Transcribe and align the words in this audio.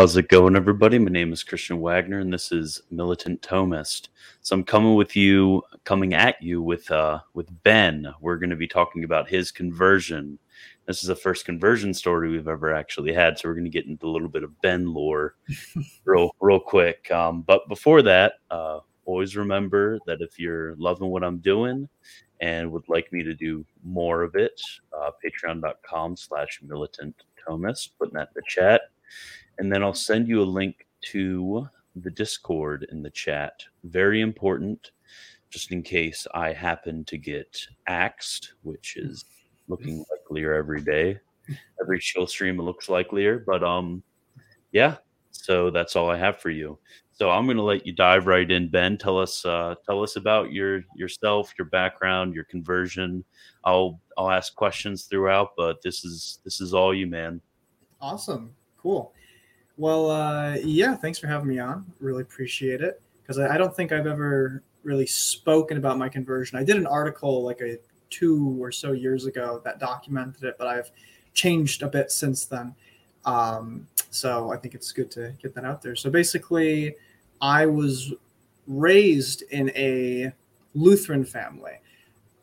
How's 0.00 0.16
it 0.16 0.28
going, 0.28 0.56
everybody? 0.56 0.98
My 0.98 1.10
name 1.10 1.30
is 1.30 1.44
Christian 1.44 1.78
Wagner, 1.78 2.20
and 2.20 2.32
this 2.32 2.52
is 2.52 2.80
Militant 2.90 3.42
Thomist. 3.42 4.08
So 4.40 4.56
I'm 4.56 4.64
coming 4.64 4.94
with 4.94 5.14
you, 5.14 5.62
coming 5.84 6.14
at 6.14 6.42
you 6.42 6.62
with 6.62 6.90
uh, 6.90 7.18
with 7.34 7.50
Ben. 7.64 8.06
We're 8.18 8.38
going 8.38 8.48
to 8.48 8.56
be 8.56 8.66
talking 8.66 9.04
about 9.04 9.28
his 9.28 9.50
conversion. 9.50 10.38
This 10.86 11.02
is 11.02 11.08
the 11.08 11.14
first 11.14 11.44
conversion 11.44 11.92
story 11.92 12.30
we've 12.30 12.48
ever 12.48 12.72
actually 12.72 13.12
had, 13.12 13.38
so 13.38 13.46
we're 13.46 13.54
going 13.54 13.66
to 13.66 13.70
get 13.70 13.84
into 13.84 14.06
a 14.06 14.08
little 14.08 14.30
bit 14.30 14.42
of 14.42 14.58
Ben 14.62 14.86
lore, 14.86 15.34
real 16.06 16.30
real 16.40 16.60
quick. 16.60 17.10
Um, 17.10 17.42
but 17.42 17.68
before 17.68 18.00
that, 18.00 18.36
uh, 18.50 18.78
always 19.04 19.36
remember 19.36 19.98
that 20.06 20.22
if 20.22 20.38
you're 20.38 20.76
loving 20.76 21.10
what 21.10 21.24
I'm 21.24 21.40
doing 21.40 21.90
and 22.40 22.72
would 22.72 22.88
like 22.88 23.12
me 23.12 23.22
to 23.22 23.34
do 23.34 23.66
more 23.84 24.22
of 24.22 24.34
it, 24.34 24.58
uh, 24.98 25.10
patreon.com 25.22 26.16
slash 26.16 26.58
militant 26.62 27.16
thomist, 27.46 27.90
putting 27.98 28.14
that 28.14 28.28
in 28.28 28.36
the 28.36 28.42
chat. 28.48 28.80
And 29.60 29.70
then 29.70 29.82
I'll 29.82 29.92
send 29.92 30.26
you 30.26 30.42
a 30.42 30.54
link 30.58 30.86
to 31.12 31.68
the 31.94 32.10
Discord 32.10 32.86
in 32.90 33.02
the 33.02 33.10
chat. 33.10 33.62
Very 33.84 34.22
important, 34.22 34.92
just 35.50 35.70
in 35.70 35.82
case 35.82 36.26
I 36.32 36.54
happen 36.54 37.04
to 37.04 37.18
get 37.18 37.60
axed, 37.86 38.54
which 38.62 38.96
is 38.96 39.26
looking 39.68 40.02
likelier 40.10 40.54
every 40.54 40.80
day. 40.80 41.20
Every 41.78 41.98
chill 42.00 42.26
stream 42.26 42.58
looks 42.58 42.88
likelier. 42.88 43.44
But 43.46 43.62
um 43.62 44.02
yeah, 44.72 44.96
so 45.30 45.70
that's 45.70 45.94
all 45.94 46.10
I 46.10 46.16
have 46.16 46.40
for 46.40 46.48
you. 46.48 46.78
So 47.12 47.28
I'm 47.28 47.44
going 47.44 47.58
to 47.58 47.62
let 47.62 47.86
you 47.86 47.92
dive 47.92 48.26
right 48.26 48.50
in, 48.50 48.70
Ben. 48.70 48.96
Tell 48.96 49.18
us, 49.18 49.44
uh, 49.44 49.74
tell 49.84 50.02
us 50.02 50.16
about 50.16 50.52
your 50.52 50.82
yourself, 50.94 51.52
your 51.58 51.66
background, 51.66 52.34
your 52.34 52.44
conversion. 52.44 53.22
I'll 53.62 54.00
I'll 54.16 54.30
ask 54.30 54.54
questions 54.54 55.04
throughout, 55.04 55.50
but 55.54 55.82
this 55.82 56.02
is 56.02 56.38
this 56.44 56.62
is 56.62 56.72
all 56.72 56.94
you, 56.94 57.06
man. 57.06 57.42
Awesome, 58.00 58.54
cool. 58.78 59.12
Well, 59.80 60.10
uh, 60.10 60.56
yeah, 60.62 60.94
thanks 60.94 61.18
for 61.18 61.26
having 61.26 61.48
me 61.48 61.58
on. 61.58 61.90
Really 62.00 62.20
appreciate 62.20 62.82
it 62.82 63.00
because 63.22 63.38
I, 63.38 63.54
I 63.54 63.56
don't 63.56 63.74
think 63.74 63.92
I've 63.92 64.06
ever 64.06 64.62
really 64.82 65.06
spoken 65.06 65.78
about 65.78 65.96
my 65.96 66.06
conversion. 66.06 66.58
I 66.58 66.64
did 66.64 66.76
an 66.76 66.86
article 66.86 67.42
like 67.42 67.62
a 67.62 67.78
two 68.10 68.62
or 68.62 68.70
so 68.72 68.92
years 68.92 69.24
ago 69.24 69.62
that 69.64 69.80
documented 69.80 70.44
it, 70.44 70.56
but 70.58 70.66
I've 70.66 70.90
changed 71.32 71.82
a 71.82 71.88
bit 71.88 72.10
since 72.10 72.44
then. 72.44 72.74
Um, 73.24 73.88
so 74.10 74.52
I 74.52 74.58
think 74.58 74.74
it's 74.74 74.92
good 74.92 75.10
to 75.12 75.32
get 75.40 75.54
that 75.54 75.64
out 75.64 75.80
there. 75.80 75.96
So 75.96 76.10
basically, 76.10 76.96
I 77.40 77.64
was 77.64 78.12
raised 78.66 79.44
in 79.50 79.70
a 79.70 80.30
Lutheran 80.74 81.24
family. 81.24 81.78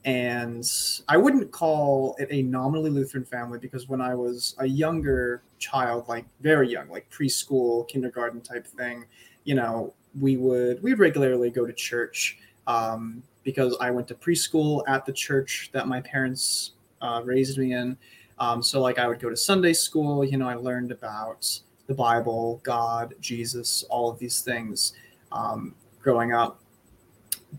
And 0.06 0.66
I 1.08 1.18
wouldn't 1.18 1.52
call 1.52 2.16
it 2.18 2.30
a 2.32 2.42
nominally 2.42 2.90
Lutheran 2.90 3.26
family 3.26 3.60
because 3.60 3.88
when 3.88 4.02
I 4.02 4.16
was 4.16 4.56
a 4.58 4.66
younger 4.66 5.44
child, 5.60 6.08
like 6.08 6.26
very 6.42 6.70
young, 6.70 6.90
like 6.90 7.10
preschool, 7.10 7.88
kindergarten 7.88 8.42
type 8.42 8.68
thing, 8.68 9.06
you 9.44 9.56
know, 9.56 9.94
we 10.20 10.38
would 10.38 10.82
we 10.82 10.92
would 10.92 11.00
regularly 11.00 11.50
go 11.50 11.66
to 11.66 11.74
church 11.74 12.38
um, 12.66 13.24
because 13.44 13.78
I 13.80 13.92
went 13.92 14.08
to 14.10 14.16
preschool 14.16 14.84
at 14.88 15.06
the 15.06 15.14
church 15.14 15.70
that 15.74 15.88
my 15.88 16.02
parents 16.02 16.72
uh, 17.02 17.22
raised 17.24 17.58
me 17.58 17.74
in. 17.74 17.98
Um, 18.40 18.62
so 18.62 18.82
like 18.82 19.00
I 19.00 19.08
would 19.08 19.20
go 19.20 19.30
to 19.30 19.38
Sunday 19.38 19.74
school. 19.74 20.24
You 20.24 20.38
know, 20.38 20.48
I 20.48 20.56
learned 20.56 20.92
about 20.92 21.48
the 21.88 21.94
Bible, 21.94 22.60
God, 22.64 23.16
Jesus, 23.20 23.84
all 23.90 24.10
of 24.10 24.20
these 24.20 24.42
things 24.42 24.94
um, 25.32 25.74
growing 26.02 26.34
up. 26.34 26.60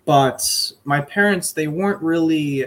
But 0.05 0.43
my 0.85 1.01
parents, 1.01 1.53
they 1.53 1.67
weren't 1.67 2.03
really, 2.03 2.67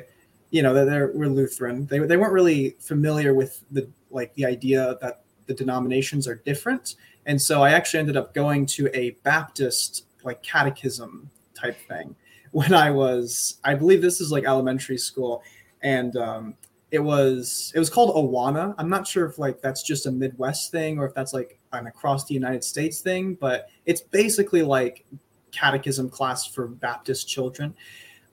you 0.50 0.64
know, 0.64 0.74
they 0.74 1.00
were 1.00 1.30
Lutheran. 1.30 1.86
They, 1.86 2.00
they 2.00 2.18
weren't 2.18 2.34
really 2.34 2.76
familiar 2.80 3.34
with 3.34 3.64
the 3.72 3.88
like 4.12 4.34
the 4.36 4.46
idea 4.46 4.98
that 5.02 5.24
the 5.46 5.54
denominations 5.54 6.28
are 6.28 6.36
different. 6.36 6.96
And 7.26 7.42
so 7.42 7.62
I 7.62 7.72
actually 7.72 8.00
ended 8.00 8.18
up 8.18 8.34
going 8.34 8.66
to 8.68 8.90
a 8.94 9.12
Baptist 9.24 10.06
like 10.24 10.42
catechism 10.44 11.30
type 11.54 11.78
thing 11.88 12.16
when 12.52 12.74
I 12.74 12.92
was, 12.92 13.60
I 13.64 13.76
believe 13.76 14.02
this 14.02 14.22
is 14.22 14.32
like 14.32 14.46
elementary 14.46 14.98
school. 14.98 15.44
And 15.82 16.16
um, 16.18 16.56
it 16.92 17.00
was 17.00 17.72
it 17.74 17.80
was 17.80 17.90
called 17.90 18.14
Awana. 18.16 18.76
I'm 18.78 18.90
not 18.90 19.08
sure 19.08 19.26
if 19.26 19.40
like 19.40 19.62
that's 19.62 19.82
just 19.82 20.06
a 20.06 20.12
Midwest 20.12 20.72
thing 20.72 21.00
or 21.00 21.06
if 21.06 21.14
that's 21.14 21.34
like 21.34 21.58
an 21.72 21.88
across 21.88 22.26
the 22.26 22.34
United 22.34 22.64
States 22.64 23.00
thing, 23.00 23.36
but 23.36 23.70
it's 23.86 24.02
basically 24.02 24.62
like 24.62 25.06
catechism 25.52 26.10
class 26.10 26.46
for 26.46 26.68
Baptist 26.68 27.30
children. 27.30 27.74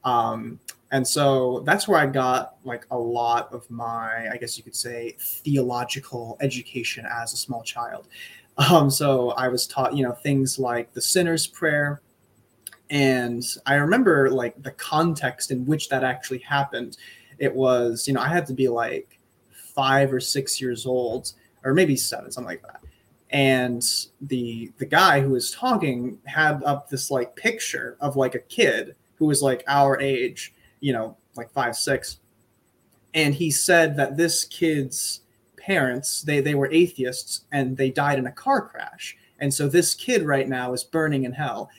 Um, 0.05 0.59
and 0.91 1.06
so 1.06 1.62
that's 1.66 1.87
where 1.87 1.99
I 1.99 2.06
got 2.06 2.56
like 2.65 2.87
a 2.91 2.99
lot 2.99 3.53
of 3.53 3.69
my, 3.71 4.28
I 4.31 4.37
guess 4.38 4.56
you 4.56 4.65
could 4.65 4.76
say, 4.76 5.16
theological 5.19 6.37
education 6.41 7.06
as 7.06 7.32
a 7.32 7.37
small 7.37 7.62
child. 7.62 8.09
Um, 8.59 8.91
so 8.91 9.31
I 9.31 9.47
was 9.47 9.69
taught, 9.69 9.97
you 9.97 10.03
know, 10.03 10.12
things 10.12 10.59
like 10.59 10.93
the 10.93 11.00
sinner's 11.00 11.47
prayer. 11.47 12.00
And 12.91 13.44
I 13.66 13.75
remember 13.75 14.31
like 14.31 14.60
the 14.62 14.72
context 14.72 15.53
in 15.53 15.65
which 15.65 15.88
that 15.91 16.03
actually 16.03 16.38
happened 16.38 16.97
it 17.38 17.55
was 17.55 18.06
you 18.06 18.15
know 18.15 18.20
i 18.20 18.28
had 18.28 18.47
to 18.47 18.53
be 18.53 18.69
like 18.69 19.19
five 19.50 20.12
or 20.12 20.20
six 20.20 20.60
years 20.60 20.87
old 20.87 21.32
or 21.65 21.72
maybe 21.72 21.97
seven 21.97 22.31
something 22.31 22.49
like 22.49 22.62
that 22.62 22.81
and 23.31 23.84
the 24.22 24.72
the 24.78 24.87
guy 24.87 25.20
who 25.20 25.31
was 25.31 25.50
talking 25.53 26.19
had 26.25 26.62
up 26.65 26.88
this 26.88 27.10
like 27.10 27.34
picture 27.37 27.97
of 28.00 28.16
like 28.16 28.34
a 28.34 28.41
kid 28.41 28.94
who 29.16 29.26
was 29.26 29.43
like 29.43 29.62
our 29.69 30.00
age 30.00 30.55
you 30.81 30.93
know 30.93 31.16
like 31.37 31.50
five 31.50 31.77
six. 31.77 32.19
And 33.15 33.34
he 33.34 33.50
said 33.50 33.97
that 33.97 34.16
this 34.16 34.44
kid's 34.44 35.22
parents 35.56 36.22
they 36.22 36.41
they 36.41 36.55
were 36.55 36.71
atheists 36.72 37.43
and 37.53 37.77
they 37.77 37.91
died 37.91 38.19
in 38.19 38.27
a 38.27 38.33
car 38.33 38.66
crash. 38.69 39.17
And 39.41 39.53
so 39.53 39.69
this 39.69 39.94
kid 39.94 40.22
right 40.22 40.49
now 40.49 40.72
is 40.72 40.84
burning 40.84 41.25
in 41.25 41.33
hell. 41.33 41.71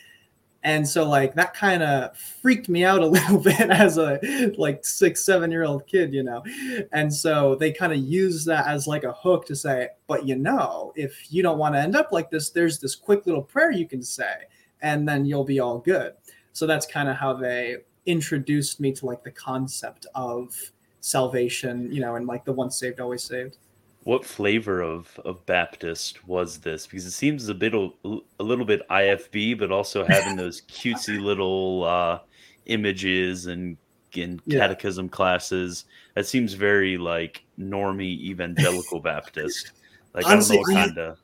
And 0.63 0.87
so 0.87 1.07
like 1.07 1.35
that 1.35 1.53
kind 1.53 1.81
of 1.81 2.17
freaked 2.17 2.67
me 2.67 2.83
out 2.83 3.01
a 3.01 3.05
little 3.17 3.39
bit 3.39 3.69
as 3.69 3.97
a 3.97 4.19
like 4.57 4.85
six 4.85 5.23
seven 5.23 5.51
year 5.51 5.63
old 5.63 5.87
kid 5.87 6.13
you 6.13 6.23
know? 6.23 6.43
And 6.91 7.13
so 7.13 7.55
they 7.55 7.71
kind 7.71 7.93
of 7.93 7.99
use 7.99 8.45
that 8.45 8.67
as 8.67 8.87
like 8.87 9.03
a 9.03 9.13
hook 9.13 9.45
to 9.47 9.55
say 9.55 9.89
but 10.07 10.25
you 10.25 10.35
know 10.35 10.91
if 10.95 11.31
you 11.31 11.43
don't 11.43 11.57
want 11.57 11.75
to 11.75 11.79
end 11.79 11.95
up 11.95 12.11
like 12.11 12.29
this 12.29 12.49
there's 12.49 12.79
this 12.79 12.95
quick 12.95 13.25
little 13.25 13.43
prayer 13.43 13.71
you 13.71 13.87
can 13.87 14.03
say 14.03 14.45
and 14.81 15.07
then 15.07 15.25
you'll 15.25 15.43
be 15.43 15.59
all 15.59 15.79
good. 15.79 16.13
So 16.53 16.65
that's 16.65 16.85
kind 16.85 17.09
of 17.09 17.15
how 17.15 17.33
they 17.33 17.77
introduced 18.09 18.79
me 18.79 18.91
to 18.91 19.05
like 19.05 19.23
the 19.23 19.31
concept 19.31 20.05
of 20.15 20.55
salvation 21.01 21.91
you 21.91 22.01
know 22.01 22.15
and 22.15 22.27
like 22.27 22.43
the 22.43 22.51
once 22.51 22.77
saved 22.77 22.99
always 22.99 23.23
saved 23.23 23.57
what 24.03 24.25
flavor 24.25 24.81
of 24.81 25.19
of 25.25 25.45
Baptist 25.45 26.25
was 26.25 26.57
this? 26.57 26.87
Because 26.87 27.05
it 27.05 27.11
seems 27.11 27.49
a 27.49 27.53
bit 27.53 27.73
a 27.73 27.91
little 28.39 28.65
bit 28.65 28.87
IFB, 28.87 29.59
but 29.59 29.71
also 29.71 30.05
having 30.05 30.35
those 30.37 30.61
cutesy 30.61 31.21
little 31.21 31.83
uh, 31.83 32.19
images 32.65 33.47
and 33.47 33.77
in 34.13 34.41
yeah. 34.45 34.59
catechism 34.59 35.09
classes. 35.09 35.85
That 36.15 36.25
seems 36.25 36.53
very 36.53 36.97
like 36.97 37.43
normie 37.59 38.19
evangelical 38.21 38.99
Baptist. 38.99 39.71
Like 40.11 40.25
honestly, 40.25 40.57
I 40.57 40.61
don't 40.61 40.73
know 40.73 40.73
what 40.73 40.87
kind 40.87 40.97
of. 40.97 41.19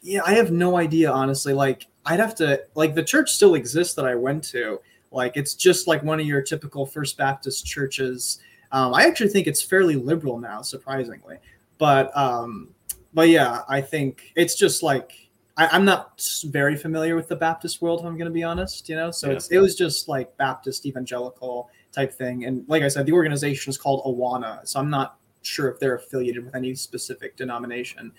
Yeah, 0.00 0.20
I 0.24 0.32
have 0.32 0.50
no 0.50 0.78
idea. 0.78 1.12
Honestly, 1.12 1.52
like 1.52 1.86
I'd 2.06 2.20
have 2.20 2.34
to 2.36 2.62
like 2.74 2.94
the 2.94 3.02
church 3.02 3.30
still 3.30 3.54
exists 3.54 3.92
that 3.96 4.06
I 4.06 4.14
went 4.14 4.42
to. 4.44 4.80
Like 5.10 5.36
it's 5.36 5.54
just 5.54 5.86
like 5.86 6.02
one 6.02 6.20
of 6.20 6.26
your 6.26 6.42
typical 6.42 6.86
First 6.86 7.16
Baptist 7.16 7.66
churches. 7.66 8.38
Um, 8.72 8.94
I 8.94 9.04
actually 9.06 9.30
think 9.30 9.46
it's 9.46 9.62
fairly 9.62 9.96
liberal 9.96 10.38
now, 10.38 10.62
surprisingly. 10.62 11.36
But 11.78 12.16
um, 12.16 12.68
but 13.12 13.28
yeah, 13.28 13.62
I 13.68 13.80
think 13.80 14.32
it's 14.36 14.54
just 14.54 14.82
like 14.82 15.30
I, 15.56 15.76
am 15.76 15.84
not 15.84 16.22
very 16.44 16.76
familiar 16.76 17.16
with 17.16 17.28
the 17.28 17.36
Baptist 17.36 17.82
world. 17.82 18.00
If 18.00 18.06
I'm 18.06 18.16
going 18.16 18.30
to 18.30 18.34
be 18.34 18.44
honest, 18.44 18.88
you 18.88 18.96
know, 18.96 19.10
so 19.10 19.28
yeah. 19.28 19.34
it's 19.34 19.48
it 19.48 19.58
was 19.58 19.74
just 19.74 20.08
like 20.08 20.36
Baptist 20.36 20.86
evangelical 20.86 21.70
type 21.92 22.12
thing, 22.12 22.44
and 22.44 22.64
like 22.68 22.82
I 22.82 22.88
said, 22.88 23.06
the 23.06 23.12
organization 23.12 23.70
is 23.70 23.76
called 23.76 24.04
Awana, 24.04 24.66
so 24.66 24.78
I'm 24.78 24.90
not 24.90 25.16
sure 25.42 25.68
if 25.68 25.80
they're 25.80 25.96
affiliated 25.96 26.44
with 26.44 26.54
any 26.54 26.74
specific 26.74 27.36
denomination, 27.36 28.12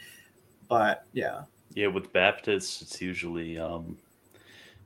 but 0.67 1.05
yeah. 1.13 1.43
Yeah, 1.73 1.87
with 1.87 2.11
Baptists, 2.11 2.81
it's 2.81 3.01
usually 3.01 3.57
um, 3.57 3.97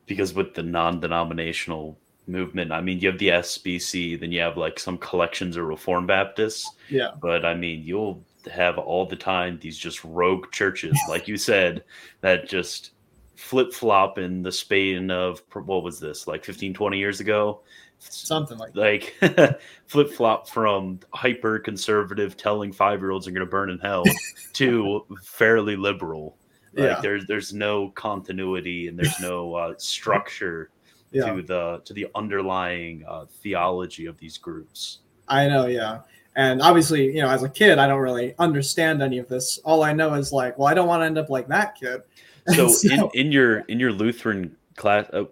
because 0.06 0.34
with 0.34 0.54
the 0.54 0.64
non-denominational 0.64 1.98
movement. 2.28 2.72
I 2.72 2.82
mean, 2.82 3.00
you 3.00 3.10
have 3.10 3.20
the 3.20 3.30
SBC, 3.30 4.20
then 4.20 4.32
you 4.32 4.42
have 4.42 4.58
like 4.58 4.80
some 4.80 4.98
collections 4.98 5.58
of 5.58 5.66
Reformed 5.66 6.08
Baptists. 6.08 6.70
Yeah. 6.90 7.12
But 7.22 7.46
I 7.46 7.54
mean, 7.54 7.84
you'll 7.84 8.24
have 8.52 8.78
all 8.78 9.06
the 9.06 9.16
time 9.16 9.60
these 9.60 9.78
just 9.78 10.04
rogue 10.04 10.52
churches, 10.52 10.98
like 11.10 11.28
you 11.28 11.38
said, 11.38 11.84
that 12.22 12.48
just 12.48 12.92
flip 13.36 13.74
flop 13.74 14.18
in 14.18 14.42
the 14.42 14.52
span 14.52 15.12
of 15.12 15.42
what 15.54 15.84
was 15.84 16.00
this, 16.00 16.28
like 16.28 16.44
15, 16.44 16.74
20 16.74 16.98
years 16.98 17.20
ago? 17.20 17.62
Something 18.00 18.58
like 18.58 18.76
like 18.76 19.16
flip 19.88 20.12
flop 20.12 20.50
from 20.50 21.00
hyper 21.14 21.60
conservative 21.60 22.38
telling 22.38 22.72
five 22.72 23.00
year 23.00 23.12
olds 23.12 23.28
are 23.28 23.32
going 23.32 23.46
to 23.46 23.50
burn 23.50 23.70
in 23.70 23.80
hell 23.80 24.04
to 24.54 25.06
fairly 25.24 25.76
liberal. 25.76 26.38
Like 26.76 26.90
yeah. 26.90 27.02
there's 27.02 27.26
there's 27.26 27.54
no 27.54 27.90
continuity 27.90 28.88
and 28.88 29.00
there's 29.00 29.20
no 29.20 29.56
uh, 29.56 29.74
structure 29.78 30.72
yeah. 31.12 31.32
to 31.32 31.42
the 31.42 31.82
to 31.86 31.94
the 31.94 32.08
underlying 32.16 33.04
uh, 33.08 33.26
theology 33.26 34.06
of 34.06 34.18
these 34.18 34.38
groups. 34.38 35.00
I 35.28 35.48
know, 35.48 35.68
yeah. 35.68 36.02
And 36.36 36.62
obviously, 36.62 37.06
you 37.16 37.22
know, 37.22 37.30
as 37.30 37.44
a 37.44 37.50
kid, 37.50 37.80
I 37.80 37.88
don't 37.88 38.02
really 38.02 38.36
understand 38.40 39.02
any 39.02 39.20
of 39.20 39.30
this. 39.30 39.58
All 39.64 39.84
I 39.84 39.94
know 39.94 40.14
is 40.16 40.34
like, 40.34 40.58
well, 40.58 40.68
I 40.68 40.74
don't 40.74 40.88
want 40.88 41.02
to 41.02 41.06
end 41.06 41.18
up 41.18 41.30
like 41.30 41.48
that 41.48 41.76
kid. 41.76 42.02
So, 42.54 42.68
so 42.68 43.10
in, 43.10 43.26
in 43.26 43.32
your 43.32 43.62
in 43.62 43.80
your 43.80 43.92
Lutheran 43.92 44.56
class, 44.76 45.10
uh, 45.14 45.24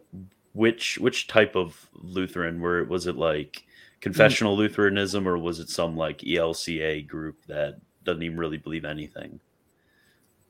which 0.53 0.97
which 0.97 1.27
type 1.27 1.55
of 1.55 1.87
Lutheran 1.93 2.59
were 2.59 2.85
was 2.85 3.05
it 3.05 3.15
like 3.15 3.63
confessional 4.01 4.57
Lutheranism 4.57 5.27
or 5.27 5.37
was 5.37 5.59
it 5.59 5.69
some 5.69 5.95
like 5.95 6.17
ELCA 6.19 7.07
group 7.07 7.37
that 7.45 7.79
doesn't 8.03 8.23
even 8.23 8.37
really 8.37 8.57
believe 8.57 8.83
anything? 8.83 9.39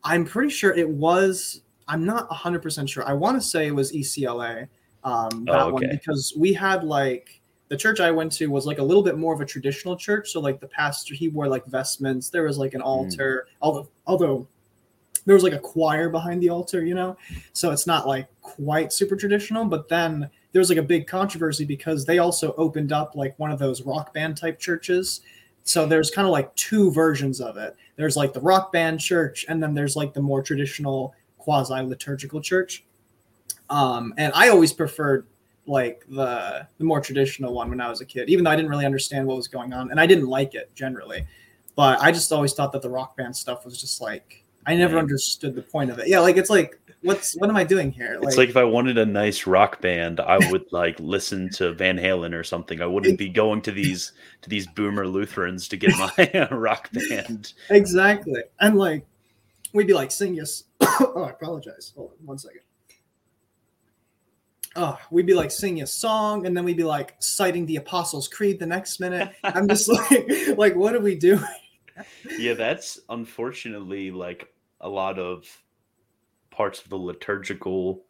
I'm 0.04 0.26
pretty 0.26 0.50
sure 0.50 0.74
it 0.74 0.90
was. 0.90 1.62
I'm 1.88 2.06
not 2.06 2.30
100 2.30 2.62
percent 2.62 2.90
sure. 2.90 3.08
I 3.08 3.14
want 3.14 3.42
to 3.42 3.42
say 3.42 3.68
it 3.68 3.76
was 3.76 3.92
ECLA. 3.92 4.68
Um, 5.04 5.46
that 5.46 5.56
oh, 5.56 5.66
okay. 5.66 5.72
one 5.72 5.90
because 5.92 6.34
we 6.38 6.54
had 6.54 6.84
like 6.84 7.42
the 7.68 7.78
church 7.78 8.00
I 8.00 8.12
went 8.12 8.32
to 8.34 8.48
was 8.48 8.66
like 8.66 8.78
a 8.78 8.84
little 8.84 9.04
bit 9.04 9.18
more 9.18 9.34
of 9.34 9.42
a 9.42 9.46
traditional 9.46 9.98
church. 9.98 10.32
So 10.32 10.40
like 10.40 10.60
the 10.60 10.68
pastor, 10.68 11.14
he 11.14 11.28
wore 11.28 11.48
like 11.48 11.66
vestments. 11.66 12.30
There 12.30 12.44
was 12.44 12.58
like 12.58 12.74
an 12.74 12.82
hmm. 12.82 12.88
altar. 12.88 13.48
Mm. 13.48 13.56
Although 13.62 13.90
although 14.06 14.48
there 15.26 15.36
was 15.36 15.44
like 15.44 15.54
a 15.54 15.60
choir 15.60 16.10
behind 16.10 16.42
the 16.42 16.50
altar, 16.50 16.86
you 16.86 16.96
know. 16.96 17.18
So 17.54 17.72
it's 17.72 17.88
not 17.88 18.08
like 18.08 18.28
quite 18.42 18.94
super 18.94 19.16
traditional. 19.16 19.66
But 19.66 19.90
then 19.90 20.30
there 20.52 20.60
was 20.60 20.70
like 20.70 20.78
a 20.78 20.84
big 20.84 21.08
controversy 21.08 21.66
because 21.66 22.06
they 22.06 22.20
also 22.20 22.54
opened 22.58 22.92
up 22.92 23.16
like 23.16 23.38
one 23.40 23.52
of 23.52 23.60
those 23.60 23.82
rock 23.82 24.14
band 24.14 24.38
type 24.38 24.60
churches. 24.60 25.22
So 25.64 25.86
there's 25.86 26.12
kind 26.12 26.28
of 26.28 26.32
like 26.32 26.54
two 26.56 26.92
versions 26.92 27.40
of 27.40 27.58
it. 27.58 27.76
There's 27.96 28.18
like 28.18 28.34
the 28.34 28.42
rock 28.42 28.72
band 28.72 29.00
church, 29.00 29.46
and 29.48 29.62
then 29.62 29.74
there's 29.74 29.96
like 29.96 30.14
the 30.14 30.22
more 30.22 30.42
traditional 30.42 31.14
quasi 31.38 31.82
liturgical 31.82 32.42
church. 32.42 32.84
Um, 33.70 34.14
and 34.18 34.32
I 34.36 34.50
always 34.50 34.74
preferred 34.74 35.26
like 35.66 36.04
the 36.10 36.68
the 36.78 36.84
more 36.84 37.00
traditional 37.00 37.54
one 37.54 37.70
when 37.70 37.80
I 37.80 37.90
was 37.90 38.02
a 38.02 38.06
kid, 38.06 38.30
even 38.30 38.44
though 38.44 38.52
I 38.52 38.56
didn't 38.56 38.70
really 38.70 38.86
understand 38.86 39.26
what 39.26 39.38
was 39.38 39.48
going 39.48 39.74
on, 39.74 39.92
and 39.92 40.00
I 40.00 40.06
didn't 40.06 40.28
like 40.28 40.54
it 40.56 40.74
generally. 40.76 41.26
But 41.76 42.00
I 42.02 42.12
just 42.12 42.32
always 42.32 42.54
thought 42.54 42.72
that 42.74 42.82
the 42.82 42.90
rock 42.90 43.16
band 43.18 43.36
stuff 43.36 43.66
was 43.66 43.80
just 43.80 44.02
like 44.02 44.44
I 44.66 44.76
never 44.76 44.98
understood 44.98 45.56
the 45.56 45.62
point 45.62 45.90
of 45.90 46.00
it. 46.00 46.08
Yeah, 46.08 46.20
like 46.20 46.38
it's 46.38 46.50
like 46.50 46.80
what's 47.04 47.34
what 47.38 47.50
am 47.50 47.56
I 47.56 47.64
doing 47.64 47.92
here? 47.92 48.18
Like, 48.20 48.30
it's 48.30 48.38
like 48.38 48.50
if 48.50 48.58
I 48.58 48.64
wanted 48.64 48.98
a 48.98 49.06
nice 49.06 49.46
rock 49.46 49.82
band, 49.82 50.20
I 50.20 50.38
would 50.52 50.66
like 50.72 51.00
listen 51.00 51.50
to 51.52 51.74
Van 51.74 51.98
Halen 51.98 52.34
or 52.34 52.44
something. 52.44 52.82
I 52.82 52.86
wouldn't 52.86 53.18
be 53.18 53.30
going 53.30 53.62
to 53.64 53.72
these 53.72 54.14
to 54.42 54.50
these 54.50 54.68
boomer 54.68 55.08
Lutherans 55.08 55.68
to 55.70 55.78
get 55.78 55.92
my 55.92 56.32
uh, 56.34 56.56
rock 56.56 56.90
band. 56.92 57.54
Exactly, 57.70 58.42
and 58.60 58.78
like 58.78 59.06
we'd 59.74 59.88
be 59.88 59.94
like 59.94 60.12
sing 60.12 60.36
yes. 60.36 60.64
oh, 60.82 61.24
I 61.28 61.30
apologize. 61.30 61.94
Hold 61.96 62.12
on 62.20 62.26
one 62.26 62.38
second 62.38 62.62
oh, 64.76 64.98
we'd 65.12 65.26
be 65.26 65.34
like 65.34 65.52
singing 65.52 65.84
a 65.84 65.88
song 65.88 66.46
and 66.46 66.56
then 66.56 66.64
we'd 66.64 66.78
be 66.78 66.84
like 66.84 67.16
citing 67.20 67.66
the 67.66 67.78
Apostles' 67.78 68.28
Creed 68.28 68.60
the 68.60 68.66
next 68.66 69.00
minute. 69.00 69.32
I'm 69.44 69.68
just 69.68 69.88
like, 70.12 70.58
like, 70.58 70.76
what 70.76 70.96
are 70.96 71.00
we 71.00 71.16
doing? 71.16 71.44
yeah, 72.38 72.54
that's 72.54 73.00
unfortunately 73.10 74.12
like 74.12 74.52
a 74.82 74.90
lot 74.90 75.20
of 75.20 75.46
parts 76.54 76.82
of 76.82 76.90
the 76.90 76.98
liturgical 76.98 78.06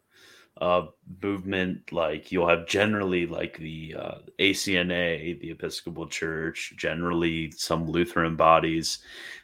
uh, 0.60 0.86
movement. 1.22 1.92
Like 1.92 2.30
you'll 2.30 2.48
have 2.48 2.66
generally 2.66 3.26
like 3.26 3.58
the 3.58 3.96
uh, 3.98 4.14
ACNA, 4.38 5.40
the 5.40 5.50
Episcopal 5.50 6.06
Church, 6.06 6.74
generally 6.76 7.50
some 7.52 7.90
Lutheran 7.90 8.36
bodies. 8.36 8.98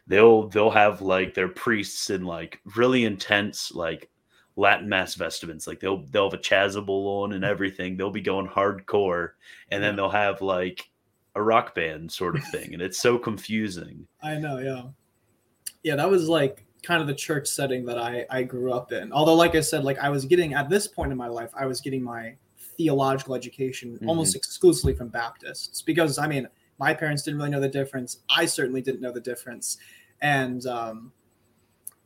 They'll 0.07 0.49
they'll 0.49 0.71
have 0.71 1.03
like 1.03 1.35
their 1.35 1.49
priests 1.49 2.11
in 2.11 2.25
like 2.25 2.61
really 2.77 3.05
intense 3.05 3.73
like 3.73 4.11
Latin 4.57 4.89
mass 4.89 5.15
vestments. 5.15 5.67
Like 5.67 5.81
they'll 5.81 6.05
they'll 6.07 6.31
have 6.31 6.39
a 6.39 6.43
chasuble 6.43 7.23
on 7.23 7.33
and 7.33 7.45
everything. 7.45 7.97
They'll 7.97 8.11
be 8.11 8.21
going 8.21 8.49
hardcore, 8.49 9.31
and 9.71 9.83
then 9.83 9.97
they'll 9.97 10.11
have 10.11 10.43
like 10.43 10.91
a 11.35 11.43
rock 11.43 11.75
band 11.75 12.13
sort 12.13 12.37
of 12.37 12.45
thing, 12.53 12.73
and 12.73 12.83
it's 12.83 13.01
so 13.01 13.19
confusing. 13.19 14.07
I 14.23 14.37
know, 14.37 14.59
yeah, 14.59 14.83
yeah. 15.83 15.97
That 15.97 16.11
was 16.11 16.29
like 16.29 16.65
kind 16.83 17.01
of 17.01 17.07
the 17.07 17.15
church 17.15 17.47
setting 17.49 17.85
that 17.87 17.99
I 17.99 18.27
I 18.31 18.43
grew 18.43 18.73
up 18.73 18.93
in. 18.93 19.13
Although, 19.13 19.35
like 19.35 19.55
I 19.55 19.61
said, 19.61 19.85
like 19.85 19.99
I 19.99 20.09
was 20.09 20.25
getting 20.25 20.55
at 20.55 20.69
this 20.69 20.87
point 20.87 21.13
in 21.13 21.19
my 21.19 21.29
life, 21.29 21.51
I 21.55 21.67
was 21.67 21.81
getting 21.81 22.03
my 22.03 22.35
theological 22.77 23.35
education 23.35 23.95
mm-hmm. 23.95 24.09
almost 24.09 24.35
exclusively 24.35 24.95
from 24.95 25.09
Baptists 25.09 25.83
because 25.83 26.19
I 26.19 26.27
mean 26.27 26.49
my 26.79 26.95
parents 26.95 27.23
didn't 27.23 27.39
really 27.39 27.51
know 27.51 27.61
the 27.61 27.69
difference. 27.69 28.19
I 28.29 28.47
certainly 28.47 28.81
didn't 28.81 29.01
know 29.01 29.13
the 29.13 29.21
difference, 29.21 29.79
and 30.21 30.65
um, 30.67 31.13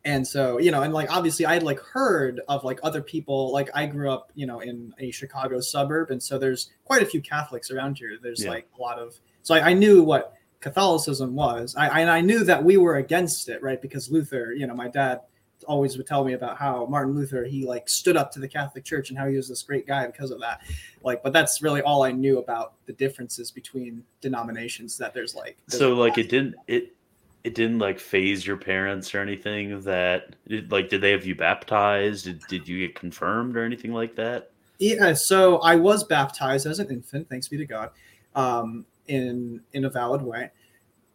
and 0.05 0.27
so 0.27 0.59
you 0.59 0.71
know 0.71 0.83
and 0.83 0.93
like 0.93 1.11
obviously 1.11 1.47
i 1.47 1.55
had 1.55 1.63
like 1.63 1.81
heard 1.81 2.41
of 2.49 2.63
like 2.65 2.79
other 2.83 3.01
people 3.01 3.53
like 3.53 3.71
i 3.75 3.87
grew 3.87 4.11
up 4.11 4.31
you 4.35 4.47
know 4.47 4.61
in 4.61 4.93
a 4.99 5.11
chicago 5.11 5.61
suburb 5.61 6.11
and 6.11 6.23
so 6.23 6.39
there's 6.39 6.71
quite 6.85 7.03
a 7.03 7.07
few 7.07 7.21
catholics 7.23 7.71
around 7.71 7.97
here 7.97 8.19
there's 8.23 8.45
yeah. 8.45 8.51
like 8.51 8.69
a 8.79 8.83
lot 8.83 8.99
of 8.99 9.19
so 9.43 9.55
I, 9.55 9.71
I, 9.71 9.73
knew 9.73 10.03
what 10.03 10.35
catholicism 10.65 11.35
was. 11.35 11.77
I, 11.77 12.01
I 12.01 12.17
i 12.17 12.21
knew 12.23 12.43
that 12.43 12.65
we 12.65 12.79
were 12.79 12.97
against 12.97 13.51
it 13.51 13.63
right? 13.63 13.81
Because 13.83 14.11
luther 14.11 14.55
you 14.55 14.67
know 14.67 14.75
my 14.75 14.89
dad 14.89 15.21
always 15.67 15.99
would 15.99 16.07
tell 16.07 16.25
me 16.25 16.33
about 16.33 16.57
how 16.57 16.87
martin 16.87 17.15
luther 17.15 17.45
he 17.45 17.67
like 17.67 17.87
stood 17.87 18.17
up 18.17 18.33
to 18.33 18.39
the 18.39 18.49
catholic 18.49 18.83
church 18.83 19.11
and 19.11 19.19
how 19.19 19.27
he 19.27 19.37
was 19.37 19.47
this 19.47 19.63
great 19.63 19.87
guy 19.87 20.07
because 20.07 20.31
of 20.31 20.41
that. 20.41 20.63
Like 21.03 21.23
but 21.23 21.35
that's 21.35 21.61
really 21.61 21.83
all 21.83 22.03
i 22.03 22.13
knew 22.13 22.39
about 22.39 22.73
the 22.87 22.95
differences 22.95 23.51
between 23.51 24.03
denominations 24.23 24.97
that 24.97 25.13
there's 25.13 25.35
like 25.35 25.59
there's 25.69 25.79
so 25.79 25.93
like 25.93 26.17
it 26.17 26.31
didn't 26.31 26.55
it 26.67 26.97
it 27.45 27.55
didn't 27.55 27.79
like 27.79 28.01
phase 28.01 28.47
your 28.47 28.57
parents 28.57 29.15
or 29.15 29.21
anything 29.21 29.83
that 29.83 30.35
like 30.71 30.89
did 30.89 31.03
they 31.03 31.11
have 31.11 31.27
you 31.27 31.35
baptized? 31.35 32.25
Did, 32.25 32.41
did 32.49 32.67
you 32.67 32.87
get 32.87 32.95
confirmed 32.95 33.55
or 33.55 33.65
anything 33.65 33.93
like 33.93 34.17
that? 34.17 34.51
Yeah 34.79 35.13
so 35.13 35.59
i 35.59 35.77
was 35.77 36.05
baptized 36.05 36.65
as 36.65 36.79
an 36.79 36.89
infant 36.89 37.29
thanks 37.29 37.49
be 37.49 37.59
to 37.59 37.67
god. 37.67 37.91
Um, 38.35 38.87
in 39.09 39.61
in 39.73 39.85
a 39.85 39.91
valid 39.91 40.23
way. 40.23 40.51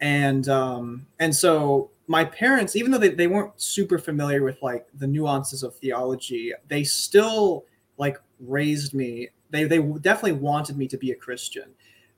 And 0.01 0.47
um 0.49 1.05
and 1.19 1.35
so 1.35 1.91
my 2.07 2.25
parents 2.25 2.75
even 2.75 2.91
though 2.91 2.97
they, 2.97 3.09
they 3.09 3.27
weren't 3.27 3.59
super 3.61 3.97
familiar 3.97 4.43
with 4.43 4.61
like 4.61 4.87
the 4.95 5.07
nuances 5.07 5.61
of 5.61 5.75
theology 5.75 6.53
they 6.67 6.83
still 6.83 7.65
like 7.97 8.17
raised 8.39 8.93
me. 8.93 9.29
They 9.49 9.65
they 9.65 9.79
definitely 9.79 10.33
wanted 10.33 10.77
me 10.77 10.87
to 10.87 10.97
be 10.97 11.11
a 11.11 11.15
christian 11.15 11.71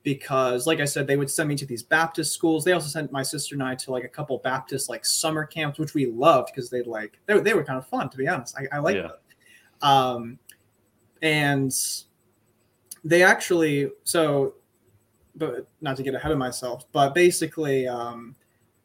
because 0.04 0.66
like 0.66 0.80
i 0.80 0.84
said 0.84 1.06
they 1.06 1.16
would 1.16 1.30
send 1.30 1.48
me 1.48 1.54
to 1.56 1.66
these 1.66 1.82
baptist 1.82 2.32
schools. 2.32 2.64
They 2.64 2.72
also 2.72 2.88
sent 2.88 3.12
my 3.12 3.22
sister 3.22 3.54
and 3.54 3.62
i 3.62 3.74
to 3.74 3.90
like 3.90 4.04
a 4.04 4.08
couple 4.08 4.38
baptist 4.38 4.88
like 4.88 5.04
summer 5.04 5.44
camps 5.44 5.78
which 5.78 5.94
we 5.94 6.06
loved 6.06 6.50
because 6.54 6.70
they 6.70 6.82
like 6.82 7.18
they, 7.26 7.38
they 7.40 7.54
were 7.54 7.64
kind 7.64 7.78
of 7.78 7.86
fun 7.86 8.10
to 8.10 8.16
be 8.16 8.28
honest. 8.28 8.56
I, 8.56 8.76
I 8.76 8.78
like 8.78 8.96
yeah. 8.96 9.02
them. 9.02 9.12
Um 9.80 10.38
and 11.22 11.72
they 13.04 13.22
actually 13.22 13.90
so 14.04 14.54
but 15.34 15.66
not 15.80 15.96
to 15.96 16.02
get 16.02 16.14
ahead 16.14 16.32
of 16.32 16.38
myself 16.38 16.84
but 16.92 17.14
basically 17.14 17.86
um 17.86 18.34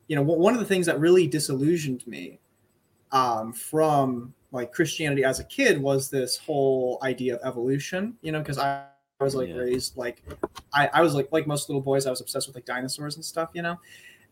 you 0.08 0.16
know 0.16 0.22
one 0.22 0.54
of 0.54 0.60
the 0.60 0.66
things 0.66 0.86
that 0.86 1.00
really 1.00 1.28
disillusioned 1.28 2.06
me 2.08 2.40
um 3.12 3.52
from 3.52 4.34
like 4.52 4.72
christianity 4.72 5.24
as 5.24 5.40
a 5.40 5.44
kid 5.46 5.82
was 5.82 6.10
this 6.10 6.38
whole 6.38 7.00
idea 7.04 7.36
of 7.36 7.42
evolution 7.46 8.16
you 8.22 8.32
know 8.32 8.40
because 8.40 8.58
i 8.58 8.86
was 9.20 9.36
like 9.36 9.50
yeah. 9.50 9.56
raised 9.56 9.98
like 9.98 10.24
I, 10.74 10.90
I 10.94 11.02
was 11.02 11.14
like 11.16 11.30
like 11.32 11.48
most 11.48 11.70
little 11.70 11.82
boys, 11.82 12.06
I 12.06 12.10
was 12.10 12.22
obsessed 12.22 12.48
with 12.48 12.56
like 12.56 12.66
dinosaurs 12.66 13.16
and 13.16 13.26
stuff, 13.26 13.50
you 13.54 13.62
know. 13.62 13.80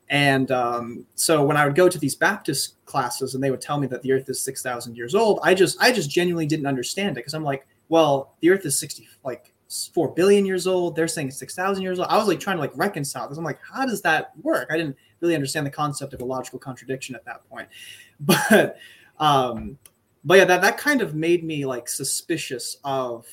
And 0.10 0.52
um, 0.52 1.06
so 1.16 1.44
when 1.44 1.58
I 1.58 1.66
would 1.66 1.74
go 1.74 1.90
to 1.90 1.98
these 1.98 2.14
Baptist 2.14 2.76
classes 2.86 3.34
and 3.34 3.44
they 3.44 3.50
would 3.50 3.62
tell 3.62 3.80
me 3.80 3.88
that 3.88 4.04
the 4.04 4.12
Earth 4.12 4.30
is 4.30 4.40
six 4.40 4.62
thousand 4.62 4.96
years 4.96 5.16
old, 5.16 5.40
I 5.42 5.54
just 5.54 5.82
I 5.82 5.92
just 5.92 6.10
genuinely 6.10 6.46
didn't 6.46 6.68
understand 6.68 7.12
it 7.12 7.22
because 7.22 7.34
I'm 7.34 7.44
like, 7.44 7.66
well, 7.90 8.36
the 8.42 8.52
Earth 8.52 8.66
is 8.66 8.78
sixty 8.78 9.08
like 9.24 9.54
four 9.94 10.10
billion 10.14 10.46
years 10.46 10.68
old. 10.68 10.96
They're 10.96 11.08
saying 11.08 11.32
six 11.32 11.56
thousand 11.56 11.84
years 11.84 12.00
old. 12.00 12.08
I 12.10 12.18
was 12.18 12.28
like 12.28 12.40
trying 12.40 12.58
to 12.58 12.62
like 12.62 12.76
reconcile 12.76 13.28
this. 13.28 13.38
I'm 13.38 13.44
like, 13.44 13.60
how 13.62 13.86
does 13.86 14.02
that 14.02 14.32
work? 14.42 14.70
I 14.72 14.78
didn't 14.78 14.96
really 15.22 15.36
understand 15.36 15.66
the 15.66 15.72
concept 15.72 16.14
of 16.14 16.22
a 16.22 16.26
logical 16.26 16.60
contradiction 16.60 17.16
at 17.16 17.26
that 17.26 17.48
point. 17.50 17.68
But 18.18 18.78
um, 19.20 19.78
but 20.24 20.38
yeah, 20.38 20.46
that 20.46 20.62
that 20.62 20.78
kind 20.78 21.02
of 21.02 21.16
made 21.16 21.44
me 21.44 21.66
like 21.66 21.90
suspicious 21.90 22.78
of 22.84 23.28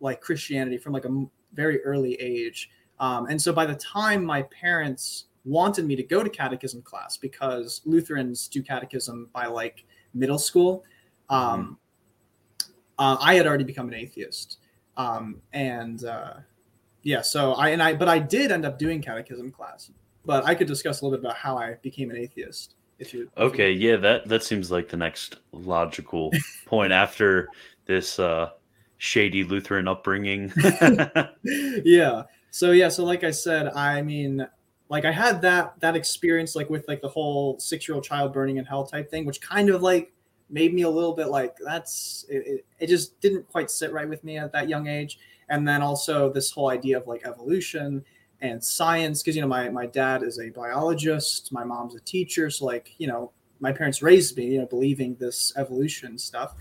like 0.00 0.20
Christianity 0.20 0.78
from 0.78 0.92
like 0.92 1.04
a 1.04 1.26
very 1.54 1.82
early 1.82 2.14
age. 2.14 2.70
Um, 3.00 3.26
and 3.26 3.40
so 3.40 3.52
by 3.52 3.66
the 3.66 3.74
time 3.74 4.24
my 4.24 4.42
parents 4.42 5.24
wanted 5.44 5.86
me 5.86 5.96
to 5.96 6.02
go 6.02 6.22
to 6.22 6.30
catechism 6.30 6.82
class 6.82 7.16
because 7.16 7.80
Lutherans 7.84 8.48
do 8.48 8.62
catechism 8.62 9.28
by 9.32 9.46
like 9.46 9.84
middle 10.14 10.38
school, 10.38 10.84
um, 11.30 11.78
mm-hmm. 12.60 12.64
uh, 12.98 13.16
I 13.20 13.34
had 13.34 13.46
already 13.46 13.64
become 13.64 13.88
an 13.88 13.94
atheist. 13.94 14.58
Um, 14.98 15.40
and 15.52 16.04
uh, 16.04 16.34
yeah, 17.02 17.22
so 17.22 17.52
I 17.54 17.70
and 17.70 17.82
I, 17.82 17.94
but 17.94 18.08
I 18.08 18.18
did 18.18 18.52
end 18.52 18.66
up 18.66 18.78
doing 18.78 19.00
catechism 19.00 19.50
class. 19.50 19.90
But 20.26 20.44
I 20.44 20.54
could 20.54 20.66
discuss 20.66 21.00
a 21.00 21.04
little 21.04 21.16
bit 21.16 21.24
about 21.24 21.36
how 21.36 21.56
I 21.56 21.76
became 21.80 22.10
an 22.10 22.16
atheist. 22.16 22.74
If 22.98 23.14
you 23.14 23.30
if 23.36 23.38
okay, 23.38 23.70
you... 23.70 23.90
yeah, 23.90 23.96
that 23.96 24.28
that 24.28 24.42
seems 24.42 24.70
like 24.70 24.88
the 24.88 24.96
next 24.96 25.36
logical 25.52 26.30
point 26.66 26.92
after 26.92 27.48
this 27.86 28.18
uh, 28.18 28.50
shady 28.98 29.44
Lutheran 29.44 29.88
upbringing. 29.88 30.52
yeah. 31.44 32.24
So 32.50 32.72
yeah, 32.72 32.88
so 32.88 33.04
like 33.04 33.24
I 33.24 33.30
said, 33.30 33.68
I 33.68 34.02
mean, 34.02 34.46
like 34.88 35.04
I 35.04 35.12
had 35.12 35.40
that 35.42 35.78
that 35.80 35.94
experience 35.94 36.56
like 36.56 36.68
with 36.68 36.86
like 36.88 37.00
the 37.00 37.08
whole 37.08 37.58
six 37.60 37.86
year 37.86 37.94
old 37.94 38.04
child 38.04 38.32
burning 38.32 38.56
in 38.56 38.64
hell 38.64 38.84
type 38.84 39.10
thing, 39.10 39.24
which 39.24 39.40
kind 39.40 39.70
of 39.70 39.80
like 39.80 40.12
made 40.50 40.74
me 40.74 40.82
a 40.82 40.90
little 40.90 41.14
bit 41.14 41.28
like 41.28 41.56
that's 41.64 42.24
it, 42.28 42.64
it, 42.78 42.86
just 42.86 43.20
didn't 43.20 43.48
quite 43.48 43.70
sit 43.70 43.92
right 43.92 44.08
with 44.08 44.24
me 44.24 44.38
at 44.38 44.52
that 44.52 44.68
young 44.68 44.86
age. 44.86 45.18
And 45.48 45.66
then 45.66 45.82
also 45.82 46.32
this 46.32 46.50
whole 46.50 46.70
idea 46.70 46.98
of 46.98 47.06
like 47.06 47.26
evolution 47.26 48.04
and 48.40 48.62
science, 48.62 49.22
because 49.22 49.36
you 49.36 49.42
know 49.42 49.48
my 49.48 49.68
my 49.68 49.86
dad 49.86 50.22
is 50.22 50.38
a 50.38 50.50
biologist, 50.50 51.52
my 51.52 51.64
mom's 51.64 51.94
a 51.94 52.00
teacher, 52.00 52.50
so 52.50 52.66
like 52.66 52.94
you 52.98 53.06
know 53.06 53.32
my 53.60 53.72
parents 53.72 54.02
raised 54.02 54.36
me, 54.36 54.46
you 54.46 54.60
know, 54.60 54.66
believing 54.66 55.16
this 55.16 55.52
evolution 55.56 56.18
stuff. 56.18 56.54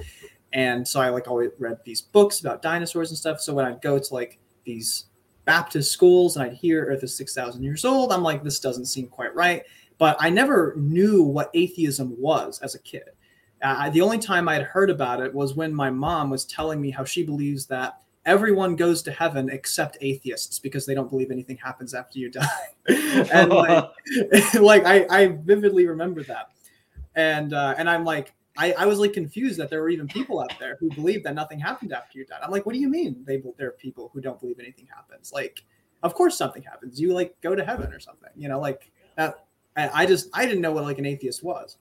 And 0.53 0.87
so 0.87 0.99
I 0.99 1.09
like 1.09 1.27
always 1.27 1.51
read 1.59 1.77
these 1.83 2.01
books 2.01 2.39
about 2.39 2.61
dinosaurs 2.61 3.09
and 3.09 3.17
stuff. 3.17 3.41
So 3.41 3.53
when 3.53 3.65
I'd 3.65 3.81
go 3.81 3.99
to 3.99 4.13
like 4.13 4.39
these 4.65 5.05
Baptist 5.45 5.91
schools 5.91 6.35
and 6.35 6.45
I'd 6.45 6.53
hear 6.53 6.85
Earth 6.85 7.03
is 7.03 7.15
6,000 7.15 7.63
years 7.63 7.85
old, 7.85 8.11
I'm 8.11 8.23
like, 8.23 8.43
this 8.43 8.59
doesn't 8.59 8.85
seem 8.85 9.07
quite 9.07 9.33
right. 9.35 9.63
But 9.97 10.17
I 10.19 10.29
never 10.29 10.73
knew 10.77 11.23
what 11.23 11.49
atheism 11.53 12.15
was 12.19 12.59
as 12.59 12.75
a 12.75 12.79
kid. 12.79 13.09
Uh, 13.61 13.89
the 13.89 14.01
only 14.01 14.19
time 14.19 14.47
I'd 14.47 14.63
heard 14.63 14.89
about 14.89 15.21
it 15.21 15.33
was 15.33 15.55
when 15.55 15.73
my 15.73 15.89
mom 15.89 16.29
was 16.29 16.45
telling 16.45 16.79
me 16.79 16.91
how 16.91 17.03
she 17.03 17.23
believes 17.23 17.65
that 17.67 18.01
everyone 18.25 18.75
goes 18.75 19.01
to 19.01 19.11
heaven 19.11 19.49
except 19.49 19.97
atheists 20.01 20.59
because 20.59 20.85
they 20.85 20.93
don't 20.93 21.09
believe 21.09 21.31
anything 21.31 21.57
happens 21.57 21.93
after 21.93 22.19
you 22.19 22.29
die. 22.29 22.45
and 23.33 23.49
like, 23.49 23.89
like 24.59 24.85
I, 24.85 25.07
I 25.09 25.27
vividly 25.27 25.87
remember 25.87 26.23
that. 26.23 26.51
And 27.15 27.53
uh, 27.53 27.73
and 27.77 27.89
I'm 27.89 28.03
like, 28.05 28.33
I, 28.57 28.73
I 28.73 28.85
was 28.85 28.99
like 28.99 29.13
confused 29.13 29.57
that 29.59 29.69
there 29.69 29.81
were 29.81 29.89
even 29.89 30.07
people 30.07 30.39
out 30.39 30.53
there 30.59 30.77
who 30.79 30.89
believed 30.89 31.25
that 31.25 31.33
nothing 31.33 31.59
happened 31.59 31.93
after 31.93 32.19
you 32.19 32.25
died. 32.25 32.41
I'm 32.43 32.51
like, 32.51 32.65
what 32.65 32.73
do 32.73 32.79
you 32.79 32.89
mean? 32.89 33.23
They 33.25 33.41
there 33.57 33.69
are 33.69 33.71
people 33.71 34.11
who 34.13 34.21
don't 34.21 34.39
believe 34.39 34.59
anything 34.59 34.87
happens. 34.93 35.31
Like, 35.33 35.63
of 36.03 36.13
course 36.13 36.37
something 36.37 36.61
happens. 36.61 36.99
You 36.99 37.13
like 37.13 37.39
go 37.41 37.55
to 37.55 37.63
heaven 37.63 37.91
or 37.91 37.99
something. 37.99 38.29
You 38.35 38.49
know, 38.49 38.59
like 38.59 38.91
that. 39.15 39.45
I, 39.75 40.03
I 40.03 40.05
just 40.05 40.29
I 40.33 40.45
didn't 40.45 40.61
know 40.61 40.71
what 40.71 40.83
like 40.83 40.97
an 40.97 41.05
atheist 41.05 41.43
was, 41.43 41.77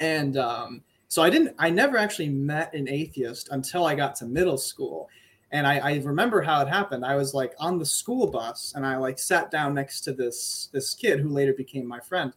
and 0.00 0.36
um, 0.36 0.82
so 1.08 1.22
I 1.22 1.30
didn't. 1.30 1.54
I 1.58 1.70
never 1.70 1.96
actually 1.96 2.30
met 2.30 2.74
an 2.74 2.88
atheist 2.88 3.50
until 3.50 3.84
I 3.84 3.94
got 3.94 4.14
to 4.16 4.26
middle 4.26 4.58
school, 4.58 5.08
and 5.52 5.66
I, 5.66 5.78
I 5.78 5.96
remember 5.98 6.40
how 6.42 6.62
it 6.62 6.68
happened. 6.68 7.04
I 7.04 7.16
was 7.16 7.34
like 7.34 7.54
on 7.58 7.78
the 7.78 7.86
school 7.86 8.26
bus, 8.26 8.72
and 8.74 8.86
I 8.86 8.96
like 8.96 9.18
sat 9.18 9.50
down 9.50 9.74
next 9.74 10.00
to 10.02 10.12
this 10.12 10.68
this 10.72 10.94
kid 10.94 11.20
who 11.20 11.28
later 11.28 11.52
became 11.52 11.86
my 11.86 12.00
friend. 12.00 12.32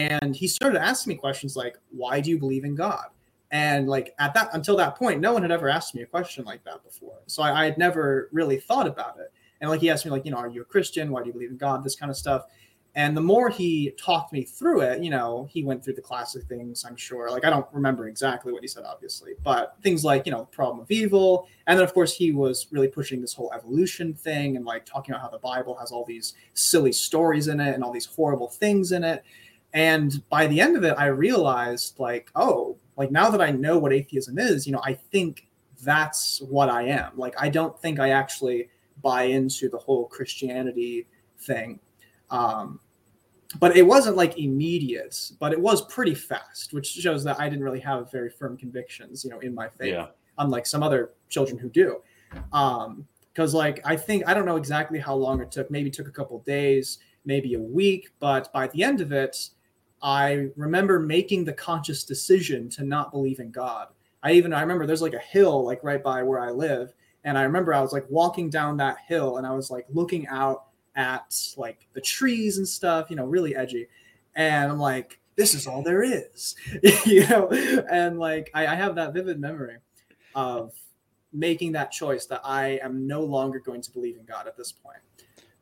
And 0.00 0.34
he 0.34 0.48
started 0.48 0.80
asking 0.80 1.12
me 1.12 1.16
questions 1.16 1.56
like 1.56 1.76
why 1.90 2.20
do 2.20 2.30
you 2.30 2.38
believe 2.38 2.64
in 2.64 2.74
god? 2.74 3.08
And 3.52 3.88
like 3.88 4.14
at 4.18 4.32
that 4.34 4.48
until 4.54 4.76
that 4.76 4.96
point 4.96 5.20
no 5.20 5.32
one 5.32 5.42
had 5.42 5.50
ever 5.50 5.68
asked 5.68 5.94
me 5.94 6.02
a 6.02 6.06
question 6.06 6.44
like 6.44 6.64
that 6.64 6.82
before. 6.82 7.18
So 7.26 7.42
I, 7.42 7.62
I, 7.62 7.64
had 7.66 7.76
never 7.76 8.30
really 8.32 8.58
thought 8.58 8.86
about 8.86 9.18
it. 9.18 9.30
And 9.60 9.68
like 9.68 9.80
he 9.80 9.90
asked 9.90 10.06
me 10.06 10.10
like 10.10 10.24
you 10.24 10.30
know 10.30 10.38
are 10.38 10.48
you 10.48 10.62
a 10.62 10.64
christian? 10.64 11.10
Why 11.10 11.20
do 11.20 11.26
you 11.26 11.34
believe 11.34 11.50
in 11.50 11.58
god? 11.58 11.84
This 11.84 11.96
kind 11.96 12.08
of 12.08 12.16
stuff 12.16 12.46
and 12.96 13.16
the 13.16 13.20
more 13.20 13.48
he 13.48 13.92
talked 13.98 14.32
me 14.32 14.42
through 14.42 14.80
it 14.80 15.02
you 15.02 15.10
know 15.10 15.46
he 15.50 15.62
went 15.62 15.82
through 15.82 15.94
the 15.94 16.00
classic 16.00 16.42
things 16.44 16.84
i'm 16.84 16.96
sure 16.96 17.30
like 17.30 17.44
i 17.44 17.50
don't 17.50 17.66
remember 17.72 18.08
exactly 18.08 18.52
what 18.52 18.62
he 18.62 18.68
said 18.68 18.84
obviously 18.84 19.32
but 19.44 19.76
things 19.82 20.04
like 20.04 20.26
you 20.26 20.32
know 20.32 20.44
problem 20.46 20.80
of 20.80 20.90
evil 20.90 21.48
and 21.66 21.78
then 21.78 21.84
of 21.84 21.94
course 21.94 22.12
he 22.14 22.32
was 22.32 22.66
really 22.70 22.88
pushing 22.88 23.20
this 23.20 23.32
whole 23.32 23.52
evolution 23.52 24.12
thing 24.12 24.56
and 24.56 24.64
like 24.64 24.84
talking 24.84 25.14
about 25.14 25.22
how 25.22 25.30
the 25.30 25.38
bible 25.38 25.76
has 25.76 25.92
all 25.92 26.04
these 26.04 26.34
silly 26.54 26.92
stories 26.92 27.48
in 27.48 27.60
it 27.60 27.74
and 27.74 27.84
all 27.84 27.92
these 27.92 28.06
horrible 28.06 28.48
things 28.48 28.92
in 28.92 29.04
it 29.04 29.24
and 29.72 30.22
by 30.28 30.46
the 30.46 30.60
end 30.60 30.76
of 30.76 30.84
it, 30.84 30.94
I 30.98 31.06
realized 31.06 31.98
like, 31.98 32.30
oh, 32.34 32.76
like 32.96 33.10
now 33.10 33.30
that 33.30 33.40
I 33.40 33.50
know 33.50 33.78
what 33.78 33.92
atheism 33.92 34.38
is, 34.38 34.66
you 34.66 34.72
know, 34.72 34.82
I 34.84 34.94
think 34.94 35.48
that's 35.82 36.40
what 36.42 36.68
I 36.68 36.82
am. 36.82 37.12
Like, 37.16 37.34
I 37.40 37.48
don't 37.48 37.78
think 37.78 38.00
I 38.00 38.10
actually 38.10 38.68
buy 39.00 39.24
into 39.24 39.68
the 39.68 39.78
whole 39.78 40.06
Christianity 40.06 41.06
thing. 41.38 41.78
Um, 42.30 42.80
but 43.58 43.76
it 43.76 43.82
wasn't 43.82 44.16
like 44.16 44.38
immediate, 44.38 45.32
but 45.40 45.52
it 45.52 45.60
was 45.60 45.82
pretty 45.86 46.14
fast, 46.14 46.72
which 46.72 46.86
shows 46.86 47.24
that 47.24 47.40
I 47.40 47.48
didn't 47.48 47.64
really 47.64 47.80
have 47.80 48.10
very 48.10 48.30
firm 48.30 48.56
convictions, 48.56 49.24
you 49.24 49.30
know, 49.30 49.40
in 49.40 49.54
my 49.54 49.68
faith, 49.68 49.92
yeah. 49.94 50.06
unlike 50.38 50.66
some 50.66 50.82
other 50.82 51.10
children 51.28 51.58
who 51.58 51.68
do. 51.68 52.00
Um, 52.52 53.06
because 53.32 53.54
like 53.54 53.80
I 53.84 53.96
think 53.96 54.26
I 54.26 54.34
don't 54.34 54.44
know 54.44 54.56
exactly 54.56 54.98
how 54.98 55.14
long 55.14 55.40
it 55.40 55.50
took. 55.50 55.70
Maybe 55.70 55.88
it 55.88 55.94
took 55.94 56.08
a 56.08 56.12
couple 56.12 56.38
days, 56.40 56.98
maybe 57.24 57.54
a 57.54 57.60
week, 57.60 58.10
but 58.18 58.52
by 58.52 58.66
the 58.68 58.82
end 58.82 59.00
of 59.00 59.12
it, 59.12 59.50
I 60.02 60.48
remember 60.56 60.98
making 60.98 61.44
the 61.44 61.52
conscious 61.52 62.04
decision 62.04 62.68
to 62.70 62.84
not 62.84 63.12
believe 63.12 63.40
in 63.40 63.50
God. 63.50 63.88
I 64.22 64.32
even 64.32 64.52
I 64.52 64.60
remember 64.60 64.86
there's 64.86 65.02
like 65.02 65.14
a 65.14 65.18
hill 65.18 65.64
like 65.64 65.82
right 65.82 66.02
by 66.02 66.22
where 66.22 66.40
I 66.40 66.50
live, 66.50 66.92
and 67.24 67.38
I 67.38 67.42
remember 67.42 67.72
I 67.72 67.80
was 67.80 67.92
like 67.92 68.04
walking 68.08 68.50
down 68.50 68.76
that 68.78 68.98
hill 69.06 69.38
and 69.38 69.46
I 69.46 69.52
was 69.52 69.70
like 69.70 69.86
looking 69.90 70.26
out 70.28 70.64
at 71.00 71.54
like 71.56 71.88
the 71.94 72.00
trees 72.00 72.58
and 72.58 72.68
stuff, 72.68 73.08
you 73.08 73.16
know, 73.16 73.24
really 73.24 73.56
edgy, 73.56 73.88
and 74.34 74.70
I'm 74.70 74.78
like, 74.78 75.18
this 75.34 75.54
is 75.54 75.66
all 75.66 75.82
there 75.82 76.02
is, 76.02 76.54
you 77.06 77.26
know, 77.26 77.48
and 77.90 78.18
like 78.18 78.50
I, 78.52 78.66
I 78.66 78.74
have 78.74 78.94
that 78.96 79.14
vivid 79.14 79.40
memory 79.40 79.78
of 80.34 80.74
making 81.32 81.72
that 81.72 81.90
choice 81.90 82.26
that 82.26 82.42
I 82.44 82.80
am 82.82 83.06
no 83.06 83.22
longer 83.22 83.58
going 83.58 83.80
to 83.80 83.90
believe 83.90 84.18
in 84.18 84.24
God 84.26 84.46
at 84.46 84.58
this 84.58 84.72
point. 84.72 84.98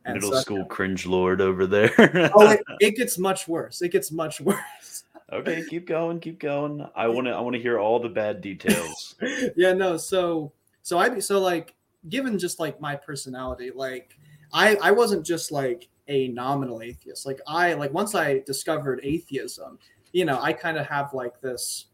And 0.05 0.15
middle 0.15 0.33
so, 0.33 0.41
school 0.41 0.65
cringe 0.69 1.07
lord 1.07 1.41
over 1.41 1.67
there. 1.67 1.93
oh, 2.35 2.51
it, 2.51 2.61
it, 2.81 2.97
gets 2.97 3.17
much 3.17 3.47
worse. 3.47 3.81
It 3.81 3.91
gets 3.91 4.11
much 4.11 4.41
worse. 4.41 5.05
okay, 5.33 5.63
keep 5.69 5.87
going, 5.87 6.19
keep 6.19 6.41
going. 6.41 6.85
I 6.97 7.07
want 7.07 7.27
to. 7.27 7.33
I 7.33 7.41
want 7.41 7.55
to 7.55 7.63
hear 7.63 7.79
all 7.79 8.01
the 8.01 8.09
bad 8.09 8.41
details. 8.41 9.15
yeah, 9.57 9.75
no. 9.75 9.97
So, 9.97 10.53
so 10.83 10.99
I 10.99 11.19
so 11.21 11.39
like 11.39 11.75
given 12.09 12.39
just 12.39 12.59
like 12.59 12.81
my 12.81 12.97
personality, 12.97 13.71
like 13.75 14.17
I 14.53 14.77
I 14.77 14.91
wasn't 14.91 15.25
just 15.25 15.53
like 15.53 15.89
a 16.09 16.29
nominal 16.29 16.83
atheist. 16.83 17.27
Like 17.27 17.41
I 17.47 17.75
like 17.75 17.93
once 17.93 18.15
I 18.15 18.41
discovered 18.41 19.01
atheism, 19.03 19.79
you 20.13 20.25
know, 20.25 20.41
I 20.41 20.53
kind 20.53 20.79
of 20.79 20.87
have 20.87 21.15
like 21.15 21.41
this 21.41 21.87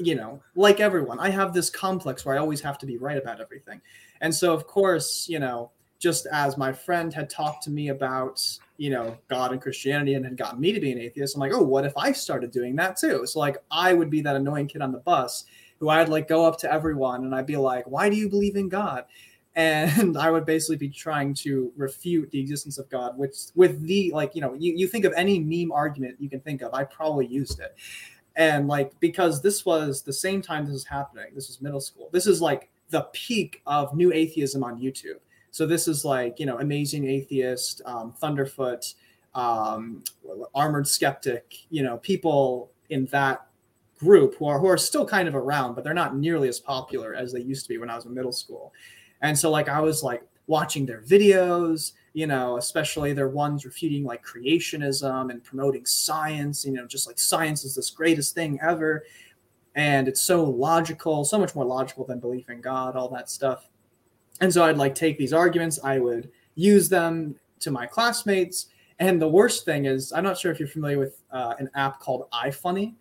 you 0.00 0.14
know, 0.14 0.40
like 0.54 0.78
everyone, 0.78 1.18
I 1.18 1.28
have 1.28 1.52
this 1.52 1.70
complex 1.70 2.24
where 2.24 2.36
I 2.36 2.38
always 2.38 2.60
have 2.60 2.78
to 2.78 2.86
be 2.86 2.98
right 2.98 3.18
about 3.18 3.40
everything. 3.40 3.80
And 4.20 4.32
so, 4.32 4.54
of 4.54 4.64
course, 4.64 5.28
you 5.28 5.40
know, 5.40 5.72
just 5.98 6.26
as 6.32 6.56
my 6.56 6.72
friend 6.72 7.12
had 7.12 7.28
talked 7.28 7.62
to 7.64 7.70
me 7.70 7.88
about 7.88 8.40
you 8.76 8.90
know 8.90 9.16
god 9.28 9.52
and 9.52 9.60
christianity 9.60 10.14
and 10.14 10.24
had 10.24 10.36
gotten 10.36 10.60
me 10.60 10.72
to 10.72 10.80
be 10.80 10.92
an 10.92 10.98
atheist 10.98 11.34
i'm 11.34 11.40
like 11.40 11.52
oh 11.52 11.62
what 11.62 11.84
if 11.84 11.96
i 11.96 12.12
started 12.12 12.50
doing 12.50 12.76
that 12.76 12.96
too 12.96 13.26
so 13.26 13.38
like 13.38 13.56
i 13.70 13.92
would 13.92 14.10
be 14.10 14.20
that 14.20 14.36
annoying 14.36 14.66
kid 14.66 14.82
on 14.82 14.92
the 14.92 14.98
bus 14.98 15.44
who 15.80 15.88
i'd 15.88 16.08
like 16.08 16.28
go 16.28 16.44
up 16.44 16.56
to 16.56 16.72
everyone 16.72 17.24
and 17.24 17.34
i'd 17.34 17.46
be 17.46 17.56
like 17.56 17.84
why 17.86 18.08
do 18.08 18.16
you 18.16 18.28
believe 18.28 18.56
in 18.56 18.68
god 18.68 19.04
and 19.58 20.16
i 20.18 20.30
would 20.30 20.46
basically 20.46 20.76
be 20.76 20.88
trying 20.88 21.34
to 21.34 21.70
refute 21.76 22.30
the 22.30 22.40
existence 22.40 22.78
of 22.78 22.88
god 22.88 23.18
which 23.18 23.36
with 23.54 23.82
the 23.82 24.10
like 24.14 24.34
you 24.34 24.40
know 24.40 24.54
you, 24.54 24.72
you 24.74 24.88
think 24.88 25.04
of 25.04 25.12
any 25.16 25.38
meme 25.38 25.70
argument 25.70 26.16
you 26.18 26.30
can 26.30 26.40
think 26.40 26.62
of 26.62 26.72
i 26.72 26.82
probably 26.82 27.26
used 27.26 27.60
it 27.60 27.76
and 28.36 28.68
like 28.68 28.98
because 29.00 29.42
this 29.42 29.66
was 29.66 30.00
the 30.02 30.12
same 30.12 30.40
time 30.40 30.64
this 30.64 30.72
was 30.72 30.84
happening 30.84 31.26
this 31.34 31.48
was 31.48 31.60
middle 31.60 31.80
school 31.80 32.08
this 32.12 32.26
is 32.26 32.40
like 32.40 32.70
the 32.90 33.02
peak 33.12 33.60
of 33.66 33.94
new 33.94 34.12
atheism 34.12 34.64
on 34.64 34.80
youtube 34.80 35.20
so 35.50 35.66
this 35.66 35.88
is 35.88 36.04
like 36.04 36.38
you 36.38 36.46
know 36.46 36.58
amazing 36.58 37.06
atheist, 37.08 37.82
um, 37.84 38.14
Thunderfoot, 38.22 38.94
um, 39.34 40.04
armored 40.54 40.86
skeptic. 40.86 41.66
You 41.70 41.82
know 41.82 41.98
people 41.98 42.70
in 42.90 43.06
that 43.06 43.46
group 43.98 44.36
who 44.38 44.46
are 44.46 44.58
who 44.58 44.66
are 44.66 44.78
still 44.78 45.06
kind 45.06 45.28
of 45.28 45.34
around, 45.34 45.74
but 45.74 45.84
they're 45.84 45.94
not 45.94 46.16
nearly 46.16 46.48
as 46.48 46.60
popular 46.60 47.14
as 47.14 47.32
they 47.32 47.40
used 47.40 47.64
to 47.64 47.68
be 47.68 47.78
when 47.78 47.90
I 47.90 47.96
was 47.96 48.04
in 48.04 48.14
middle 48.14 48.32
school. 48.32 48.72
And 49.22 49.38
so 49.38 49.50
like 49.50 49.68
I 49.68 49.80
was 49.80 50.02
like 50.02 50.22
watching 50.46 50.86
their 50.86 51.02
videos, 51.02 51.92
you 52.14 52.26
know, 52.26 52.56
especially 52.56 53.12
their 53.12 53.28
ones 53.28 53.64
refuting 53.64 54.04
like 54.04 54.24
creationism 54.24 55.30
and 55.30 55.44
promoting 55.44 55.84
science, 55.86 56.64
you 56.64 56.72
know, 56.72 56.86
just 56.86 57.06
like 57.06 57.18
science 57.18 57.64
is 57.64 57.74
this 57.74 57.90
greatest 57.90 58.34
thing 58.34 58.58
ever. 58.62 59.04
And 59.74 60.08
it's 60.08 60.22
so 60.22 60.42
logical, 60.42 61.24
so 61.24 61.38
much 61.38 61.54
more 61.54 61.64
logical 61.64 62.04
than 62.04 62.18
belief 62.18 62.48
in 62.50 62.60
God, 62.60 62.96
all 62.96 63.08
that 63.10 63.30
stuff. 63.30 63.68
And 64.40 64.52
so 64.52 64.64
I'd 64.64 64.76
like 64.76 64.94
take 64.94 65.18
these 65.18 65.32
arguments, 65.32 65.78
I 65.84 65.98
would 65.98 66.30
use 66.54 66.88
them 66.88 67.36
to 67.60 67.70
my 67.70 67.86
classmates. 67.86 68.66
And 68.98 69.20
the 69.22 69.28
worst 69.28 69.64
thing 69.64 69.84
is, 69.84 70.12
I'm 70.12 70.24
not 70.24 70.38
sure 70.38 70.50
if 70.50 70.58
you're 70.58 70.68
familiar 70.68 70.98
with 70.98 71.22
uh, 71.30 71.54
an 71.58 71.70
app 71.74 72.00
called 72.00 72.28
iFunny. 72.32 72.94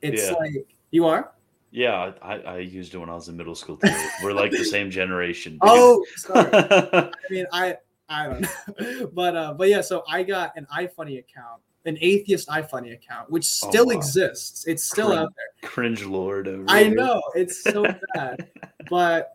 It's 0.00 0.30
yeah. 0.30 0.36
like 0.36 0.74
you 0.90 1.04
are. 1.06 1.32
Yeah, 1.70 2.12
I, 2.22 2.38
I 2.38 2.58
used 2.58 2.94
it 2.94 2.98
when 2.98 3.10
I 3.10 3.14
was 3.14 3.28
in 3.28 3.36
middle 3.36 3.54
school 3.54 3.76
too. 3.76 3.88
We're 4.22 4.32
like 4.32 4.50
the 4.50 4.64
same 4.64 4.90
generation. 4.90 5.58
oh, 5.62 6.04
sorry. 6.16 6.50
I 6.54 7.10
mean, 7.30 7.46
I 7.52 7.76
I 8.08 8.26
don't 8.26 8.40
know, 8.40 9.06
but 9.12 9.36
uh, 9.36 9.54
but 9.54 9.68
yeah. 9.68 9.80
So 9.80 10.04
I 10.08 10.22
got 10.22 10.52
an 10.56 10.66
iFunny 10.72 11.18
account, 11.18 11.60
an 11.84 11.98
atheist 12.00 12.48
iFunny 12.48 12.94
account, 12.94 13.30
which 13.30 13.44
oh, 13.62 13.68
still 13.68 13.84
oh, 13.84 13.94
wow. 13.94 13.98
exists. 13.98 14.66
It's 14.66 14.84
still 14.84 15.12
out 15.12 15.32
there. 15.36 15.70
Cringe 15.70 16.04
lord. 16.04 16.48
Over 16.48 16.64
I 16.68 16.88
know 16.88 17.20
it's 17.34 17.62
so 17.62 17.84
bad, 18.14 18.48
but 18.90 19.34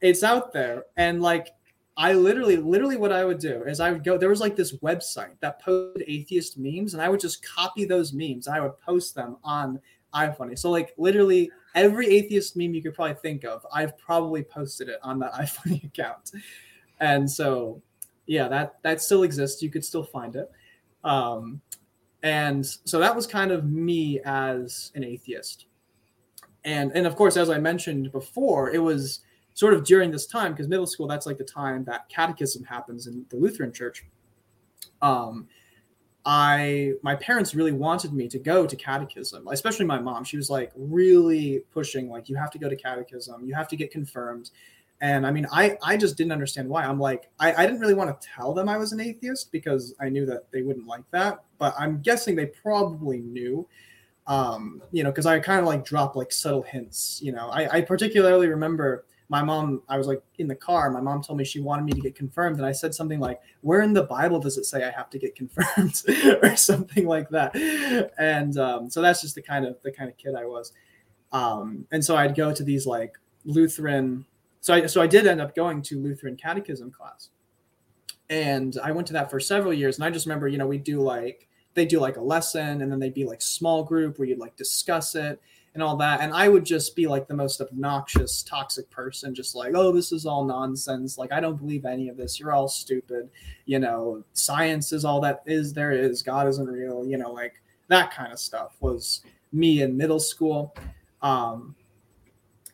it's 0.00 0.22
out 0.22 0.52
there 0.52 0.84
and 0.96 1.20
like 1.20 1.48
I 1.96 2.14
literally, 2.14 2.56
literally, 2.56 2.96
what 2.96 3.12
I 3.12 3.24
would 3.24 3.38
do 3.38 3.64
is 3.64 3.78
I 3.78 3.92
would 3.92 4.02
go. 4.02 4.16
There 4.16 4.30
was 4.30 4.40
like 4.40 4.56
this 4.56 4.76
website 4.78 5.38
that 5.40 5.60
posted 5.60 6.04
atheist 6.08 6.56
memes, 6.56 6.94
and 6.94 7.02
I 7.02 7.08
would 7.08 7.20
just 7.20 7.46
copy 7.46 7.84
those 7.84 8.12
memes. 8.14 8.46
and 8.46 8.56
I 8.56 8.60
would 8.60 8.78
post 8.80 9.14
them 9.14 9.36
on 9.44 9.78
iFunny. 10.14 10.58
So 10.58 10.70
like 10.70 10.94
literally 10.96 11.50
every 11.74 12.08
atheist 12.08 12.56
meme 12.56 12.74
you 12.74 12.82
could 12.82 12.94
probably 12.94 13.14
think 13.14 13.44
of, 13.44 13.66
I've 13.72 13.96
probably 13.98 14.42
posted 14.42 14.88
it 14.88 14.98
on 15.02 15.18
that 15.20 15.32
iFunny 15.34 15.84
account. 15.84 16.32
And 17.00 17.30
so, 17.30 17.82
yeah, 18.26 18.48
that 18.48 18.76
that 18.82 19.02
still 19.02 19.24
exists. 19.24 19.62
You 19.62 19.70
could 19.70 19.84
still 19.84 20.04
find 20.04 20.36
it. 20.36 20.50
Um, 21.02 21.60
and 22.22 22.64
so 22.64 23.00
that 23.00 23.14
was 23.14 23.26
kind 23.26 23.50
of 23.50 23.64
me 23.64 24.20
as 24.24 24.92
an 24.94 25.02
atheist. 25.02 25.66
And 26.64 26.92
and 26.94 27.06
of 27.06 27.16
course, 27.16 27.36
as 27.36 27.50
I 27.50 27.58
mentioned 27.58 28.12
before, 28.12 28.70
it 28.70 28.78
was 28.78 29.20
sort 29.54 29.74
of 29.74 29.84
during 29.84 30.10
this 30.10 30.26
time, 30.26 30.52
because 30.52 30.68
middle 30.68 30.86
school, 30.86 31.06
that's 31.06 31.26
like 31.26 31.38
the 31.38 31.44
time 31.44 31.84
that 31.84 32.08
catechism 32.08 32.64
happens 32.64 33.06
in 33.06 33.26
the 33.28 33.36
Lutheran 33.36 33.72
church. 33.72 34.04
Um, 35.02 35.48
I 36.24 36.92
my 37.02 37.16
parents 37.16 37.54
really 37.54 37.72
wanted 37.72 38.12
me 38.12 38.28
to 38.28 38.38
go 38.38 38.66
to 38.66 38.76
catechism, 38.76 39.48
especially 39.48 39.86
my 39.86 39.98
mom. 39.98 40.24
She 40.24 40.36
was 40.36 40.50
like 40.50 40.70
really 40.76 41.64
pushing, 41.72 42.08
like 42.08 42.28
you 42.28 42.36
have 42.36 42.50
to 42.52 42.58
go 42.58 42.68
to 42.68 42.76
catechism, 42.76 43.44
you 43.44 43.54
have 43.54 43.68
to 43.68 43.76
get 43.76 43.90
confirmed. 43.90 44.50
And 45.00 45.26
I 45.26 45.32
mean, 45.32 45.48
I 45.50 45.76
I 45.82 45.96
just 45.96 46.16
didn't 46.16 46.32
understand 46.32 46.68
why. 46.68 46.84
I'm 46.84 47.00
like, 47.00 47.28
I, 47.40 47.52
I 47.54 47.66
didn't 47.66 47.80
really 47.80 47.94
want 47.94 48.20
to 48.20 48.28
tell 48.28 48.54
them 48.54 48.68
I 48.68 48.76
was 48.76 48.92
an 48.92 49.00
atheist 49.00 49.50
because 49.50 49.94
I 50.00 50.08
knew 50.08 50.24
that 50.26 50.50
they 50.52 50.62
wouldn't 50.62 50.86
like 50.86 51.02
that. 51.10 51.42
But 51.58 51.74
I'm 51.76 52.00
guessing 52.00 52.36
they 52.36 52.46
probably 52.46 53.18
knew. 53.18 53.66
Um, 54.28 54.80
you 54.92 55.02
know, 55.02 55.10
because 55.10 55.26
I 55.26 55.40
kind 55.40 55.58
of 55.58 55.66
like 55.66 55.84
dropped 55.84 56.14
like 56.14 56.30
subtle 56.30 56.62
hints. 56.62 57.20
You 57.20 57.32
know, 57.32 57.48
I, 57.48 57.78
I 57.78 57.80
particularly 57.80 58.46
remember 58.46 59.04
my 59.32 59.42
mom, 59.42 59.80
I 59.88 59.96
was 59.96 60.06
like 60.06 60.22
in 60.36 60.46
the 60.46 60.54
car, 60.54 60.90
my 60.90 61.00
mom 61.00 61.22
told 61.22 61.38
me 61.38 61.44
she 61.44 61.58
wanted 61.58 61.86
me 61.86 61.92
to 61.92 62.00
get 62.02 62.14
confirmed. 62.14 62.58
And 62.58 62.66
I 62.66 62.72
said 62.72 62.94
something 62.94 63.18
like, 63.18 63.40
Where 63.62 63.80
in 63.80 63.94
the 63.94 64.02
Bible 64.02 64.38
does 64.38 64.58
it 64.58 64.66
say 64.66 64.84
I 64.84 64.90
have 64.90 65.08
to 65.08 65.18
get 65.18 65.34
confirmed? 65.34 66.02
or 66.42 66.54
something 66.54 67.06
like 67.06 67.30
that. 67.30 67.56
And 68.18 68.58
um, 68.58 68.90
so 68.90 69.00
that's 69.00 69.22
just 69.22 69.34
the 69.34 69.40
kind 69.40 69.64
of 69.64 69.78
the 69.82 69.90
kind 69.90 70.10
of 70.10 70.18
kid 70.18 70.34
I 70.34 70.44
was. 70.44 70.74
Um, 71.32 71.86
and 71.90 72.04
so 72.04 72.14
I'd 72.14 72.36
go 72.36 72.52
to 72.52 72.62
these 72.62 72.86
like 72.86 73.16
Lutheran. 73.46 74.26
So 74.60 74.74
I 74.74 74.84
so 74.84 75.00
I 75.00 75.06
did 75.06 75.26
end 75.26 75.40
up 75.40 75.56
going 75.56 75.80
to 75.80 75.98
Lutheran 75.98 76.36
catechism 76.36 76.90
class. 76.90 77.30
And 78.28 78.76
I 78.84 78.92
went 78.92 79.06
to 79.06 79.14
that 79.14 79.30
for 79.30 79.40
several 79.40 79.72
years. 79.72 79.96
And 79.96 80.04
I 80.04 80.10
just 80.10 80.26
remember, 80.26 80.46
you 80.46 80.58
know, 80.58 80.66
we 80.66 80.76
do 80.76 81.00
like 81.00 81.48
they 81.72 81.86
do 81.86 82.00
like 82.00 82.18
a 82.18 82.22
lesson 82.22 82.82
and 82.82 82.92
then 82.92 82.98
they'd 82.98 83.14
be 83.14 83.24
like 83.24 83.40
small 83.40 83.82
group 83.82 84.18
where 84.18 84.28
you'd 84.28 84.38
like 84.38 84.56
discuss 84.56 85.14
it 85.14 85.40
and 85.74 85.82
all 85.82 85.96
that. 85.96 86.20
And 86.20 86.32
I 86.32 86.48
would 86.48 86.64
just 86.64 86.94
be 86.94 87.06
like 87.06 87.26
the 87.26 87.34
most 87.34 87.60
obnoxious, 87.60 88.42
toxic 88.42 88.90
person, 88.90 89.34
just 89.34 89.54
like, 89.54 89.72
oh, 89.74 89.92
this 89.92 90.12
is 90.12 90.26
all 90.26 90.44
nonsense. 90.44 91.16
Like, 91.16 91.32
I 91.32 91.40
don't 91.40 91.56
believe 91.56 91.84
any 91.84 92.08
of 92.08 92.16
this. 92.16 92.38
You're 92.38 92.52
all 92.52 92.68
stupid. 92.68 93.30
You 93.64 93.78
know, 93.78 94.22
science 94.34 94.92
is 94.92 95.04
all 95.04 95.20
that 95.22 95.42
is 95.46 95.72
there 95.72 95.92
is. 95.92 96.22
God 96.22 96.48
isn't 96.48 96.66
real. 96.66 97.06
You 97.06 97.16
know, 97.16 97.32
like 97.32 97.54
that 97.88 98.12
kind 98.12 98.32
of 98.32 98.38
stuff 98.38 98.76
was 98.80 99.22
me 99.52 99.82
in 99.82 99.96
middle 99.96 100.20
school. 100.20 100.74
Um, 101.22 101.74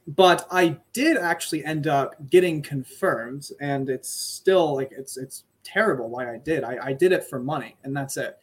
but 0.06 0.46
I 0.50 0.78
did 0.92 1.18
actually 1.18 1.64
end 1.64 1.86
up 1.86 2.14
getting 2.30 2.62
confirmed, 2.62 3.50
and 3.60 3.90
it's 3.90 4.08
still 4.08 4.74
like 4.74 4.90
it's 4.90 5.16
it's 5.18 5.44
terrible 5.64 6.08
why 6.08 6.32
I 6.32 6.38
did. 6.38 6.64
I, 6.64 6.78
I 6.82 6.92
did 6.94 7.12
it 7.12 7.24
for 7.24 7.38
money, 7.38 7.76
and 7.84 7.94
that's 7.94 8.16
it. 8.16 8.38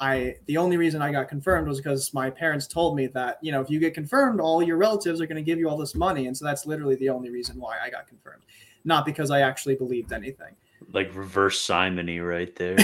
I 0.00 0.36
the 0.46 0.56
only 0.56 0.76
reason 0.76 1.02
I 1.02 1.10
got 1.10 1.28
confirmed 1.28 1.66
was 1.66 1.78
because 1.78 2.14
my 2.14 2.30
parents 2.30 2.66
told 2.66 2.94
me 2.94 3.06
that 3.08 3.38
you 3.42 3.50
know 3.50 3.60
if 3.60 3.68
you 3.68 3.80
get 3.80 3.94
confirmed, 3.94 4.40
all 4.40 4.62
your 4.62 4.76
relatives 4.76 5.20
are 5.20 5.26
going 5.26 5.36
to 5.36 5.42
give 5.42 5.58
you 5.58 5.68
all 5.68 5.76
this 5.76 5.94
money, 5.94 6.26
and 6.26 6.36
so 6.36 6.44
that's 6.44 6.66
literally 6.66 6.96
the 6.96 7.08
only 7.08 7.30
reason 7.30 7.58
why 7.58 7.78
I 7.82 7.90
got 7.90 8.06
confirmed, 8.06 8.42
not 8.84 9.04
because 9.04 9.30
I 9.30 9.40
actually 9.40 9.74
believed 9.74 10.12
anything. 10.12 10.54
Like 10.92 11.14
reverse 11.14 11.60
simony, 11.60 12.20
right 12.20 12.54
there. 12.54 12.76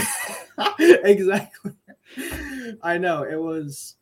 exactly. 0.78 1.72
I 2.82 2.98
know 2.98 3.22
it 3.22 3.40
was. 3.40 3.96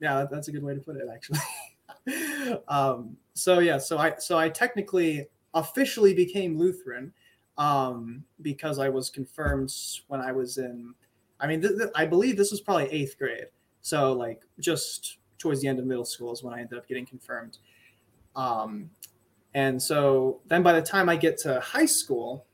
Yeah, 0.00 0.26
that's 0.30 0.48
a 0.48 0.52
good 0.52 0.62
way 0.62 0.74
to 0.74 0.80
put 0.80 0.96
it, 0.96 1.08
actually. 1.12 2.58
um, 2.68 3.16
so 3.34 3.60
yeah, 3.60 3.78
so 3.78 3.98
I 3.98 4.14
so 4.18 4.38
I 4.38 4.48
technically 4.50 5.26
officially 5.54 6.14
became 6.14 6.58
Lutheran 6.58 7.12
um, 7.58 8.22
because 8.42 8.78
I 8.78 8.88
was 8.88 9.10
confirmed 9.10 9.72
when 10.08 10.20
I 10.20 10.32
was 10.32 10.58
in 10.58 10.94
I 11.40 11.46
mean, 11.46 11.60
th- 11.60 11.76
th- 11.76 11.90
I 11.94 12.06
believe 12.06 12.36
this 12.36 12.50
was 12.50 12.60
probably 12.60 12.86
eighth 12.90 13.18
grade. 13.18 13.46
So 13.82 14.12
like 14.12 14.42
just 14.58 15.18
towards 15.38 15.60
the 15.60 15.68
end 15.68 15.78
of 15.78 15.86
middle 15.86 16.04
school 16.04 16.32
is 16.32 16.42
when 16.42 16.54
I 16.54 16.60
ended 16.60 16.78
up 16.78 16.86
getting 16.86 17.06
confirmed. 17.06 17.58
Um, 18.36 18.90
and 19.54 19.82
so 19.82 20.40
then 20.46 20.62
by 20.62 20.72
the 20.72 20.82
time 20.82 21.08
I 21.08 21.16
get 21.16 21.38
to 21.38 21.60
high 21.60 21.86
school, 21.86 22.46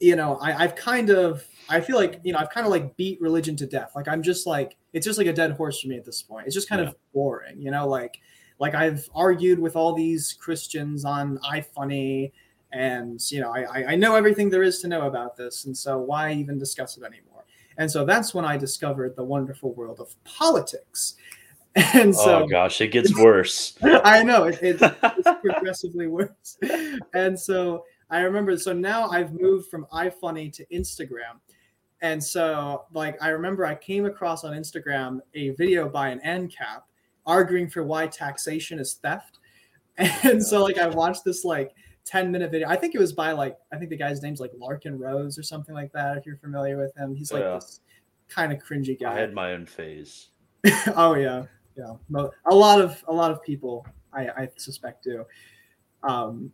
you 0.00 0.16
know, 0.16 0.36
I, 0.36 0.64
I've 0.64 0.74
kind 0.74 1.10
of 1.10 1.46
I 1.68 1.80
feel 1.80 1.96
like 1.96 2.20
you 2.24 2.32
know 2.32 2.38
I've 2.38 2.50
kind 2.50 2.66
of 2.66 2.72
like 2.72 2.96
beat 2.96 3.20
religion 3.20 3.54
to 3.56 3.66
death. 3.66 3.92
Like 3.94 4.08
I'm 4.08 4.22
just 4.22 4.46
like 4.46 4.76
it's 4.92 5.06
just 5.06 5.18
like 5.18 5.26
a 5.26 5.32
dead 5.32 5.52
horse 5.52 5.80
for 5.80 5.88
me 5.88 5.96
at 5.96 6.04
this 6.04 6.22
point. 6.22 6.46
It's 6.46 6.54
just 6.54 6.68
kind 6.68 6.82
yeah. 6.82 6.88
of 6.88 6.96
boring, 7.12 7.60
you 7.60 7.70
know. 7.70 7.86
Like 7.86 8.18
like 8.58 8.74
I've 8.74 9.08
argued 9.14 9.58
with 9.58 9.76
all 9.76 9.94
these 9.94 10.32
Christians 10.32 11.04
on 11.04 11.38
iFunny, 11.38 12.32
and 12.72 13.20
you 13.30 13.40
know 13.40 13.52
I 13.54 13.92
I 13.92 13.94
know 13.94 14.16
everything 14.16 14.48
there 14.50 14.62
is 14.62 14.80
to 14.80 14.88
know 14.88 15.06
about 15.06 15.36
this, 15.36 15.66
and 15.66 15.76
so 15.76 15.98
why 15.98 16.32
even 16.32 16.58
discuss 16.58 16.96
it 16.96 17.04
anymore? 17.04 17.29
And 17.80 17.90
so 17.90 18.04
that's 18.04 18.34
when 18.34 18.44
I 18.44 18.58
discovered 18.58 19.16
the 19.16 19.24
wonderful 19.24 19.72
world 19.72 19.98
of 19.98 20.14
politics. 20.24 21.16
And 21.94 22.12
so, 22.12 22.42
oh 22.42 22.46
gosh, 22.48 22.80
it 22.80 22.88
gets 22.88 23.16
worse. 23.16 23.78
I 23.82 24.24
know 24.24 24.46
it, 24.46 24.60
it, 24.60 24.82
it's 24.82 25.40
progressively 25.40 26.08
worse. 26.08 26.58
And 27.14 27.38
so 27.38 27.84
I 28.10 28.22
remember, 28.22 28.58
so 28.58 28.72
now 28.72 29.08
I've 29.08 29.32
moved 29.32 29.70
from 29.70 29.86
iFunny 29.92 30.52
to 30.54 30.66
Instagram. 30.66 31.38
And 32.02 32.22
so, 32.22 32.86
like, 32.92 33.16
I 33.22 33.28
remember 33.28 33.64
I 33.64 33.76
came 33.76 34.04
across 34.04 34.42
on 34.42 34.52
Instagram 34.52 35.20
a 35.34 35.50
video 35.50 35.88
by 35.88 36.08
an 36.08 36.20
ANCAP 36.26 36.82
arguing 37.24 37.70
for 37.70 37.84
why 37.84 38.08
taxation 38.08 38.80
is 38.80 38.94
theft. 38.94 39.38
And 40.24 40.44
so, 40.44 40.64
like, 40.64 40.76
I 40.76 40.88
watched 40.88 41.24
this, 41.24 41.44
like, 41.44 41.72
10 42.10 42.32
minute 42.32 42.50
video. 42.50 42.68
I 42.68 42.74
think 42.74 42.94
it 42.94 42.98
was 42.98 43.12
by 43.12 43.32
like 43.32 43.56
I 43.72 43.76
think 43.76 43.90
the 43.90 43.96
guy's 43.96 44.20
name's 44.20 44.40
like 44.40 44.52
Larken 44.52 44.98
Rose 44.98 45.38
or 45.38 45.44
something 45.44 45.74
like 45.74 45.92
that. 45.92 46.16
If 46.16 46.26
you're 46.26 46.36
familiar 46.36 46.76
with 46.76 46.96
him, 46.96 47.14
he's 47.14 47.32
like 47.32 47.44
yeah. 47.44 47.54
this 47.54 47.80
kind 48.28 48.52
of 48.52 48.58
cringy 48.58 48.98
guy. 48.98 49.12
I 49.12 49.20
had 49.20 49.32
my 49.32 49.52
own 49.52 49.64
phase. 49.64 50.30
oh 50.96 51.14
yeah, 51.14 51.44
yeah. 51.76 51.94
A 52.50 52.54
lot 52.54 52.80
of 52.80 53.02
a 53.06 53.12
lot 53.12 53.30
of 53.30 53.42
people 53.44 53.86
I, 54.12 54.28
I 54.28 54.48
suspect 54.56 55.04
do. 55.04 55.24
Um, 56.02 56.50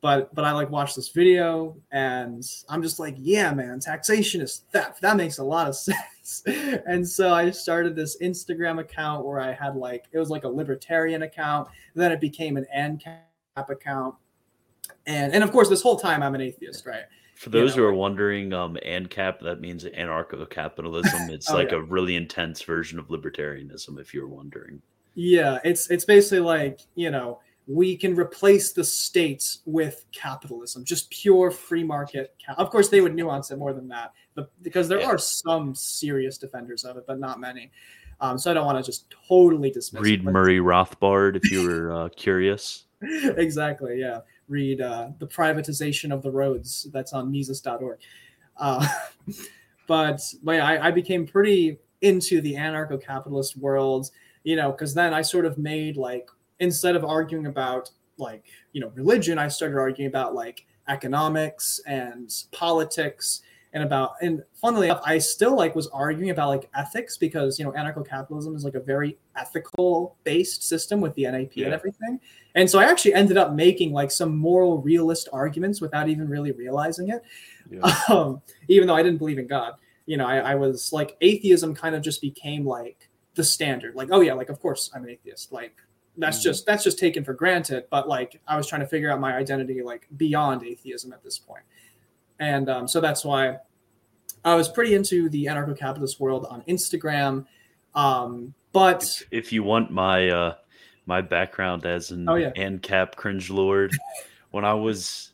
but 0.00 0.34
but 0.34 0.46
I 0.46 0.52
like 0.52 0.70
watched 0.70 0.96
this 0.96 1.10
video 1.10 1.76
and 1.92 2.42
I'm 2.70 2.82
just 2.82 2.98
like, 2.98 3.14
yeah, 3.18 3.52
man, 3.52 3.80
taxation 3.80 4.40
is 4.40 4.64
theft. 4.72 5.02
That 5.02 5.18
makes 5.18 5.36
a 5.36 5.44
lot 5.44 5.68
of 5.68 5.76
sense. 5.76 6.42
and 6.46 7.06
so 7.06 7.34
I 7.34 7.50
started 7.50 7.94
this 7.94 8.16
Instagram 8.22 8.80
account 8.80 9.26
where 9.26 9.38
I 9.38 9.52
had 9.52 9.76
like 9.76 10.06
it 10.12 10.18
was 10.18 10.30
like 10.30 10.44
a 10.44 10.48
libertarian 10.48 11.24
account. 11.24 11.68
Then 11.94 12.10
it 12.10 12.22
became 12.22 12.56
an 12.56 12.66
ANCAP 12.74 13.68
account 13.68 14.14
and 15.06 15.32
and 15.32 15.44
of 15.44 15.52
course 15.52 15.68
this 15.68 15.82
whole 15.82 15.98
time 15.98 16.22
i'm 16.22 16.34
an 16.34 16.40
atheist 16.40 16.86
right? 16.86 17.04
For 17.36 17.50
those 17.50 17.74
you 17.74 17.82
know, 17.82 17.88
who 17.88 17.94
are 17.94 17.94
wondering 17.94 18.52
um 18.52 18.78
ancap 18.86 19.40
that 19.40 19.60
means 19.60 19.84
anarcho-capitalism. 19.84 21.28
It's 21.30 21.50
oh, 21.50 21.54
like 21.54 21.72
yeah. 21.72 21.78
a 21.78 21.80
really 21.80 22.16
intense 22.16 22.62
version 22.62 22.98
of 22.98 23.08
libertarianism 23.08 23.98
if 24.00 24.14
you're 24.14 24.28
wondering. 24.28 24.80
Yeah 25.14 25.58
it's 25.64 25.90
it's 25.90 26.04
basically 26.04 26.40
like 26.40 26.80
you 26.94 27.10
know 27.10 27.40
we 27.66 27.96
can 27.96 28.14
replace 28.14 28.72
the 28.72 28.84
states 28.84 29.60
with 29.64 30.04
capitalism 30.12 30.84
just 30.84 31.10
pure 31.10 31.50
free 31.50 31.82
market 31.82 32.34
cap- 32.44 32.58
of 32.58 32.70
course 32.70 32.88
they 32.88 33.00
would 33.00 33.14
nuance 33.14 33.50
it 33.50 33.58
more 33.58 33.72
than 33.72 33.88
that 33.88 34.12
but 34.34 34.50
because 34.62 34.86
there 34.88 35.00
yeah. 35.00 35.06
are 35.06 35.18
some 35.18 35.74
serious 35.74 36.36
defenders 36.38 36.84
of 36.84 36.96
it 36.96 37.04
but 37.06 37.18
not 37.18 37.40
many. 37.40 37.70
Um, 38.20 38.38
so 38.38 38.50
i 38.50 38.54
don't 38.54 38.66
want 38.66 38.78
to 38.78 38.84
just 38.84 39.12
totally 39.28 39.70
dismiss 39.70 40.02
read 40.02 40.20
it, 40.20 40.24
murray 40.24 40.58
rothbard 40.58 41.36
if 41.36 41.50
you 41.50 41.66
were 41.66 41.92
uh, 41.92 42.08
curious. 42.10 42.84
Exactly 43.36 43.98
yeah 44.00 44.20
read 44.48 44.80
uh, 44.80 45.08
the 45.18 45.26
privatization 45.26 46.12
of 46.12 46.22
the 46.22 46.30
roads 46.30 46.86
that's 46.92 47.12
on 47.12 47.30
mises.org 47.30 47.98
uh, 48.58 48.86
but 49.86 50.20
but 50.42 50.52
yeah, 50.52 50.66
I, 50.66 50.88
I 50.88 50.90
became 50.90 51.26
pretty 51.26 51.78
into 52.00 52.40
the 52.40 52.54
anarcho-capitalist 52.54 53.56
world 53.56 54.10
you 54.42 54.56
know 54.56 54.70
because 54.70 54.94
then 54.94 55.14
i 55.14 55.22
sort 55.22 55.46
of 55.46 55.56
made 55.58 55.96
like 55.96 56.28
instead 56.60 56.96
of 56.96 57.04
arguing 57.04 57.46
about 57.46 57.90
like 58.18 58.44
you 58.72 58.80
know 58.80 58.88
religion 58.94 59.38
i 59.38 59.48
started 59.48 59.78
arguing 59.78 60.08
about 60.08 60.34
like 60.34 60.66
economics 60.88 61.80
and 61.86 62.44
politics 62.52 63.42
and 63.74 63.82
about 63.82 64.14
and 64.22 64.42
funnily 64.54 64.86
enough 64.86 65.02
i 65.04 65.18
still 65.18 65.54
like 65.54 65.74
was 65.74 65.88
arguing 65.88 66.30
about 66.30 66.48
like 66.48 66.70
ethics 66.74 67.16
because 67.16 67.58
you 67.58 67.64
know 67.64 67.72
anarcho-capitalism 67.72 68.54
is 68.54 68.64
like 68.64 68.76
a 68.76 68.80
very 68.80 69.18
ethical 69.36 70.16
based 70.24 70.62
system 70.62 71.00
with 71.00 71.12
the 71.14 71.24
nap 71.24 71.50
yeah. 71.54 71.66
and 71.66 71.74
everything 71.74 72.18
and 72.54 72.70
so 72.70 72.78
i 72.78 72.84
actually 72.84 73.12
ended 73.12 73.36
up 73.36 73.52
making 73.52 73.92
like 73.92 74.10
some 74.10 74.36
moral 74.36 74.80
realist 74.80 75.28
arguments 75.32 75.80
without 75.80 76.08
even 76.08 76.28
really 76.28 76.52
realizing 76.52 77.10
it 77.10 77.22
yeah. 77.70 78.00
um, 78.08 78.40
even 78.68 78.86
though 78.86 78.94
i 78.94 79.02
didn't 79.02 79.18
believe 79.18 79.38
in 79.38 79.46
god 79.46 79.74
you 80.06 80.16
know 80.16 80.26
I, 80.26 80.38
I 80.38 80.54
was 80.54 80.92
like 80.92 81.16
atheism 81.20 81.74
kind 81.74 81.94
of 81.94 82.02
just 82.02 82.22
became 82.22 82.64
like 82.64 83.10
the 83.34 83.44
standard 83.44 83.96
like 83.96 84.08
oh 84.12 84.20
yeah 84.20 84.34
like 84.34 84.48
of 84.48 84.60
course 84.60 84.90
i'm 84.94 85.02
an 85.02 85.10
atheist 85.10 85.52
like 85.52 85.74
that's 86.16 86.38
mm-hmm. 86.38 86.44
just 86.44 86.64
that's 86.64 86.84
just 86.84 86.98
taken 86.98 87.24
for 87.24 87.34
granted 87.34 87.86
but 87.90 88.08
like 88.08 88.40
i 88.46 88.56
was 88.56 88.68
trying 88.68 88.82
to 88.82 88.86
figure 88.86 89.10
out 89.10 89.18
my 89.18 89.34
identity 89.34 89.82
like 89.82 90.06
beyond 90.16 90.62
atheism 90.62 91.12
at 91.12 91.24
this 91.24 91.38
point 91.38 91.64
and 92.38 92.68
um, 92.68 92.88
so 92.88 93.00
that's 93.00 93.24
why 93.24 93.58
I 94.44 94.54
was 94.54 94.68
pretty 94.68 94.94
into 94.94 95.28
the 95.28 95.46
anarcho-capitalist 95.46 96.20
world 96.20 96.46
on 96.50 96.62
Instagram. 96.62 97.46
Um, 97.94 98.54
but 98.72 99.02
if, 99.02 99.26
if, 99.30 99.52
you 99.52 99.62
want 99.62 99.90
my 99.90 100.28
uh, 100.28 100.54
my 101.06 101.20
background 101.20 101.86
as 101.86 102.10
an 102.10 102.28
oh, 102.28 102.34
yeah. 102.34 102.50
ANCAP 102.56 103.14
cringe 103.14 103.50
lord, 103.50 103.92
when 104.50 104.64
I 104.64 104.74
was, 104.74 105.32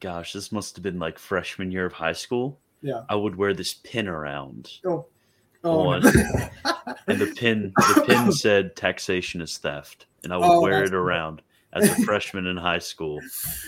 gosh, 0.00 0.32
this 0.32 0.50
must 0.50 0.76
have 0.76 0.82
been 0.82 0.98
like 0.98 1.18
freshman 1.18 1.70
year 1.70 1.86
of 1.86 1.92
high 1.92 2.12
school. 2.12 2.58
Yeah, 2.80 3.02
I 3.08 3.14
would 3.14 3.36
wear 3.36 3.54
this 3.54 3.74
pin 3.74 4.08
around. 4.08 4.70
Oh. 4.84 5.06
Oh, 5.64 5.90
and 5.90 6.04
the 6.04 7.34
pin 7.36 7.72
the 7.74 8.04
pin 8.06 8.30
said 8.32 8.76
taxation 8.76 9.40
is 9.40 9.58
theft, 9.58 10.06
and 10.22 10.32
I 10.32 10.36
would 10.36 10.46
oh, 10.46 10.60
wear 10.60 10.84
it 10.84 10.94
around 10.94 11.42
as 11.72 11.88
a 11.88 12.02
freshman 12.02 12.46
in 12.46 12.56
high 12.56 12.78
school. 12.78 13.20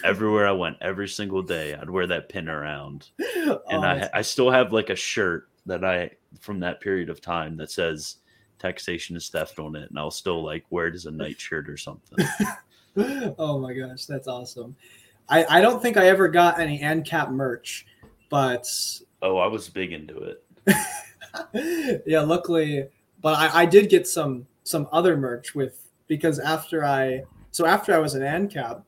Everywhere 0.05 0.47
I 0.47 0.53
went, 0.53 0.77
every 0.81 1.09
single 1.09 1.43
day, 1.43 1.75
I'd 1.75 1.91
wear 1.91 2.07
that 2.07 2.29
pin 2.29 2.49
around. 2.49 3.11
And 3.41 3.85
oh, 3.85 3.89
I, 3.89 4.11
I 4.15 4.23
still 4.23 4.51
have 4.51 4.73
like 4.73 4.91
a 4.91 4.97
shirt 4.97 5.49
that 5.67 5.85
I 5.85 6.11
from 6.41 6.61
that 6.61 6.81
period 6.81 7.09
of 7.09 7.21
time 7.21 7.57
that 7.57 7.71
says 7.71 8.17
taxation 8.59 9.17
is 9.17 9.29
theft 9.29 9.59
on 9.59 9.75
it, 9.77 9.89
and 9.89 9.99
I'll 9.99 10.11
still 10.11 10.45
like 10.45 10.65
wear 10.71 10.89
it 10.89 10.95
as 10.95 11.07
a 11.07 11.11
nightshirt 11.11 11.69
or 11.69 11.77
something. 11.77 12.27
oh 13.39 13.59
my 13.59 13.73
gosh, 13.73 14.07
that's 14.07 14.29
awesome. 14.29 14.77
I, 15.29 15.59
I 15.59 15.61
don't 15.61 15.81
think 15.81 15.97
I 15.97 16.09
ever 16.09 16.29
got 16.29 16.61
any 16.61 16.81
ANCAP 16.81 17.31
merch, 17.31 17.87
but 18.29 18.67
oh, 19.23 19.39
I 19.39 19.47
was 19.47 19.69
big 19.69 19.93
into 19.93 20.19
it. 20.19 22.03
yeah, 22.07 22.21
luckily, 22.21 22.89
but 23.21 23.39
I, 23.39 23.63
I 23.63 23.67
did 23.67 23.89
get 23.89 24.07
some 24.07 24.47
some 24.65 24.89
other 24.93 25.17
merch 25.17 25.55
with 25.55 25.89
because 26.09 26.39
after 26.39 26.85
I 26.85 27.23
so 27.51 27.67
after 27.67 27.95
I 27.95 27.99
was 27.99 28.15
an 28.15 28.23
ANCAP, 28.23 28.83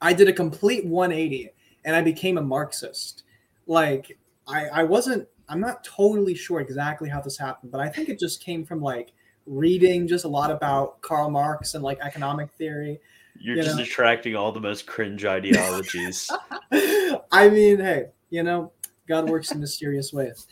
I 0.00 0.12
did 0.12 0.28
a 0.28 0.32
complete 0.32 0.84
180 0.86 1.50
and 1.84 1.96
I 1.96 2.02
became 2.02 2.38
a 2.38 2.42
Marxist. 2.42 3.24
Like 3.66 4.18
I 4.46 4.66
I 4.68 4.82
wasn't 4.84 5.28
I'm 5.48 5.60
not 5.60 5.82
totally 5.84 6.34
sure 6.34 6.60
exactly 6.60 7.08
how 7.08 7.20
this 7.20 7.38
happened, 7.38 7.72
but 7.72 7.80
I 7.80 7.88
think 7.88 8.08
it 8.08 8.18
just 8.18 8.42
came 8.42 8.64
from 8.64 8.80
like 8.80 9.12
reading 9.46 10.06
just 10.06 10.24
a 10.24 10.28
lot 10.28 10.50
about 10.50 11.00
Karl 11.00 11.30
Marx 11.30 11.74
and 11.74 11.82
like 11.82 11.98
economic 12.00 12.50
theory. 12.52 13.00
You're 13.40 13.56
you 13.56 13.62
just 13.62 13.76
know? 13.76 13.82
attracting 13.82 14.36
all 14.36 14.52
the 14.52 14.60
most 14.60 14.86
cringe 14.86 15.24
ideologies. 15.24 16.30
I 16.72 17.48
mean, 17.48 17.78
hey, 17.78 18.06
you 18.30 18.42
know, 18.42 18.72
God 19.06 19.30
works 19.30 19.52
in 19.52 19.60
mysterious 19.60 20.12
ways. 20.12 20.46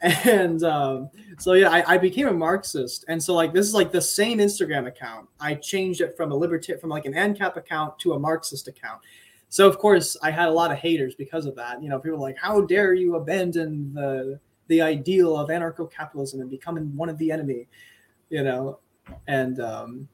And 0.00 0.62
um, 0.62 1.10
so 1.38 1.54
yeah, 1.54 1.70
I, 1.70 1.94
I, 1.94 1.98
became 1.98 2.28
a 2.28 2.32
Marxist, 2.32 3.04
and 3.08 3.20
so 3.20 3.34
like 3.34 3.52
this 3.52 3.66
is 3.66 3.74
like 3.74 3.90
the 3.90 4.00
same 4.00 4.38
Instagram 4.38 4.86
account. 4.86 5.28
I 5.40 5.54
changed 5.54 6.00
it 6.00 6.16
from 6.16 6.30
a 6.30 6.36
libertarian, 6.36 6.80
from 6.80 6.90
like 6.90 7.04
an 7.04 7.14
ANCAP 7.14 7.56
account 7.56 7.98
to 8.00 8.12
a 8.12 8.18
Marxist 8.18 8.68
account. 8.68 9.00
So 9.48 9.66
of 9.66 9.78
course, 9.78 10.16
I 10.22 10.30
had 10.30 10.48
a 10.48 10.52
lot 10.52 10.70
of 10.70 10.78
haters 10.78 11.16
because 11.16 11.46
of 11.46 11.56
that. 11.56 11.82
You 11.82 11.88
know, 11.88 11.98
people 11.98 12.20
like, 12.20 12.38
"How 12.38 12.60
dare 12.60 12.94
you 12.94 13.16
abandon 13.16 13.92
the 13.92 14.38
the 14.68 14.82
ideal 14.82 15.36
of 15.36 15.48
anarcho-capitalism 15.48 16.40
and 16.40 16.50
becoming 16.50 16.94
one 16.96 17.08
of 17.08 17.18
the 17.18 17.32
enemy?" 17.32 17.66
You 18.30 18.44
know, 18.44 18.78
and 19.26 19.58
um, 19.58 20.08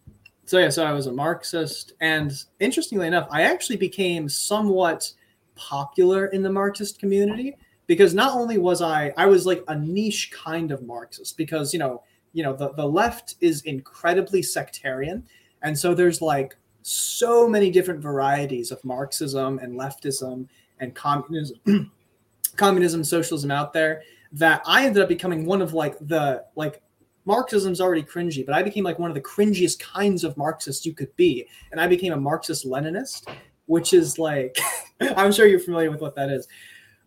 so 0.46 0.58
yeah, 0.58 0.70
so 0.70 0.86
I 0.86 0.92
was 0.92 1.08
a 1.08 1.12
Marxist, 1.12 1.92
and 2.00 2.32
interestingly 2.58 3.06
enough, 3.06 3.28
I 3.30 3.42
actually 3.42 3.76
became 3.76 4.30
somewhat 4.30 5.12
popular 5.56 6.26
in 6.28 6.42
the 6.42 6.50
Marxist 6.50 6.98
community 6.98 7.56
because 7.86 8.14
not 8.14 8.34
only 8.34 8.58
was 8.58 8.82
I 8.82 9.12
I 9.16 9.26
was 9.26 9.46
like 9.46 9.64
a 9.68 9.78
niche 9.78 10.30
kind 10.32 10.70
of 10.70 10.82
Marxist 10.82 11.36
because 11.36 11.72
you 11.72 11.78
know 11.78 12.02
you 12.32 12.42
know 12.42 12.54
the, 12.54 12.72
the 12.72 12.86
left 12.86 13.36
is 13.40 13.62
incredibly 13.62 14.42
sectarian, 14.42 15.24
and 15.62 15.78
so 15.78 15.94
there's 15.94 16.20
like 16.20 16.56
so 16.82 17.48
many 17.48 17.70
different 17.70 18.00
varieties 18.00 18.70
of 18.70 18.84
Marxism 18.84 19.58
and 19.58 19.78
leftism 19.78 20.46
and 20.80 20.94
communism, 20.94 21.58
communism, 22.56 23.02
socialism 23.04 23.50
out 23.50 23.72
there 23.72 24.02
that 24.32 24.62
I 24.66 24.84
ended 24.84 25.02
up 25.02 25.08
becoming 25.08 25.46
one 25.46 25.62
of 25.62 25.72
like 25.72 25.96
the 26.00 26.44
like 26.56 26.82
Marxism's 27.24 27.80
already 27.80 28.02
cringy, 28.02 28.44
but 28.44 28.54
I 28.54 28.62
became 28.62 28.84
like 28.84 28.98
one 28.98 29.10
of 29.10 29.14
the 29.14 29.20
cringiest 29.20 29.78
kinds 29.78 30.24
of 30.24 30.36
Marxists 30.36 30.84
you 30.84 30.92
could 30.92 31.14
be. 31.16 31.46
And 31.72 31.80
I 31.80 31.86
became 31.86 32.12
a 32.12 32.16
Marxist 32.16 32.66
Leninist, 32.66 33.28
which 33.66 33.94
is 33.94 34.18
like, 34.18 34.58
I'm 35.00 35.32
sure 35.32 35.46
you're 35.46 35.60
familiar 35.60 35.90
with 35.90 36.00
what 36.00 36.14
that 36.16 36.30
is. 36.30 36.46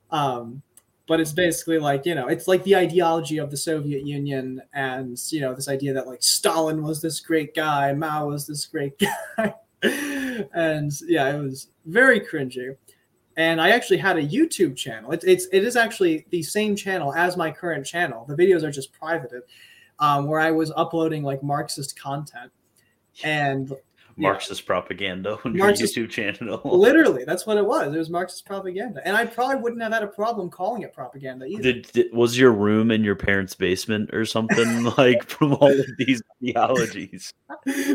Um, 0.10 0.62
but 1.08 1.22
it's 1.22 1.32
basically 1.32 1.80
like, 1.80 2.06
you 2.06 2.14
know, 2.14 2.28
it's 2.28 2.48
like 2.48 2.64
the 2.64 2.76
ideology 2.76 3.38
of 3.38 3.50
the 3.50 3.58
Soviet 3.58 4.06
Union 4.06 4.62
and, 4.74 5.18
you 5.30 5.40
know, 5.40 5.56
this 5.56 5.70
idea 5.70 5.94
that 5.94 6.06
like 6.06 6.22
Stalin 6.22 6.84
was 6.84 7.02
this 7.02 7.22
great 7.22 7.56
guy, 7.56 7.94
Mao 7.94 8.28
was 8.28 8.46
this 8.46 8.66
great 8.66 8.94
guy. 9.38 9.54
and 9.82 10.92
yeah, 11.08 11.34
it 11.34 11.42
was 11.42 11.70
very 11.86 12.20
cringy. 12.20 12.76
And 13.38 13.62
I 13.62 13.70
actually 13.70 13.98
had 13.98 14.18
a 14.18 14.24
YouTube 14.26 14.76
channel. 14.76 15.12
It, 15.12 15.24
it's 15.26 15.48
it 15.54 15.64
is 15.64 15.76
actually 15.76 16.26
the 16.32 16.42
same 16.42 16.76
channel 16.76 17.14
as 17.14 17.38
my 17.38 17.52
current 17.52 17.86
channel. 17.86 18.26
The 18.28 18.36
videos 18.36 18.64
are 18.64 18.72
just 18.72 18.92
privated 18.92 19.44
um, 20.00 20.28
where 20.28 20.40
I 20.40 20.52
was 20.52 20.72
uploading 20.76 21.24
like 21.24 21.44
Marxist 21.44 22.00
content 22.00 22.52
and 23.24 23.72
Marxist 24.18 24.62
yeah, 24.62 24.66
propaganda 24.68 25.40
on 25.46 25.56
Marxist, 25.56 25.96
your 25.96 26.08
YouTube 26.08 26.10
channel. 26.10 26.62
literally, 26.66 27.24
that's 27.24 27.46
what 27.46 27.58
it 27.58 27.66
was. 27.66 27.94
It 27.94 27.98
was 27.98 28.10
Marxist 28.10 28.46
propaganda, 28.46 29.02
and 29.06 29.16
I 29.16 29.26
probably 29.26 29.58
wouldn't 29.58 29.82
have 29.82 29.94
had 29.94 30.04
a 30.04 30.08
problem 30.08 30.50
calling 30.50 30.82
it 30.82 30.94
propaganda 30.94 31.46
either. 31.46 31.62
Did, 31.62 31.92
did 31.92 32.14
was 32.14 32.38
your 32.38 32.52
room 32.52 32.92
in 32.92 33.04
your 33.04 33.16
parents' 33.16 33.56
basement 33.56 34.14
or 34.14 34.26
something 34.26 34.84
like 34.98 35.30
from 35.30 35.54
all 35.54 35.80
of 35.80 35.86
these 35.98 36.22
ideologies? 36.44 37.34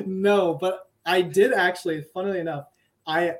no, 0.06 0.54
but 0.54 0.90
I 1.04 1.22
did 1.22 1.52
actually. 1.52 2.02
Funnily 2.14 2.40
enough, 2.40 2.66
I, 3.06 3.36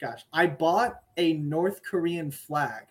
gosh, 0.00 0.24
I 0.32 0.46
bought 0.46 1.00
a 1.16 1.34
North 1.34 1.82
Korean 1.82 2.30
flag, 2.30 2.86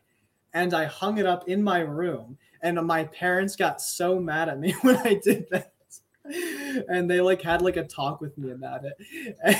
and 0.53 0.73
I 0.73 0.85
hung 0.85 1.17
it 1.17 1.25
up 1.25 1.49
in 1.49 1.63
my 1.63 1.79
room 1.79 2.37
and 2.61 2.85
my 2.85 3.03
parents 3.05 3.55
got 3.55 3.81
so 3.81 4.19
mad 4.19 4.49
at 4.49 4.59
me 4.59 4.73
when 4.81 4.97
I 4.97 5.19
did 5.23 5.47
that. 5.51 5.73
And 6.89 7.09
they 7.09 7.21
like 7.21 7.41
had 7.41 7.61
like 7.61 7.77
a 7.77 7.83
talk 7.83 8.21
with 8.21 8.37
me 8.37 8.51
about 8.51 8.81
it. 8.85 9.57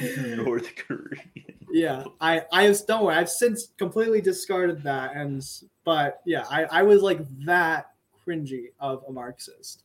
North 0.36 0.74
Korean. 0.76 1.22
Yeah, 1.70 2.04
I 2.20 2.42
I 2.52 2.74
don't 2.86 3.04
worry. 3.04 3.16
I've 3.16 3.30
since 3.30 3.68
completely 3.76 4.20
discarded 4.20 4.82
that, 4.84 5.16
and 5.16 5.44
but 5.84 6.20
yeah, 6.24 6.44
I 6.50 6.64
I 6.64 6.82
was 6.82 7.02
like 7.02 7.20
that 7.44 7.90
cringy 8.26 8.66
of 8.80 9.04
a 9.08 9.12
Marxist, 9.12 9.82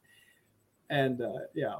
and 0.89 1.21
uh, 1.21 1.39
yeah. 1.53 1.75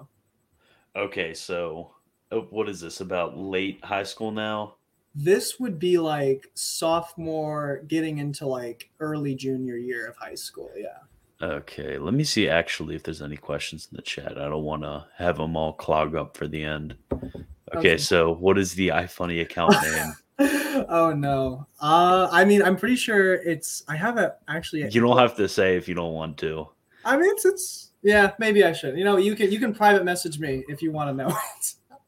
Okay, 0.95 1.33
so 1.33 1.91
uh, 2.31 2.37
what 2.49 2.69
is 2.69 2.81
this 2.81 3.01
about 3.01 3.37
late 3.37 3.83
high 3.83 4.03
school 4.03 4.31
now? 4.31 4.75
this 5.15 5.59
would 5.59 5.79
be 5.79 5.97
like 5.97 6.49
sophomore 6.55 7.83
getting 7.87 8.17
into 8.17 8.47
like 8.47 8.89
early 8.99 9.35
junior 9.35 9.77
year 9.77 10.07
of 10.07 10.15
high 10.15 10.35
school 10.35 10.71
yeah 10.75 10.99
okay 11.43 11.97
let 11.97 12.13
me 12.13 12.23
see 12.23 12.47
actually 12.47 12.95
if 12.95 13.03
there's 13.03 13.21
any 13.21 13.37
questions 13.37 13.87
in 13.91 13.95
the 13.95 14.01
chat. 14.01 14.37
I 14.37 14.49
don't 14.49 14.63
want 14.63 14.83
to 14.83 15.05
have 15.17 15.37
them 15.37 15.55
all 15.55 15.73
clog 15.73 16.15
up 16.15 16.37
for 16.37 16.47
the 16.47 16.63
end. 16.63 16.95
Okay, 17.11 17.33
okay. 17.75 17.97
so 17.97 18.33
what 18.33 18.57
is 18.57 18.73
the 18.73 18.89
ifunny 18.89 19.41
account 19.41 19.75
name? 19.81 20.13
Oh 20.89 21.13
no. 21.13 21.67
Uh 21.79 22.27
i 22.31 22.43
mean 22.43 22.63
i'm 22.63 22.75
pretty 22.75 22.95
sure 22.95 23.35
it's 23.35 23.83
i 23.87 23.95
have 23.95 24.17
a 24.17 24.35
actually 24.47 24.89
you 24.89 25.01
don't 25.01 25.19
have 25.19 25.35
to 25.37 25.47
say 25.47 25.77
if 25.77 25.87
you 25.87 25.93
don't 25.93 26.13
want 26.13 26.37
to. 26.39 26.67
I 27.05 27.15
mean 27.15 27.29
it's 27.29 27.45
it's 27.45 27.91
yeah 28.01 28.31
maybe 28.39 28.63
i 28.63 28.73
should. 28.73 28.97
You 28.97 29.03
know 29.03 29.17
you 29.17 29.35
can 29.35 29.51
you 29.51 29.59
can 29.59 29.73
private 29.73 30.03
message 30.03 30.39
me 30.39 30.63
if 30.67 30.81
you 30.81 30.91
want 30.91 31.15
to 31.15 31.23
know. 31.23 31.37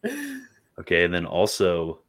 It 0.04 0.42
okay 0.80 1.06
and 1.06 1.14
then 1.14 1.28
also 1.28 2.00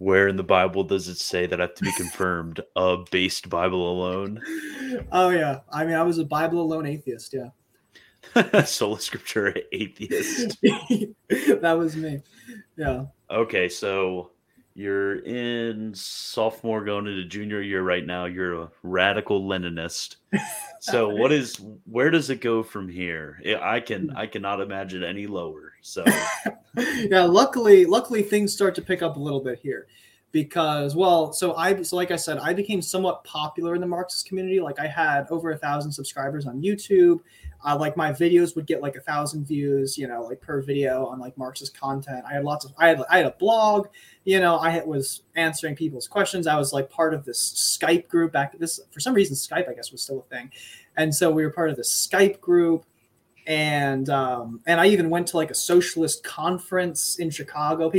where 0.00 0.28
in 0.28 0.36
the 0.36 0.42
Bible 0.42 0.82
does 0.82 1.08
it 1.08 1.18
say 1.18 1.44
that 1.46 1.60
I 1.60 1.64
have 1.64 1.74
to 1.74 1.84
be 1.84 1.92
confirmed 1.92 2.60
a 2.74 2.96
based 3.10 3.48
Bible 3.48 3.90
alone? 3.90 4.42
Oh 5.12 5.30
yeah, 5.30 5.60
I 5.72 5.84
mean 5.84 5.94
I 5.94 6.02
was 6.02 6.18
a 6.18 6.24
Bible 6.24 6.60
alone 6.60 6.84
atheist. 6.84 7.32
Yeah, 7.32 7.50
sola 8.64 8.96
scriptura 8.96 9.56
atheist. 9.72 10.58
that 11.28 11.76
was 11.78 11.94
me. 11.94 12.22
Yeah. 12.76 13.04
Okay, 13.30 13.68
so 13.68 14.32
you're 14.74 15.18
in 15.20 15.92
sophomore 15.94 16.84
going 16.84 17.06
into 17.06 17.24
junior 17.24 17.60
year 17.60 17.82
right 17.82 18.06
now. 18.06 18.26
You're 18.26 18.62
a 18.62 18.70
radical 18.82 19.42
Leninist. 19.42 20.16
So 20.82 21.10
what 21.10 21.30
is 21.30 21.60
where 21.84 22.08
does 22.08 22.30
it 22.30 22.40
go 22.40 22.62
from 22.62 22.88
here? 22.88 23.38
I 23.60 23.80
can 23.80 24.08
I 24.16 24.24
cannot 24.24 24.62
imagine 24.62 25.04
any 25.04 25.26
lower. 25.26 25.74
So 25.82 26.06
yeah, 26.74 27.24
luckily 27.24 27.84
luckily 27.84 28.22
things 28.22 28.54
start 28.54 28.74
to 28.76 28.82
pick 28.82 29.02
up 29.02 29.16
a 29.16 29.20
little 29.20 29.40
bit 29.40 29.58
here 29.58 29.88
because 30.32 30.94
well 30.94 31.32
so 31.32 31.54
i 31.56 31.82
so 31.82 31.96
like 31.96 32.10
i 32.10 32.16
said 32.16 32.38
i 32.38 32.52
became 32.52 32.80
somewhat 32.80 33.24
popular 33.24 33.74
in 33.74 33.80
the 33.80 33.86
marxist 33.86 34.26
community. 34.26 34.60
Like 34.60 34.78
i 34.78 34.86
had 34.86 35.26
over 35.30 35.50
a 35.50 35.58
thousand 35.58 35.92
subscribers 35.92 36.46
on 36.46 36.62
youtube. 36.62 37.20
Uh, 37.62 37.76
like 37.76 37.94
my 37.94 38.10
videos 38.10 38.56
would 38.56 38.66
get 38.66 38.80
like 38.80 38.96
a 38.96 39.00
thousand 39.00 39.46
views 39.46 39.98
you 39.98 40.08
know 40.08 40.22
like 40.22 40.40
per 40.40 40.62
video 40.62 41.06
on 41.06 41.18
like 41.18 41.36
marxist 41.36 41.78
content. 41.78 42.24
I 42.28 42.34
had 42.34 42.44
lots 42.44 42.64
of 42.64 42.72
i 42.78 42.88
had 42.88 43.02
i 43.10 43.16
had 43.18 43.26
a 43.26 43.32
blog 43.32 43.88
you 44.24 44.40
know 44.40 44.56
i 44.56 44.80
was 44.84 45.22
answering 45.36 45.74
people's 45.74 46.06
questions. 46.06 46.46
I 46.46 46.56
was 46.56 46.72
like 46.72 46.88
part 46.90 47.12
of 47.12 47.24
this 47.24 47.78
skype 47.80 48.08
group 48.08 48.32
back 48.32 48.56
this 48.58 48.80
for 48.90 49.00
some 49.00 49.14
reason 49.14 49.34
skype 49.34 49.68
i 49.68 49.74
guess 49.74 49.90
was 49.90 50.02
still 50.02 50.20
a 50.20 50.34
thing. 50.34 50.50
And 50.96 51.14
so 51.14 51.30
we 51.30 51.44
were 51.44 51.50
part 51.50 51.70
of 51.70 51.76
this 51.76 52.08
skype 52.08 52.40
group. 52.40 52.84
And 53.46 54.08
um, 54.10 54.60
and 54.66 54.80
I 54.80 54.86
even 54.86 55.10
went 55.10 55.26
to 55.28 55.36
like 55.36 55.50
a 55.50 55.54
socialist 55.54 56.22
conference 56.22 57.18
in 57.18 57.30
Chicago. 57.30 57.90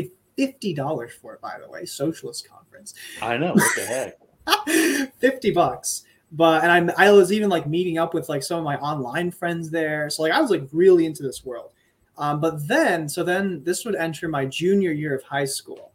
Fifty 0.42 0.74
dollars 0.74 1.12
for 1.22 1.36
it, 1.36 1.42
by 1.42 1.58
the 1.64 1.70
way. 1.70 1.86
Socialist 1.86 2.50
conference. 2.50 2.96
I 3.22 3.38
know 3.38 3.54
what 3.54 3.76
the 3.76 3.86
heck. 3.86 5.14
fifty 5.20 5.52
bucks. 5.52 6.04
But 6.32 6.64
and 6.64 6.92
I 6.92 7.08
I 7.10 7.12
was 7.12 7.32
even 7.32 7.50
like 7.50 7.68
meeting 7.68 8.00
up 8.00 8.16
with 8.16 8.28
like 8.28 8.42
some 8.42 8.58
of 8.58 8.64
my 8.64 8.78
online 8.78 9.30
friends 9.30 9.70
there. 9.70 10.10
So 10.10 10.24
like 10.24 10.32
I 10.32 10.42
was 10.42 10.50
like 10.50 10.68
really 10.72 11.06
into 11.06 11.22
this 11.22 11.46
world. 11.46 11.74
Um, 12.18 12.42
but 12.42 12.68
then 12.68 13.08
so 13.08 13.24
then 13.24 13.64
this 13.64 13.86
would 13.86 13.96
enter 13.96 14.28
my 14.28 14.46
junior 14.46 14.92
year 14.92 15.16
of 15.16 15.22
high 15.24 15.46
school, 15.46 15.92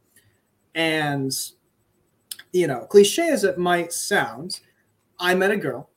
and 0.77 1.33
you 2.53 2.69
know, 2.69 2.81
cliche 2.81 3.29
as 3.29 3.43
it 3.43 3.59
might 3.59 3.93
sound, 3.93 4.61
I 5.19 5.35
met 5.35 5.51
a 5.51 5.57
girl. 5.57 5.91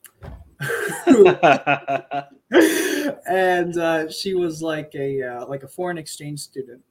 and 3.30 3.78
uh, 3.78 4.10
she 4.10 4.34
was 4.34 4.64
like 4.64 4.92
a 4.96 5.22
uh, 5.22 5.46
like 5.46 5.62
a 5.62 5.68
foreign 5.68 6.00
exchange 6.00 6.40
student 6.40 6.82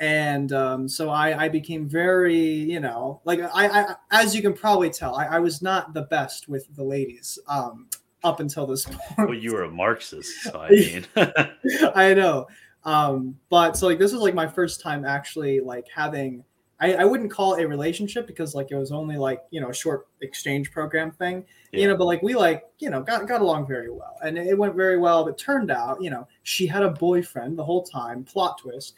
and 0.00 0.52
um, 0.52 0.88
so 0.88 1.10
I, 1.10 1.44
I 1.44 1.48
became 1.48 1.88
very 1.88 2.36
you 2.36 2.80
know 2.80 3.20
like 3.24 3.40
I, 3.40 3.68
I 3.68 3.94
as 4.10 4.34
you 4.34 4.42
can 4.42 4.52
probably 4.52 4.90
tell 4.90 5.16
I, 5.16 5.26
I 5.26 5.38
was 5.38 5.62
not 5.62 5.94
the 5.94 6.02
best 6.02 6.48
with 6.48 6.66
the 6.76 6.84
ladies 6.84 7.38
um, 7.48 7.88
up 8.24 8.40
until 8.40 8.66
this 8.66 8.84
point. 8.86 9.28
Well, 9.30 9.34
you 9.34 9.52
were 9.52 9.64
a 9.64 9.70
Marxist, 9.70 10.42
so 10.42 10.60
I 10.60 10.70
mean, 10.70 11.06
I 11.94 12.14
know. 12.14 12.46
Um, 12.84 13.36
but 13.50 13.76
so 13.76 13.86
like 13.86 13.98
this 13.98 14.12
was 14.12 14.22
like 14.22 14.34
my 14.34 14.46
first 14.46 14.80
time 14.80 15.04
actually 15.04 15.60
like 15.60 15.86
having 15.94 16.44
I, 16.80 16.94
I 16.94 17.04
wouldn't 17.04 17.30
call 17.30 17.54
it 17.54 17.62
a 17.62 17.68
relationship 17.68 18.26
because 18.26 18.54
like 18.54 18.70
it 18.70 18.76
was 18.76 18.92
only 18.92 19.16
like 19.16 19.42
you 19.50 19.60
know 19.60 19.70
a 19.70 19.74
short 19.74 20.06
exchange 20.20 20.70
program 20.70 21.10
thing 21.10 21.44
yeah. 21.72 21.80
you 21.80 21.88
know 21.88 21.96
but 21.96 22.04
like 22.04 22.22
we 22.22 22.34
like 22.34 22.64
you 22.78 22.88
know 22.88 23.02
got, 23.02 23.26
got 23.26 23.40
along 23.40 23.66
very 23.66 23.90
well 23.90 24.16
and 24.22 24.38
it 24.38 24.56
went 24.56 24.74
very 24.76 24.96
well 24.96 25.24
but 25.24 25.36
turned 25.36 25.70
out 25.70 26.00
you 26.00 26.08
know 26.08 26.26
she 26.44 26.66
had 26.66 26.82
a 26.82 26.90
boyfriend 26.90 27.58
the 27.58 27.64
whole 27.64 27.82
time 27.82 28.22
plot 28.22 28.58
twist 28.58 28.94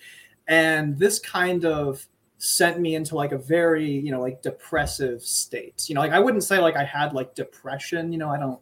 and 0.50 0.98
this 0.98 1.18
kind 1.18 1.64
of 1.64 2.06
sent 2.36 2.78
me 2.78 2.94
into 2.94 3.14
like 3.14 3.32
a 3.32 3.38
very 3.38 3.90
you 3.90 4.10
know 4.10 4.20
like 4.20 4.42
depressive 4.42 5.22
state 5.22 5.84
you 5.88 5.94
know 5.94 6.00
like 6.00 6.12
i 6.12 6.18
wouldn't 6.18 6.44
say 6.44 6.58
like 6.58 6.76
i 6.76 6.84
had 6.84 7.12
like 7.12 7.34
depression 7.34 8.12
you 8.12 8.18
know 8.18 8.28
i 8.28 8.38
don't 8.38 8.60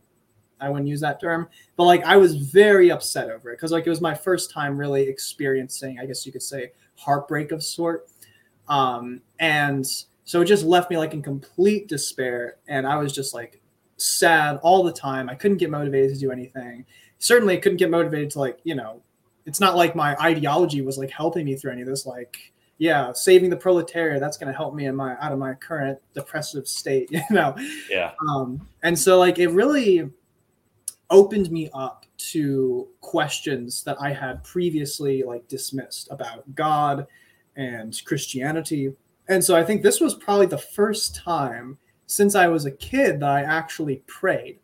i 0.61 0.69
wouldn't 0.69 0.89
use 0.89 1.01
that 1.01 1.21
term 1.21 1.49
but 1.77 1.85
like 1.85 2.05
i 2.05 2.17
was 2.17 2.35
very 2.37 2.91
upset 2.91 3.31
over 3.31 3.51
it 3.51 3.57
because 3.57 3.71
like 3.71 3.87
it 3.87 3.91
was 3.91 4.01
my 4.01 4.15
first 4.15 4.51
time 4.51 4.79
really 4.79 5.03
experiencing 5.03 5.99
i 6.01 6.07
guess 6.07 6.25
you 6.25 6.33
could 6.33 6.43
say 6.43 6.73
heartbreak 6.97 7.53
of 7.53 7.63
sort 7.63 8.09
um, 8.69 9.23
and 9.39 9.87
so 10.25 10.43
it 10.43 10.45
just 10.45 10.65
left 10.65 10.91
me 10.91 10.99
like 10.99 11.15
in 11.15 11.23
complete 11.23 11.89
despair. 11.89 12.57
And 12.69 12.87
I 12.87 12.97
was 12.97 13.13
just 13.13 13.35
like 13.35 13.61
sad 13.97 14.59
all 14.63 14.85
the 14.85 14.93
time. 14.93 15.29
I 15.29 15.35
couldn't 15.35 15.57
get 15.57 15.71
motivated 15.71 16.15
to 16.15 16.21
do 16.21 16.31
anything. 16.31 16.85
Certainly 17.19 17.57
I 17.57 17.61
couldn't 17.61 17.79
get 17.79 17.91
motivated 17.91 18.31
to 18.33 18.41
like, 18.41 18.59
you 18.63 18.75
know, 18.75 19.03
it's 19.49 19.61
not 19.61 19.77
like 19.77 19.97
my 19.97 20.17
ideology 20.17 20.83
was 20.83 20.99
like 20.99 21.11
helping 21.11 21.45
me 21.45 21.57
through 21.57 21.73
any 21.73 21.83
of 21.83 21.89
this. 21.89 22.07
Like, 22.07 22.53
yeah, 22.79 23.13
saving 23.13 23.51
the 23.51 23.57
proletariat, 23.57 24.21
that's 24.21 24.37
going 24.37 24.53
to 24.53 24.57
help 24.57 24.75
me 24.75 24.87
in 24.87 24.95
my, 24.95 25.17
out 25.21 25.33
of 25.33 25.39
my 25.39 25.55
current 25.55 25.99
depressive 26.15 26.69
state, 26.69 27.11
you 27.11 27.21
know? 27.31 27.57
Yeah. 27.91 28.13
Um, 28.29 28.69
and 28.85 28.97
so 28.97 29.19
like, 29.19 29.41
it 29.41 29.49
really 29.49 30.09
opened 31.11 31.51
me 31.51 31.71
up 31.75 32.05
to 32.19 32.87
questions 33.01 33.83
that 33.83 33.97
I 34.01 34.13
had 34.13 34.45
previously 34.45 35.23
like 35.23 35.49
dismissed 35.49 36.09
about 36.11 36.55
God, 36.55 37.07
and 37.59 38.01
Christianity. 38.07 38.95
And 39.29 39.45
so 39.45 39.55
I 39.55 39.65
think 39.65 39.83
this 39.83 40.01
was 40.01 40.15
probably 40.15 40.47
the 40.47 40.57
first 40.57 41.17
time 41.17 41.77
since 42.07 42.35
I 42.35 42.47
was 42.47 42.65
a 42.65 42.71
kid 42.71 43.21
that 43.21 43.29
I 43.29 43.43
actually 43.43 43.97
prayed. 44.07 44.61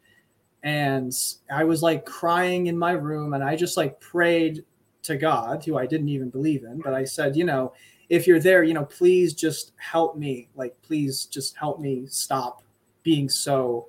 And 0.62 1.12
I 1.52 1.64
was 1.64 1.82
like 1.82 2.06
crying 2.06 2.68
in 2.68 2.78
my 2.78 2.92
room 2.92 3.34
and 3.34 3.44
I 3.44 3.54
just 3.54 3.76
like 3.76 4.00
prayed 4.00 4.64
to 5.04 5.16
God, 5.16 5.64
who 5.64 5.78
I 5.78 5.86
didn't 5.86 6.08
even 6.08 6.30
believe 6.30 6.64
in. 6.64 6.80
But 6.80 6.94
I 6.94 7.04
said, 7.04 7.36
you 7.36 7.44
know, 7.44 7.72
if 8.08 8.26
you're 8.26 8.40
there, 8.40 8.64
you 8.64 8.74
know, 8.74 8.84
please 8.84 9.32
just 9.32 9.72
help 9.76 10.16
me. 10.16 10.48
Like, 10.54 10.74
please 10.82 11.26
just 11.26 11.56
help 11.56 11.80
me 11.80 12.06
stop 12.06 12.62
being 13.02 13.28
so 13.28 13.86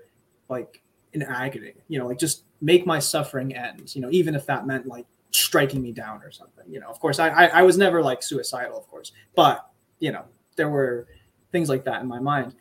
like 0.50 0.82
in 1.14 1.24
agony, 1.24 1.74
you 1.88 1.98
know, 1.98 2.08
like 2.08 2.20
just 2.20 2.44
make 2.62 2.86
my 2.86 3.00
suffering 3.00 3.56
end, 3.56 3.96
you 3.96 4.02
know, 4.02 4.10
even 4.12 4.36
if 4.36 4.46
that 4.46 4.68
meant 4.68 4.86
like 4.86 5.06
striking 5.32 5.82
me 5.82 5.92
down 5.92 6.22
or 6.22 6.32
something. 6.32 6.66
You 6.68 6.80
know, 6.80 6.88
of 6.88 7.00
course, 7.00 7.20
I, 7.20 7.30
I, 7.30 7.46
I 7.46 7.62
was 7.64 7.78
never 7.78 8.02
like 8.02 8.22
suicidal, 8.22 8.78
of 8.78 8.88
course, 8.88 9.12
but 9.36 9.70
you 10.00 10.12
know, 10.12 10.26
there 10.56 10.70
were 10.70 11.08
things 11.52 11.70
like 11.70 11.86
that 11.86 12.02
in 12.02 12.08
my 12.08 12.20
mind, 12.20 12.56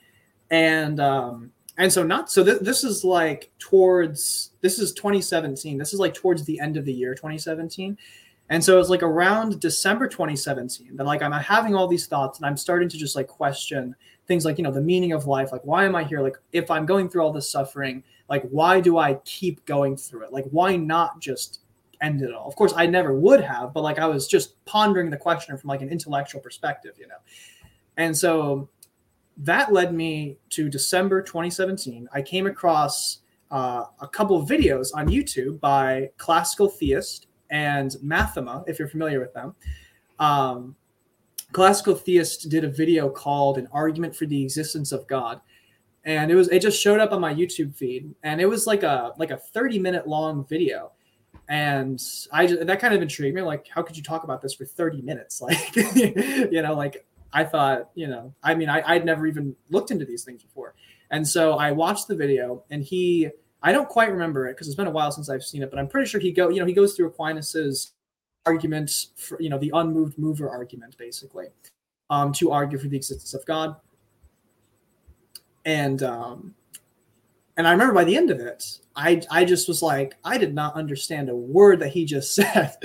and 0.50 1.00
um, 1.00 1.50
and 1.76 1.92
so 1.92 2.02
not 2.02 2.30
so 2.30 2.44
th- 2.44 2.60
this 2.60 2.84
is 2.84 3.04
like 3.04 3.50
towards 3.58 4.52
this 4.60 4.78
is 4.78 4.92
2017. 4.92 5.78
This 5.78 5.92
is 5.92 6.00
like 6.00 6.14
towards 6.14 6.44
the 6.44 6.60
end 6.60 6.76
of 6.76 6.84
the 6.84 6.92
year 6.92 7.14
2017. 7.14 7.98
And 8.50 8.62
so 8.62 8.78
it's 8.78 8.90
like 8.90 9.02
around 9.02 9.60
December 9.60 10.06
2017 10.06 10.96
that 10.96 11.04
like 11.04 11.22
I'm 11.22 11.32
having 11.32 11.74
all 11.74 11.88
these 11.88 12.06
thoughts 12.06 12.38
and 12.38 12.46
I'm 12.46 12.56
starting 12.56 12.88
to 12.90 12.98
just 12.98 13.16
like 13.16 13.26
question 13.26 13.96
things 14.26 14.44
like, 14.44 14.58
you 14.58 14.64
know, 14.64 14.70
the 14.70 14.80
meaning 14.80 15.12
of 15.12 15.26
life. 15.26 15.52
Like, 15.52 15.64
why 15.64 15.84
am 15.84 15.94
I 15.94 16.04
here? 16.04 16.20
Like, 16.20 16.36
if 16.52 16.70
I'm 16.70 16.86
going 16.86 17.08
through 17.08 17.22
all 17.22 17.32
this 17.32 17.50
suffering, 17.50 18.02
like, 18.28 18.42
why 18.48 18.80
do 18.80 18.96
I 18.96 19.14
keep 19.24 19.64
going 19.66 19.96
through 19.96 20.24
it? 20.24 20.32
Like, 20.32 20.46
why 20.50 20.76
not 20.76 21.20
just 21.20 21.60
end 22.04 22.22
it 22.22 22.32
all. 22.32 22.46
Of 22.46 22.54
course, 22.56 22.72
I 22.76 22.86
never 22.86 23.14
would 23.14 23.40
have, 23.40 23.72
but 23.72 23.82
like 23.82 23.98
I 23.98 24.06
was 24.06 24.28
just 24.28 24.62
pondering 24.64 25.10
the 25.10 25.16
question 25.16 25.56
from 25.56 25.68
like 25.68 25.82
an 25.82 25.88
intellectual 25.88 26.40
perspective, 26.40 26.94
you 26.98 27.08
know. 27.08 27.16
And 27.96 28.16
so 28.16 28.68
that 29.38 29.72
led 29.72 29.94
me 29.94 30.36
to 30.50 30.68
December 30.68 31.22
2017. 31.22 32.08
I 32.12 32.22
came 32.22 32.46
across 32.46 33.20
uh, 33.50 33.84
a 34.00 34.08
couple 34.08 34.44
videos 34.46 34.88
on 34.94 35.08
YouTube 35.08 35.60
by 35.60 36.10
Classical 36.18 36.68
Theist 36.68 37.26
and 37.54 37.92
Mathoma, 38.02 38.64
if 38.66 38.80
you're 38.80 38.88
familiar 38.88 39.20
with 39.20 39.32
them. 39.32 39.54
Um, 40.18 40.74
Classical 41.52 41.94
Theist 41.94 42.48
did 42.48 42.64
a 42.64 42.68
video 42.68 43.08
called 43.08 43.58
"An 43.58 43.68
Argument 43.72 44.14
for 44.14 44.26
the 44.26 44.42
Existence 44.42 44.90
of 44.90 45.06
God," 45.06 45.40
and 46.04 46.30
it 46.30 46.34
was 46.34 46.48
it 46.48 46.60
just 46.60 46.82
showed 46.82 46.98
up 46.98 47.12
on 47.12 47.20
my 47.20 47.32
YouTube 47.32 47.76
feed, 47.76 48.12
and 48.24 48.40
it 48.40 48.46
was 48.46 48.66
like 48.66 48.82
a 48.82 49.12
like 49.18 49.30
a 49.30 49.36
30 49.36 49.78
minute 49.78 50.08
long 50.08 50.44
video 50.44 50.90
and 51.48 52.02
I 52.32 52.46
just, 52.46 52.66
that 52.66 52.80
kind 52.80 52.94
of 52.94 53.02
intrigued 53.02 53.34
me. 53.34 53.42
Like, 53.42 53.68
how 53.68 53.82
could 53.82 53.96
you 53.96 54.02
talk 54.02 54.24
about 54.24 54.40
this 54.40 54.54
for 54.54 54.64
30 54.64 55.02
minutes? 55.02 55.40
Like, 55.44 55.76
you 55.76 56.62
know, 56.62 56.74
like 56.74 57.06
I 57.32 57.44
thought, 57.44 57.90
you 57.94 58.06
know, 58.06 58.32
I 58.42 58.54
mean, 58.54 58.70
I, 58.70 58.82
I'd 58.86 59.04
never 59.04 59.26
even 59.26 59.54
looked 59.68 59.90
into 59.90 60.06
these 60.06 60.24
things 60.24 60.42
before. 60.42 60.74
And 61.10 61.26
so 61.26 61.52
I 61.58 61.72
watched 61.72 62.08
the 62.08 62.16
video 62.16 62.64
and 62.70 62.82
he, 62.82 63.28
I 63.64 63.72
don't 63.72 63.88
quite 63.88 64.12
remember 64.12 64.46
it 64.46 64.52
because 64.52 64.68
it's 64.68 64.76
been 64.76 64.86
a 64.86 64.90
while 64.90 65.10
since 65.10 65.30
I've 65.30 65.42
seen 65.42 65.62
it, 65.62 65.70
but 65.70 65.78
I'm 65.78 65.88
pretty 65.88 66.06
sure 66.06 66.20
he 66.20 66.32
go, 66.32 66.50
you 66.50 66.60
know, 66.60 66.66
he 66.66 66.74
goes 66.74 66.94
through 66.94 67.10
Aquinas's 67.10 67.94
argument 68.44 69.06
for, 69.16 69.40
you 69.40 69.48
know, 69.48 69.56
the 69.56 69.72
unmoved 69.74 70.18
mover 70.18 70.50
argument, 70.50 70.98
basically, 70.98 71.46
um, 72.10 72.30
to 72.34 72.52
argue 72.52 72.76
for 72.76 72.88
the 72.88 72.96
existence 72.96 73.32
of 73.32 73.44
God. 73.46 73.76
And 75.64 76.02
um, 76.02 76.54
and 77.56 77.66
I 77.66 77.72
remember 77.72 77.94
by 77.94 78.04
the 78.04 78.16
end 78.16 78.30
of 78.30 78.38
it, 78.38 78.80
I 78.96 79.22
I 79.30 79.46
just 79.46 79.66
was 79.66 79.80
like, 79.80 80.16
I 80.24 80.36
did 80.36 80.54
not 80.54 80.74
understand 80.74 81.30
a 81.30 81.36
word 81.36 81.80
that 81.80 81.88
he 81.88 82.04
just 82.04 82.34
said. 82.34 82.76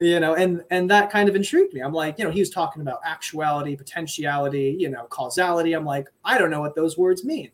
you 0.00 0.20
know, 0.20 0.34
and 0.34 0.62
and 0.70 0.90
that 0.90 1.10
kind 1.10 1.30
of 1.30 1.34
intrigued 1.34 1.72
me. 1.72 1.80
I'm 1.80 1.94
like, 1.94 2.18
you 2.18 2.26
know, 2.26 2.30
he 2.30 2.40
was 2.40 2.50
talking 2.50 2.82
about 2.82 3.00
actuality, 3.06 3.74
potentiality, 3.74 4.76
you 4.78 4.90
know, 4.90 5.04
causality. 5.04 5.72
I'm 5.72 5.86
like, 5.86 6.08
I 6.26 6.36
don't 6.36 6.50
know 6.50 6.60
what 6.60 6.74
those 6.74 6.98
words 6.98 7.24
mean. 7.24 7.50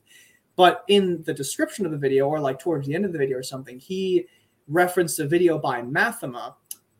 But 0.60 0.84
in 0.88 1.22
the 1.22 1.32
description 1.32 1.86
of 1.86 1.90
the 1.90 1.96
video, 1.96 2.28
or 2.28 2.38
like 2.38 2.58
towards 2.58 2.86
the 2.86 2.94
end 2.94 3.06
of 3.06 3.14
the 3.14 3.18
video 3.18 3.38
or 3.38 3.42
something, 3.42 3.78
he 3.78 4.26
referenced 4.68 5.18
a 5.18 5.26
video 5.26 5.58
by 5.58 5.80
Mathoma, 5.80 6.52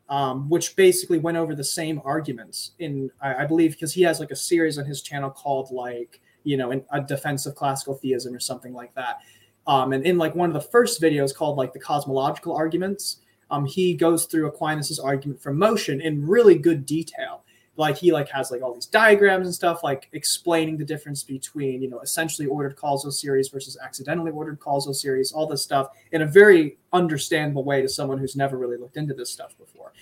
um, 0.09 0.49
which 0.49 0.77
basically 0.77 1.19
went 1.19 1.37
over 1.37 1.55
the 1.55 1.63
same 1.63 2.01
arguments 2.03 2.71
in, 2.79 3.11
I, 3.21 3.43
I 3.43 3.45
believe, 3.45 3.73
because 3.73 3.93
he 3.93 4.01
has 4.05 4.19
like 4.19 4.31
a 4.31 4.37
series 4.37 4.79
on 4.79 4.87
his 4.87 5.03
channel 5.03 5.29
called 5.29 5.71
like 5.73 6.23
you 6.45 6.57
know, 6.57 6.71
in 6.71 6.83
a 6.91 7.03
defense 7.03 7.45
of 7.45 7.55
classical 7.55 7.95
theism 7.95 8.35
or 8.35 8.41
something 8.41 8.73
like 8.73 8.95
that. 8.95 9.19
Um, 9.67 9.93
and 9.93 10.07
in 10.07 10.17
like 10.17 10.35
one 10.35 10.49
of 10.49 10.55
the 10.55 10.69
first 10.71 11.03
videos 11.03 11.35
called 11.35 11.59
like 11.59 11.75
the 11.75 11.81
cosmological 11.81 12.57
arguments, 12.57 13.19
um, 13.51 13.67
he 13.67 13.93
goes 13.93 14.25
through 14.25 14.51
Aquinas's 14.51 14.99
argument 14.99 15.43
for 15.43 15.53
motion 15.53 16.01
in 16.01 16.27
really 16.27 16.57
good 16.57 16.87
detail. 16.87 17.45
Like 17.81 17.97
he 17.97 18.13
like 18.13 18.29
has 18.29 18.51
like 18.51 18.63
all 18.63 18.75
these 18.75 18.87
diagrams 18.87 19.47
and 19.47 19.55
stuff, 19.55 19.83
like 19.83 20.09
explaining 20.13 20.77
the 20.77 20.85
difference 20.85 21.23
between 21.25 21.83
you 21.83 21.91
know 21.91 22.01
essentially 22.01 22.47
ordered 22.47 22.77
causal 22.77 23.11
series 23.11 23.49
versus 23.49 23.77
accidentally 23.83 24.31
ordered 24.31 24.61
causal 24.61 24.95
series, 24.95 25.33
all 25.33 25.47
this 25.47 25.63
stuff 25.63 25.89
in 26.13 26.23
a 26.23 26.27
very 26.27 26.79
understandable 26.93 27.65
way 27.65 27.83
to 27.83 27.89
someone 27.89 28.19
who's 28.19 28.37
never 28.37 28.57
really 28.57 28.77
looked 28.77 28.97
into 28.97 29.15
this 29.15 29.33
stuff 29.33 29.57
before. 29.59 29.93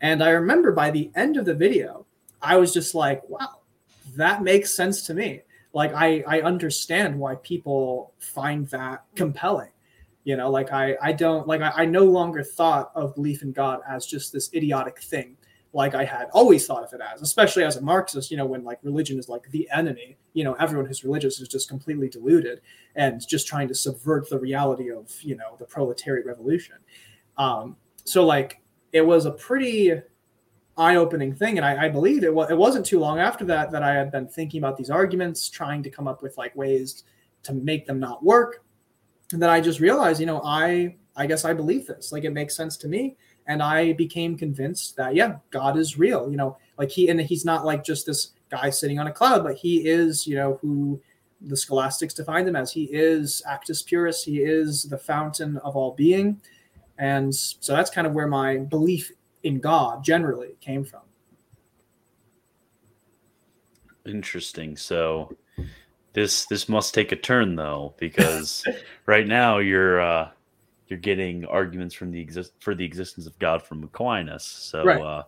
And 0.00 0.22
I 0.22 0.30
remember 0.30 0.72
by 0.72 0.90
the 0.90 1.10
end 1.14 1.36
of 1.36 1.44
the 1.44 1.54
video, 1.54 2.06
I 2.42 2.56
was 2.56 2.72
just 2.72 2.94
like, 2.94 3.26
wow, 3.28 3.60
that 4.16 4.42
makes 4.42 4.74
sense 4.74 5.02
to 5.02 5.14
me 5.14 5.42
like 5.76 5.92
I 5.92 6.24
I 6.26 6.40
understand 6.40 7.18
why 7.18 7.34
people 7.34 8.14
find 8.18 8.66
that 8.68 9.04
compelling. 9.14 9.68
You 10.24 10.36
know, 10.36 10.50
like 10.50 10.72
I 10.72 10.96
I 11.02 11.12
don't 11.12 11.46
like 11.46 11.60
I, 11.60 11.70
I 11.82 11.84
no 11.84 12.04
longer 12.04 12.42
thought 12.42 12.92
of 12.94 13.14
belief 13.14 13.42
in 13.42 13.52
God 13.52 13.80
as 13.86 14.06
just 14.06 14.32
this 14.32 14.48
idiotic 14.54 15.02
thing 15.02 15.35
like 15.76 15.94
I 15.94 16.04
had 16.04 16.28
always 16.32 16.66
thought 16.66 16.82
of 16.82 16.92
it 16.94 17.02
as, 17.02 17.20
especially 17.20 17.62
as 17.62 17.76
a 17.76 17.82
Marxist, 17.82 18.30
you 18.30 18.38
know, 18.38 18.46
when 18.46 18.64
like 18.64 18.78
religion 18.82 19.18
is 19.18 19.28
like 19.28 19.42
the 19.50 19.68
enemy, 19.70 20.16
you 20.32 20.42
know, 20.42 20.54
everyone 20.54 20.86
who's 20.86 21.04
religious 21.04 21.38
is 21.38 21.48
just 21.48 21.68
completely 21.68 22.08
deluded 22.08 22.62
and 22.94 23.20
just 23.28 23.46
trying 23.46 23.68
to 23.68 23.74
subvert 23.74 24.30
the 24.30 24.38
reality 24.38 24.90
of, 24.90 25.12
you 25.20 25.36
know, 25.36 25.54
the 25.58 25.66
proletariat 25.66 26.24
revolution. 26.24 26.76
Um, 27.36 27.76
so 28.04 28.24
like 28.24 28.62
it 28.92 29.02
was 29.02 29.26
a 29.26 29.32
pretty 29.32 29.92
eye-opening 30.78 31.34
thing 31.34 31.58
and 31.58 31.66
I, 31.66 31.84
I 31.84 31.88
believe 31.90 32.24
it, 32.24 32.34
was, 32.34 32.50
it 32.50 32.56
wasn't 32.56 32.86
too 32.86 32.98
long 32.98 33.18
after 33.18 33.44
that 33.46 33.70
that 33.70 33.82
i 33.82 33.94
had 33.94 34.12
been 34.12 34.28
thinking 34.28 34.58
about 34.58 34.76
these 34.76 34.90
arguments 34.90 35.48
trying 35.48 35.82
to 35.82 35.90
come 35.90 36.06
up 36.06 36.22
with 36.22 36.36
like 36.36 36.54
ways 36.54 37.04
to 37.44 37.54
make 37.54 37.86
them 37.86 37.98
not 37.98 38.22
work. 38.24 38.62
And 39.32 39.42
then 39.42 39.50
i 39.50 39.60
just 39.60 39.80
realized 39.80 40.20
you 40.20 40.26
know 40.26 40.40
i 40.42 40.96
i 41.16 41.26
guess 41.26 41.44
i 41.44 41.52
believe 41.52 41.86
this. 41.86 42.12
Like 42.12 42.24
it 42.24 42.32
makes 42.32 42.56
sense 42.56 42.78
to 42.78 42.88
me 42.88 43.16
and 43.46 43.62
i 43.62 43.92
became 43.94 44.36
convinced 44.36 44.96
that 44.96 45.14
yeah 45.14 45.36
god 45.50 45.76
is 45.76 45.98
real 45.98 46.30
you 46.30 46.36
know 46.36 46.56
like 46.78 46.90
he 46.90 47.08
and 47.08 47.20
he's 47.20 47.44
not 47.44 47.64
like 47.64 47.84
just 47.84 48.06
this 48.06 48.32
guy 48.50 48.70
sitting 48.70 48.98
on 48.98 49.06
a 49.06 49.12
cloud 49.12 49.42
but 49.42 49.56
he 49.56 49.86
is 49.86 50.26
you 50.26 50.34
know 50.34 50.58
who 50.62 51.00
the 51.42 51.56
scholastics 51.56 52.14
defined 52.14 52.48
him 52.48 52.56
as 52.56 52.72
he 52.72 52.84
is 52.84 53.42
actus 53.46 53.82
purus 53.82 54.22
he 54.22 54.40
is 54.40 54.84
the 54.84 54.98
fountain 54.98 55.58
of 55.58 55.76
all 55.76 55.92
being 55.92 56.40
and 56.98 57.34
so 57.34 57.74
that's 57.74 57.90
kind 57.90 58.06
of 58.06 58.12
where 58.14 58.26
my 58.26 58.58
belief 58.58 59.12
in 59.42 59.60
God 59.60 60.02
generally 60.02 60.56
came 60.60 60.84
from. 60.84 61.02
Interesting. 64.04 64.76
So 64.76 65.36
this 66.12 66.46
this 66.46 66.68
must 66.68 66.94
take 66.94 67.12
a 67.12 67.16
turn 67.16 67.56
though, 67.56 67.94
because 67.98 68.64
right 69.06 69.26
now 69.26 69.58
you're 69.58 70.00
uh, 70.00 70.30
you're 70.88 70.98
getting 70.98 71.44
arguments 71.46 71.94
from 71.94 72.10
the 72.10 72.20
exist 72.20 72.52
for 72.60 72.74
the 72.74 72.84
existence 72.84 73.26
of 73.26 73.38
God 73.38 73.62
from 73.62 73.82
Aquinas. 73.82 74.44
So 74.44 74.84
right. 74.84 75.00
uh, 75.00 75.22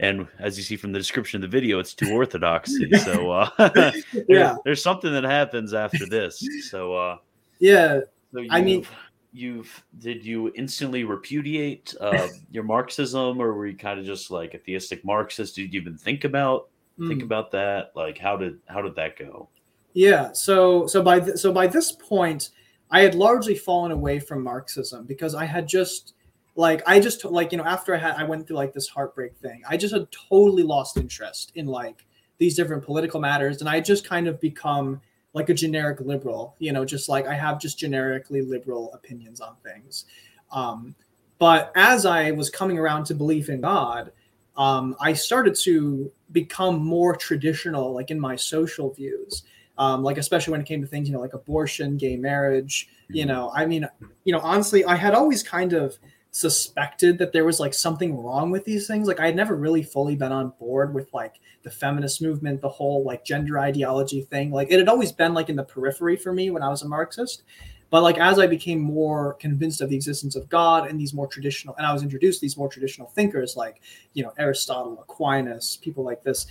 and 0.00 0.26
as 0.38 0.56
you 0.56 0.64
see 0.64 0.76
from 0.76 0.92
the 0.92 0.98
description 0.98 1.42
of 1.42 1.50
the 1.50 1.56
video, 1.56 1.78
it's 1.78 1.94
too 1.94 2.12
orthodoxy. 2.14 2.92
so 2.98 3.30
uh, 3.30 3.50
there, 3.58 3.92
yeah, 4.28 4.56
there's 4.64 4.82
something 4.82 5.12
that 5.12 5.24
happens 5.24 5.74
after 5.74 6.06
this. 6.06 6.46
So 6.70 6.94
uh, 6.94 7.16
yeah, 7.58 8.00
so 8.32 8.44
I 8.50 8.60
mean, 8.60 8.86
you've 9.32 9.84
did 9.98 10.24
you 10.24 10.52
instantly 10.56 11.04
repudiate 11.04 11.94
uh, 12.00 12.28
your 12.50 12.64
Marxism, 12.64 13.40
or 13.40 13.54
were 13.54 13.66
you 13.66 13.76
kind 13.76 14.00
of 14.00 14.06
just 14.06 14.30
like 14.30 14.54
a 14.54 14.58
theistic 14.58 15.04
Marxist? 15.04 15.54
Did 15.56 15.72
you 15.72 15.80
even 15.80 15.96
think 15.96 16.24
about 16.24 16.68
mm. 16.98 17.08
think 17.08 17.22
about 17.22 17.50
that? 17.52 17.92
Like, 17.94 18.18
how 18.18 18.36
did 18.36 18.58
how 18.66 18.82
did 18.82 18.96
that 18.96 19.18
go? 19.18 19.48
Yeah, 19.92 20.32
so 20.32 20.86
so 20.86 21.02
by 21.02 21.20
th- 21.20 21.36
so 21.36 21.52
by 21.52 21.66
this 21.66 21.92
point, 21.92 22.50
I 22.90 23.00
had 23.00 23.14
largely 23.14 23.54
fallen 23.54 23.92
away 23.92 24.20
from 24.20 24.42
Marxism 24.42 25.04
because 25.04 25.34
I 25.34 25.44
had 25.44 25.66
just 25.66 26.14
like 26.54 26.82
I 26.86 27.00
just 27.00 27.24
like 27.24 27.52
you 27.52 27.58
know 27.58 27.64
after 27.64 27.94
I 27.94 27.98
had 27.98 28.16
I 28.16 28.24
went 28.24 28.46
through 28.46 28.56
like 28.56 28.72
this 28.72 28.88
heartbreak 28.88 29.36
thing, 29.36 29.62
I 29.68 29.76
just 29.76 29.94
had 29.94 30.06
totally 30.10 30.62
lost 30.62 30.96
interest 30.96 31.52
in 31.54 31.66
like 31.66 32.06
these 32.38 32.56
different 32.56 32.84
political 32.84 33.20
matters, 33.20 33.60
and 33.60 33.68
I 33.68 33.80
just 33.80 34.06
kind 34.06 34.28
of 34.28 34.40
become 34.40 35.00
like 35.32 35.50
a 35.50 35.54
generic 35.54 36.00
liberal, 36.00 36.54
you 36.58 36.72
know, 36.72 36.84
just 36.84 37.08
like 37.08 37.26
I 37.26 37.34
have 37.34 37.60
just 37.60 37.78
generically 37.78 38.40
liberal 38.40 38.92
opinions 38.94 39.40
on 39.40 39.54
things. 39.62 40.06
Um, 40.50 40.94
but 41.38 41.72
as 41.76 42.06
I 42.06 42.30
was 42.30 42.48
coming 42.48 42.78
around 42.78 43.04
to 43.06 43.14
belief 43.14 43.50
in 43.50 43.60
God, 43.60 44.12
um, 44.56 44.96
I 44.98 45.12
started 45.12 45.54
to 45.64 46.10
become 46.32 46.82
more 46.82 47.14
traditional, 47.14 47.92
like 47.92 48.10
in 48.10 48.18
my 48.18 48.36
social 48.36 48.90
views 48.94 49.42
um, 49.78 50.02
like 50.02 50.18
especially 50.18 50.52
when 50.52 50.60
it 50.60 50.66
came 50.66 50.80
to 50.80 50.86
things 50.86 51.08
you 51.08 51.14
know 51.14 51.20
like 51.20 51.34
abortion 51.34 51.96
gay 51.96 52.16
marriage 52.16 52.88
you 53.08 53.24
mm-hmm. 53.24 53.34
know 53.34 53.52
i 53.54 53.66
mean 53.66 53.86
you 54.24 54.32
know 54.32 54.40
honestly 54.40 54.84
i 54.84 54.94
had 54.94 55.14
always 55.14 55.42
kind 55.42 55.72
of 55.72 55.98
suspected 56.36 57.16
that 57.16 57.32
there 57.32 57.46
was 57.46 57.58
like 57.58 57.72
something 57.72 58.14
wrong 58.14 58.50
with 58.50 58.62
these 58.66 58.86
things. 58.86 59.08
Like 59.08 59.20
i 59.20 59.26
had 59.26 59.34
never 59.34 59.56
really 59.56 59.82
fully 59.82 60.16
been 60.16 60.32
on 60.32 60.52
board 60.58 60.92
with 60.92 61.08
like 61.14 61.40
the 61.62 61.70
feminist 61.70 62.20
movement 62.20 62.60
the 62.60 62.68
whole 62.68 63.02
like 63.04 63.24
gender 63.24 63.58
ideology 63.58 64.20
thing. 64.20 64.50
Like 64.50 64.70
it 64.70 64.78
had 64.78 64.88
always 64.88 65.12
been 65.12 65.32
like 65.32 65.48
in 65.48 65.56
the 65.56 65.64
periphery 65.64 66.16
for 66.16 66.34
me 66.34 66.50
when 66.50 66.62
i 66.62 66.68
was 66.68 66.82
a 66.82 66.88
marxist. 66.88 67.44
But 67.88 68.02
like 68.02 68.18
as 68.18 68.38
i 68.38 68.46
became 68.46 68.80
more 68.80 69.34
convinced 69.34 69.80
of 69.80 69.88
the 69.88 69.96
existence 69.96 70.36
of 70.36 70.48
god 70.50 70.90
and 70.90 71.00
these 71.00 71.14
more 71.14 71.26
traditional 71.26 71.74
and 71.76 71.86
i 71.86 71.92
was 71.92 72.02
introduced 72.02 72.40
to 72.40 72.44
these 72.44 72.56
more 72.56 72.68
traditional 72.68 73.08
thinkers 73.08 73.56
like 73.56 73.80
you 74.12 74.24
know 74.24 74.32
aristotle 74.38 75.00
aquinas 75.00 75.78
people 75.80 76.04
like 76.04 76.22
this 76.22 76.46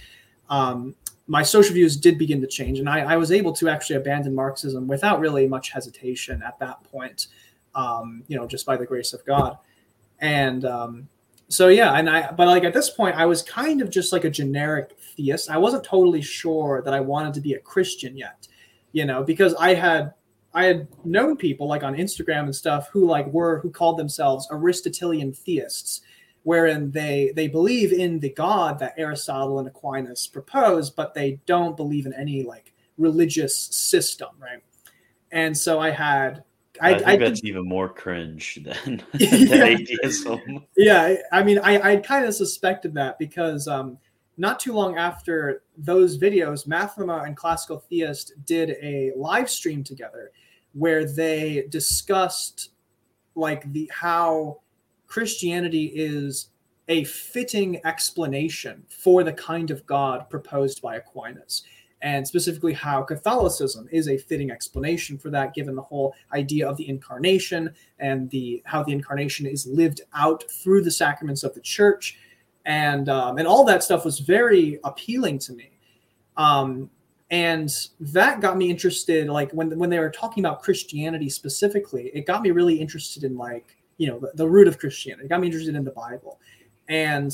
um, 0.49 0.95
my 1.27 1.41
social 1.41 1.73
views 1.73 1.97
did 1.97 2.17
begin 2.17 2.39
to 2.41 2.47
change, 2.47 2.79
and 2.79 2.89
I, 2.89 2.99
I, 3.13 3.17
was 3.17 3.31
able 3.31 3.51
to 3.53 3.67
actually 3.67 3.95
abandon 3.95 4.35
Marxism 4.35 4.87
without 4.87 5.19
really 5.19 5.47
much 5.47 5.71
hesitation 5.71 6.43
at 6.43 6.59
that 6.59 6.83
point. 6.83 7.27
Um, 7.73 8.23
you 8.27 8.37
know, 8.37 8.47
just 8.47 8.65
by 8.65 8.77
the 8.77 8.85
grace 8.85 9.11
of 9.11 9.25
God, 9.25 9.57
and 10.19 10.65
um, 10.65 11.09
so 11.47 11.67
yeah, 11.67 11.93
and 11.93 12.09
I 12.09 12.31
but 12.31 12.47
like 12.47 12.63
at 12.63 12.73
this 12.73 12.89
point, 12.89 13.15
I 13.15 13.25
was 13.25 13.41
kind 13.41 13.81
of 13.81 13.89
just 13.89 14.13
like 14.13 14.23
a 14.23 14.29
generic 14.29 14.97
theist. 15.15 15.49
I 15.49 15.57
wasn't 15.57 15.83
totally 15.83 16.21
sure 16.21 16.81
that 16.83 16.93
I 16.93 16.99
wanted 16.99 17.33
to 17.35 17.41
be 17.41 17.53
a 17.53 17.59
Christian 17.59 18.15
yet, 18.17 18.47
you 18.91 19.05
know, 19.05 19.23
because 19.23 19.55
I 19.55 19.73
had 19.73 20.13
I 20.53 20.65
had 20.65 20.87
known 21.03 21.37
people 21.37 21.67
like 21.67 21.83
on 21.83 21.95
Instagram 21.95 22.43
and 22.43 22.55
stuff 22.55 22.89
who 22.91 23.07
like 23.07 23.27
were 23.27 23.59
who 23.59 23.69
called 23.69 23.97
themselves 23.97 24.47
Aristotelian 24.51 25.33
theists 25.33 26.01
wherein 26.45 26.91
they 26.91 27.33
they 27.35 27.47
believe 27.47 27.91
in 27.91 28.19
the 28.19 28.29
God 28.29 28.77
that 28.77 28.93
Aristotle 28.97 29.57
and 29.57 29.67
Aquinas 29.67 30.27
proposed, 30.27 30.95
but 30.95 31.13
they 31.13 31.39
don't 31.47 31.75
believe 31.75 32.05
in 32.05 32.13
any 32.13 32.43
like 32.43 32.73
religious 32.97 33.57
system, 33.57 34.29
right? 34.39 34.61
And 35.31 35.57
so 35.57 35.79
I 35.79 35.89
had 35.89 36.43
I, 36.79 36.91
I 36.91 36.97
think 36.97 37.07
I, 37.07 37.17
that's 37.17 37.43
even 37.43 37.67
more 37.67 37.89
cringe 37.89 38.59
than, 38.63 39.03
than 39.13 39.19
yeah. 39.19 39.63
atheism. 39.63 40.65
Yeah, 40.77 41.15
I 41.31 41.43
mean, 41.43 41.59
I, 41.59 41.93
I 41.93 41.95
kind 41.97 42.25
of 42.25 42.35
suspected 42.35 42.93
that 42.93 43.17
because 43.17 43.67
um, 43.67 43.97
not 44.37 44.59
too 44.59 44.73
long 44.73 44.97
after 44.97 45.63
those 45.77 46.19
videos, 46.19 46.67
Mathoma 46.67 47.25
and 47.25 47.35
Classical 47.35 47.79
Theist 47.89 48.33
did 48.45 48.77
a 48.83 49.13
live 49.15 49.49
stream 49.49 49.83
together 49.83 50.31
where 50.73 51.05
they 51.05 51.65
discussed 51.69 52.69
like 53.33 53.71
the 53.73 53.89
how 53.91 54.59
Christianity 55.07 55.91
is 55.93 56.49
a 56.87 57.03
fitting 57.05 57.83
explanation 57.85 58.83
for 58.89 59.23
the 59.23 59.33
kind 59.33 59.71
of 59.71 59.85
God 59.85 60.29
proposed 60.29 60.81
by 60.81 60.97
Aquinas, 60.97 61.63
and 62.01 62.27
specifically 62.27 62.73
how 62.73 63.01
Catholicism 63.01 63.87
is 63.91 64.07
a 64.07 64.17
fitting 64.17 64.51
explanation 64.51 65.17
for 65.17 65.29
that, 65.31 65.55
given 65.55 65.75
the 65.75 65.81
whole 65.81 66.13
idea 66.33 66.67
of 66.67 66.77
the 66.77 66.87
incarnation 66.87 67.73
and 67.99 68.29
the 68.29 68.61
how 68.65 68.83
the 68.83 68.91
incarnation 68.91 69.45
is 69.45 69.65
lived 69.65 70.01
out 70.13 70.43
through 70.51 70.81
the 70.81 70.91
sacraments 70.91 71.43
of 71.43 71.53
the 71.55 71.61
Church, 71.61 72.19
and 72.65 73.09
um, 73.09 73.37
and 73.37 73.47
all 73.47 73.65
that 73.65 73.83
stuff 73.83 74.05
was 74.05 74.19
very 74.19 74.79
appealing 74.83 75.39
to 75.39 75.53
me. 75.53 75.71
Um, 76.37 76.89
and 77.31 77.89
that 77.99 78.39
got 78.39 78.55
me 78.55 78.69
interested 78.69 79.27
like 79.27 79.51
when 79.51 79.77
when 79.79 79.89
they 79.89 79.97
were 79.97 80.11
talking 80.11 80.45
about 80.45 80.61
christianity 80.61 81.27
specifically 81.27 82.11
it 82.13 82.27
got 82.27 82.43
me 82.43 82.51
really 82.51 82.75
interested 82.75 83.23
in 83.23 83.35
like 83.35 83.74
you 83.97 84.07
know 84.07 84.19
the, 84.19 84.31
the 84.35 84.47
root 84.47 84.67
of 84.67 84.77
Christianity. 84.79 85.25
It 85.25 85.29
got 85.29 85.41
me 85.41 85.47
interested 85.47 85.75
in 85.75 85.83
the 85.83 85.91
Bible, 85.91 86.39
and 86.87 87.33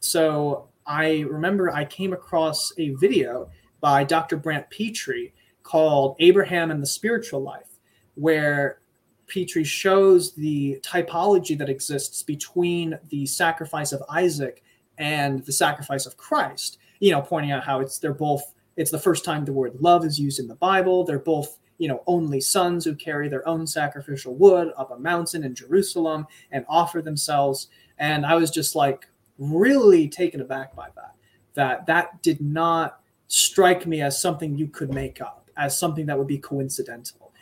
so 0.00 0.68
I 0.86 1.20
remember 1.20 1.70
I 1.70 1.84
came 1.84 2.12
across 2.12 2.72
a 2.78 2.90
video 2.90 3.50
by 3.80 4.04
Dr. 4.04 4.36
Brant 4.36 4.68
Pitre 4.70 5.32
called 5.62 6.16
Abraham 6.18 6.70
and 6.70 6.82
the 6.82 6.86
Spiritual 6.86 7.42
Life, 7.42 7.78
where 8.14 8.80
Pitre 9.26 9.64
shows 9.64 10.34
the 10.34 10.80
typology 10.82 11.56
that 11.56 11.68
exists 11.68 12.22
between 12.22 12.98
the 13.08 13.24
sacrifice 13.26 13.92
of 13.92 14.02
Isaac 14.08 14.62
and 14.98 15.44
the 15.44 15.52
sacrifice 15.52 16.06
of 16.06 16.16
Christ. 16.16 16.78
You 16.98 17.12
know, 17.12 17.22
pointing 17.22 17.52
out 17.52 17.64
how 17.64 17.80
it's 17.80 17.98
they're 17.98 18.12
both 18.12 18.42
it's 18.76 18.90
the 18.90 18.98
first 18.98 19.24
time 19.24 19.44
the 19.44 19.52
word 19.52 19.80
love 19.80 20.04
is 20.04 20.18
used 20.18 20.40
in 20.40 20.48
the 20.48 20.54
Bible. 20.56 21.04
They're 21.04 21.18
both 21.18 21.58
you 21.80 21.88
know, 21.88 22.02
only 22.06 22.42
sons 22.42 22.84
who 22.84 22.94
carry 22.94 23.26
their 23.26 23.46
own 23.48 23.66
sacrificial 23.66 24.34
wood 24.34 24.70
up 24.76 24.90
a 24.90 24.98
mountain 24.98 25.44
in 25.44 25.54
Jerusalem 25.54 26.26
and 26.52 26.66
offer 26.68 27.00
themselves. 27.00 27.68
And 27.98 28.26
I 28.26 28.34
was 28.34 28.50
just 28.50 28.76
like 28.76 29.08
really 29.38 30.06
taken 30.06 30.42
aback 30.42 30.76
by 30.76 30.88
that. 30.94 31.14
That 31.54 31.86
that 31.86 32.22
did 32.22 32.42
not 32.42 33.00
strike 33.28 33.86
me 33.86 34.02
as 34.02 34.20
something 34.20 34.58
you 34.58 34.68
could 34.68 34.92
make 34.92 35.22
up, 35.22 35.48
as 35.56 35.76
something 35.78 36.04
that 36.04 36.18
would 36.18 36.26
be 36.26 36.36
coincidental. 36.36 37.32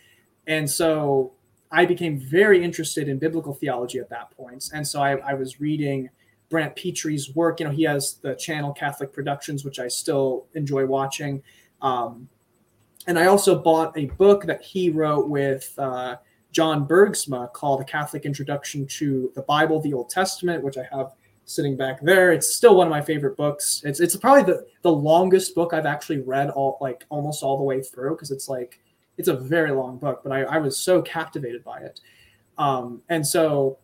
And 0.47 0.71
so 0.71 1.33
I 1.73 1.85
became 1.85 2.21
very 2.21 2.63
interested 2.63 3.09
in 3.09 3.19
biblical 3.19 3.55
theology 3.55 3.99
at 3.99 4.09
that 4.11 4.31
point. 4.37 4.71
And 4.73 4.87
so 4.87 5.03
I, 5.03 5.17
I 5.17 5.35
was 5.35 5.61
reading 5.61 6.11
Brant 6.49 6.77
Pitre's 6.77 7.35
work. 7.35 7.59
You 7.59 7.67
know, 7.67 7.73
he 7.73 7.83
has 7.83 8.15
the 8.23 8.37
channel 8.37 8.73
Catholic 8.73 9.13
Productions, 9.13 9.65
which 9.65 9.81
I 9.81 9.89
still 9.89 10.47
enjoy 10.55 10.87
watching. 10.87 11.43
Um, 11.83 12.29
and 13.09 13.19
I 13.19 13.27
also 13.27 13.59
bought 13.59 13.97
a 13.97 14.05
book 14.05 14.45
that 14.45 14.63
he 14.63 14.91
wrote 14.91 15.29
with 15.29 15.75
uh, 15.79 16.17
John 16.53 16.87
Bergsma 16.87 17.51
called 17.55 17.81
A 17.81 17.85
Catholic 17.85 18.27
Introduction 18.27 18.87
to 18.99 19.33
the 19.35 19.41
Bible, 19.43 19.81
the 19.81 19.95
Old 19.95 20.11
Testament, 20.11 20.63
which 20.63 20.77
I 20.77 20.87
have 20.93 21.15
sitting 21.47 21.75
back 21.75 22.03
there. 22.03 22.33
It's 22.33 22.55
still 22.55 22.77
one 22.77 22.87
of 22.87 22.91
my 22.91 23.01
favorite 23.01 23.35
books. 23.35 23.81
It's 23.83 23.99
it's 24.01 24.15
probably 24.15 24.43
the, 24.43 24.67
the 24.83 24.93
longest 24.93 25.55
book 25.55 25.73
I've 25.73 25.87
actually 25.87 26.21
read 26.21 26.51
all 26.51 26.77
like 26.83 27.07
almost 27.09 27.43
all 27.43 27.57
the 27.57 27.65
way 27.65 27.83
through 27.83 28.11
because 28.11 28.31
it's 28.31 28.47
like 28.47 28.79
it's 29.17 29.29
a 29.29 29.35
very 29.35 29.71
long 29.71 29.97
book, 29.97 30.21
but 30.23 30.31
I, 30.31 30.43
I 30.43 30.59
was 30.59 30.77
so 30.77 31.01
captivated 31.01 31.65
by 31.65 31.79
it. 31.79 32.01
Um, 32.59 33.01
and 33.09 33.27
so 33.27 33.79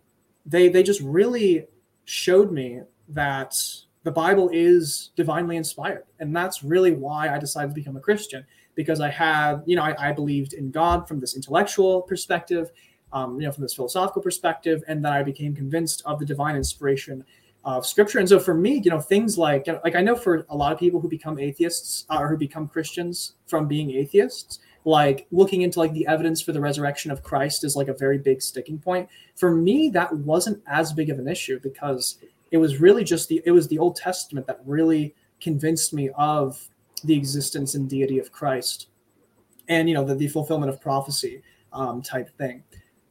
they 0.45 0.69
they 0.69 0.83
just 0.83 1.01
really 1.01 1.67
showed 2.05 2.53
me 2.53 2.83
that 3.09 3.57
the 4.03 4.13
Bible 4.13 4.51
is 4.53 5.13
divinely 5.17 5.57
inspired. 5.57 6.05
And 6.21 6.37
that's 6.37 6.63
really 6.63 6.93
why 6.93 7.35
I 7.35 7.39
decided 7.39 7.69
to 7.71 7.75
become 7.75 7.97
a 7.97 8.01
Christian 8.01 8.45
because 8.75 9.01
I 9.01 9.11
had, 9.11 9.63
you 9.67 9.77
know, 9.77 9.83
I, 9.83 10.11
I 10.11 10.13
believed 10.13 10.53
in 10.53 10.71
God 10.71 11.07
from 11.09 11.21
this 11.21 11.35
intellectual 11.35 12.03
perspective, 12.03 12.71
um, 13.13 13.41
you 13.41 13.47
know, 13.47 13.53
from 13.53 13.63
this 13.63 13.75
philosophical 13.75 14.23
perspective, 14.23 14.83
and 14.89 15.05
then 15.05 15.13
I 15.13 15.23
became 15.23 15.55
convinced 15.55 16.03
of 16.05 16.19
the 16.19 16.27
divine 16.27 16.57
inspiration 16.57 17.25
of 17.65 17.87
Scripture. 17.87 18.19
And 18.19 18.29
so 18.29 18.39
for 18.39 18.55
me, 18.55 18.81
you 18.85 18.91
know, 18.91 19.01
things 19.01 19.39
like, 19.39 19.67
like 19.85 19.95
I 19.95 20.03
know 20.03 20.17
for 20.17 20.45
a 20.51 20.57
lot 20.57 20.73
of 20.73 20.79
people 20.79 21.01
who 21.01 21.09
become 21.09 21.39
atheists 21.39 22.05
uh, 22.11 22.19
or 22.19 22.29
who 22.29 22.37
become 22.37 22.69
Christians 22.69 23.35
from 23.47 23.67
being 23.67 23.91
atheists, 23.93 24.59
like 24.85 25.27
looking 25.31 25.63
into 25.63 25.79
like 25.79 25.93
the 25.93 26.07
evidence 26.07 26.43
for 26.43 26.53
the 26.53 26.61
resurrection 26.61 27.11
of 27.11 27.23
Christ 27.23 27.65
is 27.65 27.75
like 27.75 27.89
a 27.89 27.95
very 27.95 28.19
big 28.19 28.43
sticking 28.43 28.79
point. 28.79 29.09
For 29.35 29.51
me, 29.51 29.89
that 29.91 30.15
wasn't 30.15 30.63
as 30.67 30.93
big 30.93 31.09
of 31.09 31.19
an 31.19 31.27
issue 31.27 31.59
because 31.61 32.19
it 32.51 32.59
was 32.59 32.81
really 32.81 33.03
just 33.03 33.29
the 33.29 33.43
it 33.47 33.51
was 33.51 33.69
the 33.69 33.79
Old 33.79 33.97
Testament 33.97 34.47
that 34.47 34.61
really 34.67 35.15
convinced 35.41 35.95
me 35.95 36.11
of 36.17 36.69
the 37.07 37.15
existence 37.17 37.75
and 37.75 37.89
deity 37.89 38.19
of 38.19 38.33
Christ, 38.33 38.89
and 39.69 39.89
you 39.89 39.95
know 39.95 40.05
the, 40.05 40.15
the 40.15 40.29
fulfillment 40.29 40.71
of 40.71 40.81
prophecy 40.81 41.43
um, 41.73 42.03
type 42.03 42.31
thing. 42.39 42.63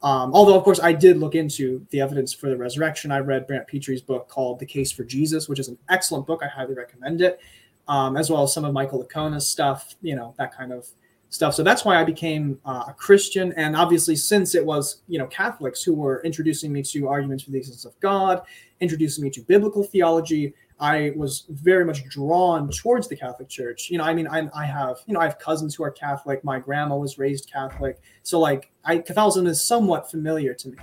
Um, 0.02 0.34
although, 0.34 0.56
of 0.56 0.64
course, 0.64 0.80
I 0.80 0.92
did 0.92 1.16
look 1.16 1.34
into 1.34 1.86
the 1.90 2.00
evidence 2.00 2.34
for 2.34 2.50
the 2.50 2.56
resurrection. 2.56 3.10
I 3.10 3.20
read 3.20 3.46
Brant 3.46 3.66
Pitre's 3.66 4.02
book 4.02 4.28
called 4.28 4.58
"The 4.58 4.66
Case 4.66 4.92
for 4.92 5.04
Jesus," 5.04 5.48
which 5.48 5.58
is 5.58 5.68
an 5.68 5.78
excellent 5.88 6.26
book. 6.26 6.42
I 6.42 6.48
highly 6.48 6.74
recommend 6.74 7.20
it. 7.22 7.40
um, 7.88 8.16
as 8.16 8.30
well 8.30 8.42
as 8.42 8.52
some 8.52 8.64
of 8.64 8.72
Michael 8.72 9.02
Licona's 9.02 9.48
stuff, 9.48 9.94
you 10.02 10.16
know, 10.16 10.34
that 10.38 10.54
kind 10.56 10.72
of 10.72 10.88
stuff. 11.28 11.54
So 11.54 11.62
that's 11.62 11.84
why 11.84 12.00
I 12.00 12.04
became 12.04 12.58
uh, 12.64 12.84
a 12.88 12.94
Christian. 12.94 13.52
And 13.56 13.76
obviously, 13.76 14.16
since 14.16 14.54
it 14.54 14.64
was, 14.64 15.02
you 15.08 15.18
know, 15.18 15.26
Catholics 15.26 15.82
who 15.82 15.94
were 15.94 16.22
introducing 16.22 16.72
me 16.72 16.82
to 16.82 17.08
arguments 17.08 17.44
for 17.44 17.50
the 17.50 17.58
existence 17.58 17.84
of 17.84 17.98
God, 18.00 18.42
introducing 18.80 19.24
me 19.24 19.30
to 19.30 19.40
biblical 19.40 19.82
theology, 19.82 20.54
I 20.80 21.12
was 21.16 21.44
very 21.48 21.84
much 21.84 22.04
drawn 22.08 22.68
towards 22.70 23.08
the 23.08 23.16
Catholic 23.16 23.48
Church. 23.48 23.90
You 23.90 23.98
know, 23.98 24.04
I 24.04 24.12
mean, 24.12 24.26
I, 24.26 24.48
I 24.54 24.64
have, 24.66 24.98
you 25.06 25.14
know, 25.14 25.20
I 25.20 25.24
have 25.24 25.38
cousins 25.38 25.74
who 25.74 25.84
are 25.84 25.90
Catholic. 25.90 26.42
My 26.42 26.58
grandma 26.58 26.96
was 26.96 27.16
raised 27.16 27.50
Catholic, 27.50 28.00
so 28.22 28.40
like, 28.40 28.70
I 28.84 28.98
Catholicism 28.98 29.46
is 29.46 29.62
somewhat 29.62 30.10
familiar 30.10 30.54
to 30.54 30.68
me. 30.68 30.76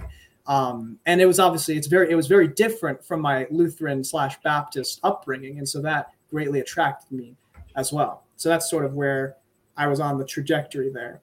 Um, 0.48 0.98
and 1.06 1.22
it 1.22 1.26
was 1.26 1.40
obviously 1.40 1.78
it's 1.78 1.88
very 1.88 2.10
it 2.10 2.16
was 2.16 2.28
very 2.28 2.48
different 2.48 3.04
from 3.04 3.22
my 3.22 3.48
Lutheran 3.52 4.04
slash 4.04 4.42
Baptist 4.42 5.00
upbringing, 5.04 5.58
and 5.58 5.68
so 5.68 5.82
that 5.82 6.14
greatly 6.30 6.62
attracted 6.62 7.12
me 7.12 7.36
as 7.76 7.94
well. 7.94 8.24
So 8.38 8.50
that's 8.50 8.70
sort 8.70 8.86
of 8.86 8.94
where 8.94 9.38
I 9.78 9.88
was 9.88 10.00
on 10.00 10.18
the 10.18 10.26
trajectory 10.26 10.90
there. 10.90 11.22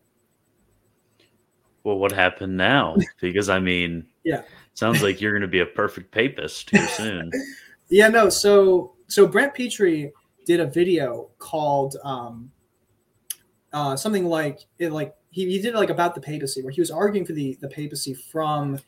Well, 1.85 1.99
what 1.99 2.13
happened 2.13 2.57
now? 2.57 2.97
Because 3.21 3.49
I 3.49 3.59
mean, 3.59 4.07
yeah, 4.25 4.43
sounds 4.75 5.03
like 5.03 5.21
you're 5.21 5.33
going 5.33 5.43
to 5.43 5.49
be 5.49 5.61
a 5.61 5.67
perfect 5.67 6.13
papist 6.13 6.71
here 6.71 6.87
soon. 6.87 7.31
yeah, 7.89 8.09
no. 8.09 8.29
So 8.29 8.95
so 9.07 9.27
Brant 9.27 9.55
Pitre 9.55 10.11
did 10.47 10.61
a 10.61 10.67
video 10.67 11.31
called 11.39 11.97
um, 12.05 12.51
uh, 13.73 13.97
something 13.97 14.27
like 14.27 14.61
it 14.79 14.93
like 14.93 15.15
he, 15.31 15.47
he 15.51 15.61
did 15.61 15.75
like 15.75 15.91
about 15.91 16.15
the 16.15 16.21
papacy 16.21 16.63
where 16.63 16.73
he 16.73 16.81
was 16.81 16.91
arguing 16.91 17.27
for 17.27 17.33
the 17.33 17.59
the 17.61 17.69
papacy 17.69 18.15
from 18.15 18.79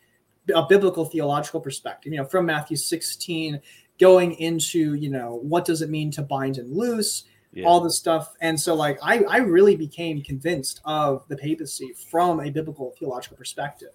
a 0.54 0.66
biblical 0.66 1.04
theological 1.04 1.60
perspective, 1.60 2.12
you 2.12 2.18
know, 2.18 2.24
from 2.24 2.46
Matthew 2.46 2.76
16 2.76 3.60
going 3.98 4.32
into, 4.32 4.94
you 4.94 5.10
know, 5.10 5.38
what 5.42 5.64
does 5.64 5.82
it 5.82 5.90
mean 5.90 6.10
to 6.12 6.22
bind 6.22 6.56
and 6.56 6.74
loose, 6.74 7.24
yeah. 7.52 7.66
all 7.66 7.80
this 7.80 7.98
stuff. 7.98 8.34
And 8.40 8.58
so 8.58 8.74
like 8.74 8.98
I, 9.02 9.22
I 9.24 9.38
really 9.38 9.76
became 9.76 10.22
convinced 10.22 10.80
of 10.84 11.26
the 11.28 11.36
papacy 11.36 11.92
from 12.10 12.40
a 12.40 12.50
biblical 12.50 12.94
theological 12.98 13.36
perspective. 13.36 13.90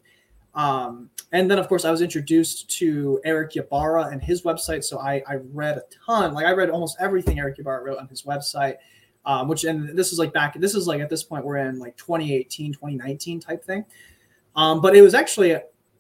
Um, 0.56 1.10
and 1.32 1.52
then 1.52 1.60
of 1.60 1.68
course 1.68 1.86
I 1.86 1.92
was 1.92 2.02
introduced 2.02 2.70
to 2.78 3.20
Eric 3.26 3.56
Ybarra 3.56 4.08
and 4.08 4.24
his 4.24 4.44
website. 4.44 4.84
So 4.84 5.00
I, 5.00 5.22
I 5.28 5.36
read 5.52 5.78
a 5.78 5.84
ton, 6.06 6.34
like 6.34 6.46
I 6.46 6.52
read 6.52 6.70
almost 6.70 6.98
everything 7.00 7.40
Eric 7.40 7.60
Ybarra 7.60 7.84
wrote 7.84 8.00
on 8.00 8.08
his 8.08 8.24
website. 8.24 8.76
Um, 9.28 9.48
which 9.48 9.64
and 9.64 9.98
this 9.98 10.14
is 10.14 10.20
like 10.20 10.32
back 10.34 10.54
this 10.60 10.76
is 10.76 10.86
like 10.86 11.02
at 11.02 11.10
this 11.10 11.24
point 11.24 11.44
we're 11.44 11.58
in 11.58 11.80
like 11.80 11.98
2018 11.98 12.74
2019 12.74 13.40
type 13.40 13.64
thing 13.64 13.84
um, 14.56 14.82
but 14.82 14.96
it 14.96 15.02
was 15.02 15.14
actually 15.14 15.58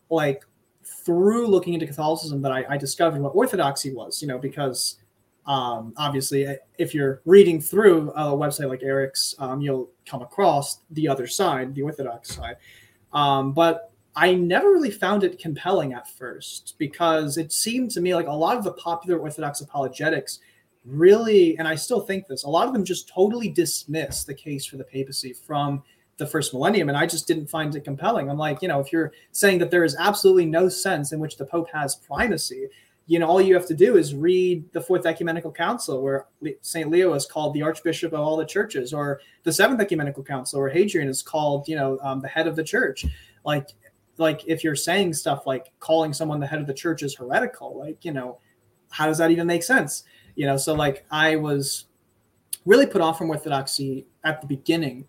like 0.09 0.45
through 0.83 1.47
looking 1.47 1.73
into 1.73 1.85
Catholicism 1.85 2.41
that 2.41 2.51
I, 2.51 2.65
I 2.69 2.77
discovered 2.77 3.21
what 3.21 3.35
Orthodoxy 3.35 3.93
was, 3.93 4.21
you 4.21 4.27
know, 4.27 4.37
because 4.37 4.97
um, 5.45 5.93
obviously 5.97 6.47
if 6.77 6.93
you're 6.93 7.21
reading 7.25 7.59
through 7.59 8.11
a 8.11 8.35
website 8.35 8.69
like 8.69 8.83
Eric's, 8.83 9.35
um, 9.39 9.61
you'll 9.61 9.89
come 10.05 10.21
across 10.21 10.81
the 10.91 11.07
other 11.07 11.27
side, 11.27 11.75
the 11.75 11.81
Orthodox 11.81 12.35
side. 12.35 12.55
Um, 13.13 13.53
but 13.53 13.91
I 14.15 14.33
never 14.33 14.71
really 14.71 14.91
found 14.91 15.23
it 15.23 15.39
compelling 15.39 15.93
at 15.93 16.09
first 16.09 16.75
because 16.77 17.37
it 17.37 17.51
seemed 17.51 17.91
to 17.91 18.01
me 18.01 18.15
like 18.15 18.27
a 18.27 18.31
lot 18.31 18.57
of 18.57 18.63
the 18.63 18.73
popular 18.73 19.19
Orthodox 19.19 19.61
apologetics 19.61 20.39
really, 20.85 21.57
and 21.57 21.67
I 21.67 21.75
still 21.75 22.01
think 22.01 22.27
this, 22.27 22.43
a 22.43 22.49
lot 22.49 22.67
of 22.67 22.73
them 22.73 22.85
just 22.85 23.09
totally 23.09 23.49
dismiss 23.49 24.23
the 24.23 24.35
case 24.35 24.65
for 24.65 24.77
the 24.77 24.83
papacy 24.83 25.33
from 25.33 25.83
the 26.17 26.25
first 26.25 26.53
millennium 26.53 26.87
and 26.87 26.97
i 26.97 27.05
just 27.05 27.27
didn't 27.27 27.47
find 27.47 27.75
it 27.75 27.83
compelling. 27.83 28.29
I'm 28.29 28.37
like 28.37 28.61
you 28.61 28.67
know 28.67 28.79
if 28.79 28.93
you're 28.93 29.11
saying 29.31 29.59
that 29.59 29.71
there 29.71 29.83
is 29.83 29.95
absolutely 29.99 30.45
no 30.45 30.69
sense 30.69 31.11
in 31.11 31.19
which 31.19 31.37
the 31.37 31.45
pope 31.45 31.69
has 31.73 31.95
primacy 31.95 32.69
you 33.05 33.19
know 33.19 33.27
all 33.27 33.41
you 33.41 33.53
have 33.53 33.67
to 33.67 33.73
do 33.73 33.97
is 33.97 34.15
read 34.15 34.63
the 34.71 34.79
fourth 34.79 35.05
ecumenical 35.05 35.51
council 35.51 36.01
where 36.01 36.27
st 36.61 36.89
leo 36.89 37.13
is 37.13 37.25
called 37.25 37.53
the 37.53 37.61
archbishop 37.61 38.13
of 38.13 38.19
all 38.19 38.37
the 38.37 38.45
churches 38.45 38.93
or 38.93 39.19
the 39.43 39.51
seventh 39.51 39.81
ecumenical 39.81 40.23
council 40.23 40.61
where 40.61 40.69
hadrian 40.69 41.09
is 41.09 41.21
called 41.21 41.67
you 41.67 41.75
know 41.75 41.99
um, 42.01 42.21
the 42.21 42.27
head 42.29 42.47
of 42.47 42.55
the 42.55 42.63
church. 42.63 43.05
Like 43.43 43.69
like 44.17 44.43
if 44.47 44.63
you're 44.63 44.75
saying 44.75 45.13
stuff 45.13 45.45
like 45.45 45.71
calling 45.79 46.13
someone 46.13 46.39
the 46.39 46.47
head 46.47 46.59
of 46.59 46.67
the 46.67 46.73
church 46.73 47.03
is 47.03 47.15
heretical 47.15 47.77
like 47.77 48.03
you 48.05 48.11
know 48.11 48.37
how 48.89 49.05
does 49.05 49.17
that 49.17 49.31
even 49.31 49.47
make 49.47 49.63
sense 49.63 50.03
you 50.35 50.45
know 50.45 50.57
so 50.57 50.73
like 50.73 51.05
i 51.11 51.35
was 51.35 51.85
really 52.65 52.85
put 52.85 53.01
off 53.01 53.17
from 53.17 53.29
orthodoxy 53.29 54.05
at 54.23 54.41
the 54.41 54.47
beginning 54.47 55.05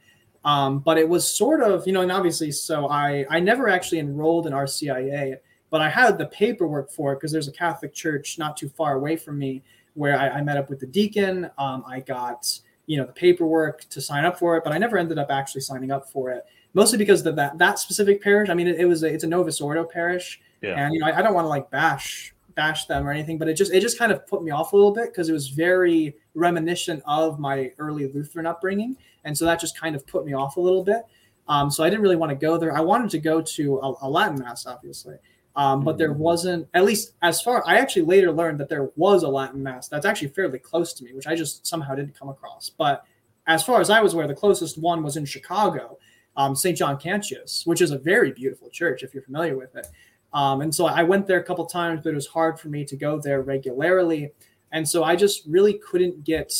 um, 0.46 0.78
but 0.78 0.96
it 0.96 1.08
was 1.08 1.28
sort 1.28 1.60
of, 1.60 1.84
you 1.88 1.92
know, 1.92 2.02
and 2.02 2.12
obviously, 2.12 2.52
so 2.52 2.88
I 2.88 3.26
I 3.28 3.40
never 3.40 3.68
actually 3.68 3.98
enrolled 3.98 4.46
in 4.46 4.52
RCIA, 4.52 5.38
but 5.70 5.80
I 5.80 5.90
had 5.90 6.18
the 6.18 6.26
paperwork 6.26 6.92
for 6.92 7.12
it 7.12 7.16
because 7.16 7.32
there's 7.32 7.48
a 7.48 7.52
Catholic 7.52 7.92
church 7.92 8.38
not 8.38 8.56
too 8.56 8.68
far 8.68 8.94
away 8.94 9.16
from 9.16 9.38
me 9.38 9.64
where 9.94 10.16
I, 10.16 10.28
I 10.28 10.42
met 10.42 10.56
up 10.56 10.70
with 10.70 10.78
the 10.78 10.86
deacon. 10.86 11.50
Um, 11.58 11.82
I 11.84 11.98
got 11.98 12.60
you 12.86 12.96
know 12.96 13.06
the 13.06 13.12
paperwork 13.12 13.88
to 13.88 14.00
sign 14.00 14.24
up 14.24 14.38
for 14.38 14.56
it, 14.56 14.62
but 14.62 14.72
I 14.72 14.78
never 14.78 14.96
ended 14.96 15.18
up 15.18 15.32
actually 15.32 15.62
signing 15.62 15.90
up 15.90 16.08
for 16.08 16.30
it. 16.30 16.44
Mostly 16.76 16.98
because 16.98 17.24
the, 17.24 17.32
that 17.32 17.58
that 17.58 17.80
specific 17.80 18.22
parish. 18.22 18.48
I 18.48 18.54
mean, 18.54 18.68
it, 18.68 18.78
it 18.78 18.84
was 18.84 19.02
a, 19.02 19.12
it's 19.12 19.24
a 19.24 19.26
Novus 19.26 19.60
Ordo 19.60 19.82
parish, 19.82 20.40
yeah. 20.62 20.74
and 20.76 20.94
you 20.94 21.00
know 21.00 21.06
I, 21.06 21.18
I 21.18 21.22
don't 21.22 21.34
want 21.34 21.46
to 21.46 21.48
like 21.48 21.68
bash 21.70 22.32
bash 22.54 22.86
them 22.86 23.06
or 23.06 23.10
anything, 23.10 23.36
but 23.36 23.48
it 23.48 23.54
just 23.54 23.72
it 23.72 23.80
just 23.80 23.98
kind 23.98 24.12
of 24.12 24.24
put 24.28 24.44
me 24.44 24.52
off 24.52 24.72
a 24.72 24.76
little 24.76 24.92
bit 24.92 25.10
because 25.10 25.28
it 25.28 25.32
was 25.32 25.48
very 25.48 26.16
reminiscent 26.34 27.02
of 27.04 27.40
my 27.40 27.72
early 27.78 28.06
Lutheran 28.12 28.46
upbringing 28.46 28.96
and 29.26 29.36
so 29.36 29.44
that 29.44 29.60
just 29.60 29.78
kind 29.78 29.94
of 29.94 30.06
put 30.06 30.24
me 30.24 30.32
off 30.32 30.56
a 30.56 30.60
little 30.60 30.82
bit. 30.82 31.02
Um, 31.48 31.70
so 31.70 31.84
I 31.84 31.90
didn't 31.90 32.02
really 32.02 32.16
want 32.16 32.30
to 32.30 32.36
go 32.36 32.56
there. 32.56 32.74
I 32.74 32.80
wanted 32.80 33.10
to 33.10 33.18
go 33.18 33.42
to 33.42 33.78
a, 33.78 33.94
a 34.02 34.08
Latin 34.08 34.38
mass, 34.38 34.66
obviously, 34.66 35.16
um, 35.54 35.84
but 35.84 35.98
there 35.98 36.14
mm. 36.14 36.16
wasn't. 36.16 36.68
At 36.74 36.84
least 36.84 37.12
as 37.22 37.42
far 37.42 37.62
I 37.66 37.76
actually 37.76 38.02
later 38.02 38.32
learned 38.32 38.58
that 38.60 38.68
there 38.68 38.90
was 38.96 39.24
a 39.24 39.28
Latin 39.28 39.62
mass 39.62 39.88
that's 39.88 40.06
actually 40.06 40.28
fairly 40.28 40.58
close 40.58 40.92
to 40.94 41.04
me, 41.04 41.12
which 41.12 41.26
I 41.26 41.34
just 41.34 41.66
somehow 41.66 41.94
didn't 41.94 42.18
come 42.18 42.28
across. 42.28 42.70
But 42.70 43.04
as 43.46 43.62
far 43.62 43.80
as 43.80 43.90
I 43.90 44.00
was 44.00 44.14
aware, 44.14 44.26
the 44.26 44.34
closest 44.34 44.78
one 44.78 45.02
was 45.02 45.16
in 45.16 45.24
Chicago, 45.24 45.98
um, 46.36 46.54
St. 46.54 46.76
John 46.76 46.98
Cantius, 46.98 47.66
which 47.66 47.80
is 47.80 47.90
a 47.90 47.98
very 47.98 48.32
beautiful 48.32 48.68
church 48.70 49.02
if 49.02 49.14
you're 49.14 49.22
familiar 49.22 49.56
with 49.56 49.74
it. 49.76 49.86
Um, 50.32 50.60
and 50.60 50.74
so 50.74 50.86
I 50.86 51.02
went 51.02 51.26
there 51.26 51.40
a 51.40 51.44
couple 51.44 51.64
times, 51.66 52.00
but 52.02 52.10
it 52.10 52.14
was 52.14 52.26
hard 52.26 52.60
for 52.60 52.68
me 52.68 52.84
to 52.84 52.96
go 52.96 53.18
there 53.18 53.42
regularly. 53.42 54.32
And 54.72 54.86
so 54.86 55.04
I 55.04 55.16
just 55.16 55.46
really 55.46 55.74
couldn't 55.74 56.24
get 56.24 56.52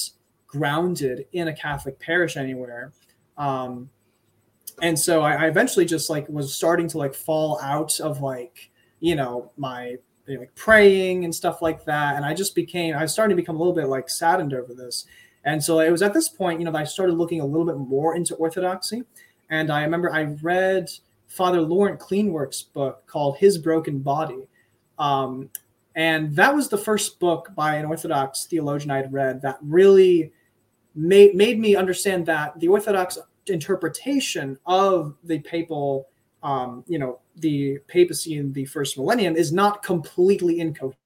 grounded 0.47 1.27
in 1.33 1.49
a 1.49 1.53
Catholic 1.53 1.99
parish 1.99 2.37
anywhere. 2.37 2.93
Um, 3.37 3.91
and 4.83 4.99
so 4.99 5.23
I, 5.23 5.35
I, 5.35 5.47
eventually 5.47 5.85
just 5.85 6.11
like 6.11 6.29
was 6.29 6.55
starting 6.55 6.89
to 6.89 6.99
like 6.99 7.15
fall 7.15 7.59
out 7.63 7.99
of 8.01 8.21
like 8.21 8.71
you 9.01 9.15
know 9.15 9.51
my 9.57 9.97
you 10.27 10.35
know, 10.35 10.41
like 10.41 10.55
praying 10.55 11.25
and 11.25 11.35
stuff 11.35 11.63
like 11.63 11.85
that 11.85 12.17
and 12.17 12.25
i 12.25 12.35
just 12.35 12.55
became 12.55 12.95
i 12.95 13.03
was 13.03 13.13
starting 13.13 13.35
to 13.37 13.41
become 13.41 13.57
a 13.57 13.59
little 13.59 13.73
bit 13.73 13.89
like 13.89 14.09
saddened 14.09 14.53
over 14.53 14.75
this 14.75 15.07
and 15.45 15.63
so 15.63 15.81
it 15.81 15.91
was 15.91 16.03
at 16.03 16.13
this 16.13 16.29
point 16.29 16.59
you 16.59 16.65
know 16.65 16.73
that 16.73 16.81
i 16.81 16.85
started 16.85 17.15
looking 17.15 17.41
a 17.41 17.47
little 17.47 17.67
bit 17.67 17.77
more 17.77 18.17
into 18.17 18.35
orthodoxy 18.37 19.03
and 19.51 19.71
i 19.71 19.83
remember 19.83 20.13
i 20.13 20.25
read 20.43 20.89
father 21.29 21.61
laurent 21.61 21.99
Cleenewerck's 21.99 22.63
book 22.63 23.07
called 23.07 23.37
his 23.39 23.59
broken 23.59 23.99
body 23.99 24.47
um, 24.99 25.51
and 25.95 26.35
that 26.37 26.55
was 26.55 26.69
the 26.69 26.79
first 26.79 27.19
book 27.19 27.51
by 27.55 27.77
an 27.77 27.87
orthodox 27.87 28.47
theologian 28.47 28.91
i'd 28.91 29.13
read 29.13 29.43
that 29.43 29.59
really 29.63 30.33
made 30.97 31.35
made 31.35 31.61
me 31.61 31.77
understand 31.77 32.27
that 32.27 32.59
the 32.59 32.69
Orthodox 32.69 33.19
interpretation 33.47 34.59
of 34.67 35.15
the 35.23 35.39
papal, 35.41 36.09
um, 36.43 36.83
you 36.89 36.99
know, 36.99 37.21
the 37.37 37.79
papacy 37.87 38.39
in 38.39 38.53
the 38.53 38.65
first 38.65 38.97
millennium 38.97 39.37
is 39.37 39.53
not 39.53 39.83
completely 39.83 40.59
incoherent. 40.59 40.99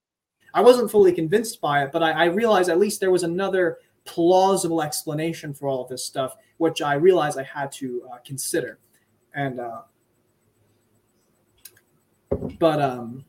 I 0.54 0.62
wasn't 0.62 0.90
fully 0.90 1.12
convinced 1.12 1.60
by 1.60 1.84
it, 1.84 1.92
but 1.92 2.02
I, 2.02 2.12
I 2.12 2.24
realized 2.26 2.70
at 2.70 2.78
least 2.78 3.00
there 3.00 3.10
was 3.10 3.24
another 3.24 3.78
plausible 4.04 4.82
explanation 4.82 5.52
for 5.52 5.68
all 5.68 5.82
of 5.82 5.88
this 5.88 6.04
stuff, 6.04 6.36
which 6.60 6.82
I 6.82 6.94
realized 6.94 7.38
I 7.38 7.42
had 7.42 7.72
to 7.72 8.02
uh, 8.12 8.18
consider. 8.22 8.78
And 9.34 9.58
uh, 9.58 9.80
but 12.58 12.82
um, 12.82 13.24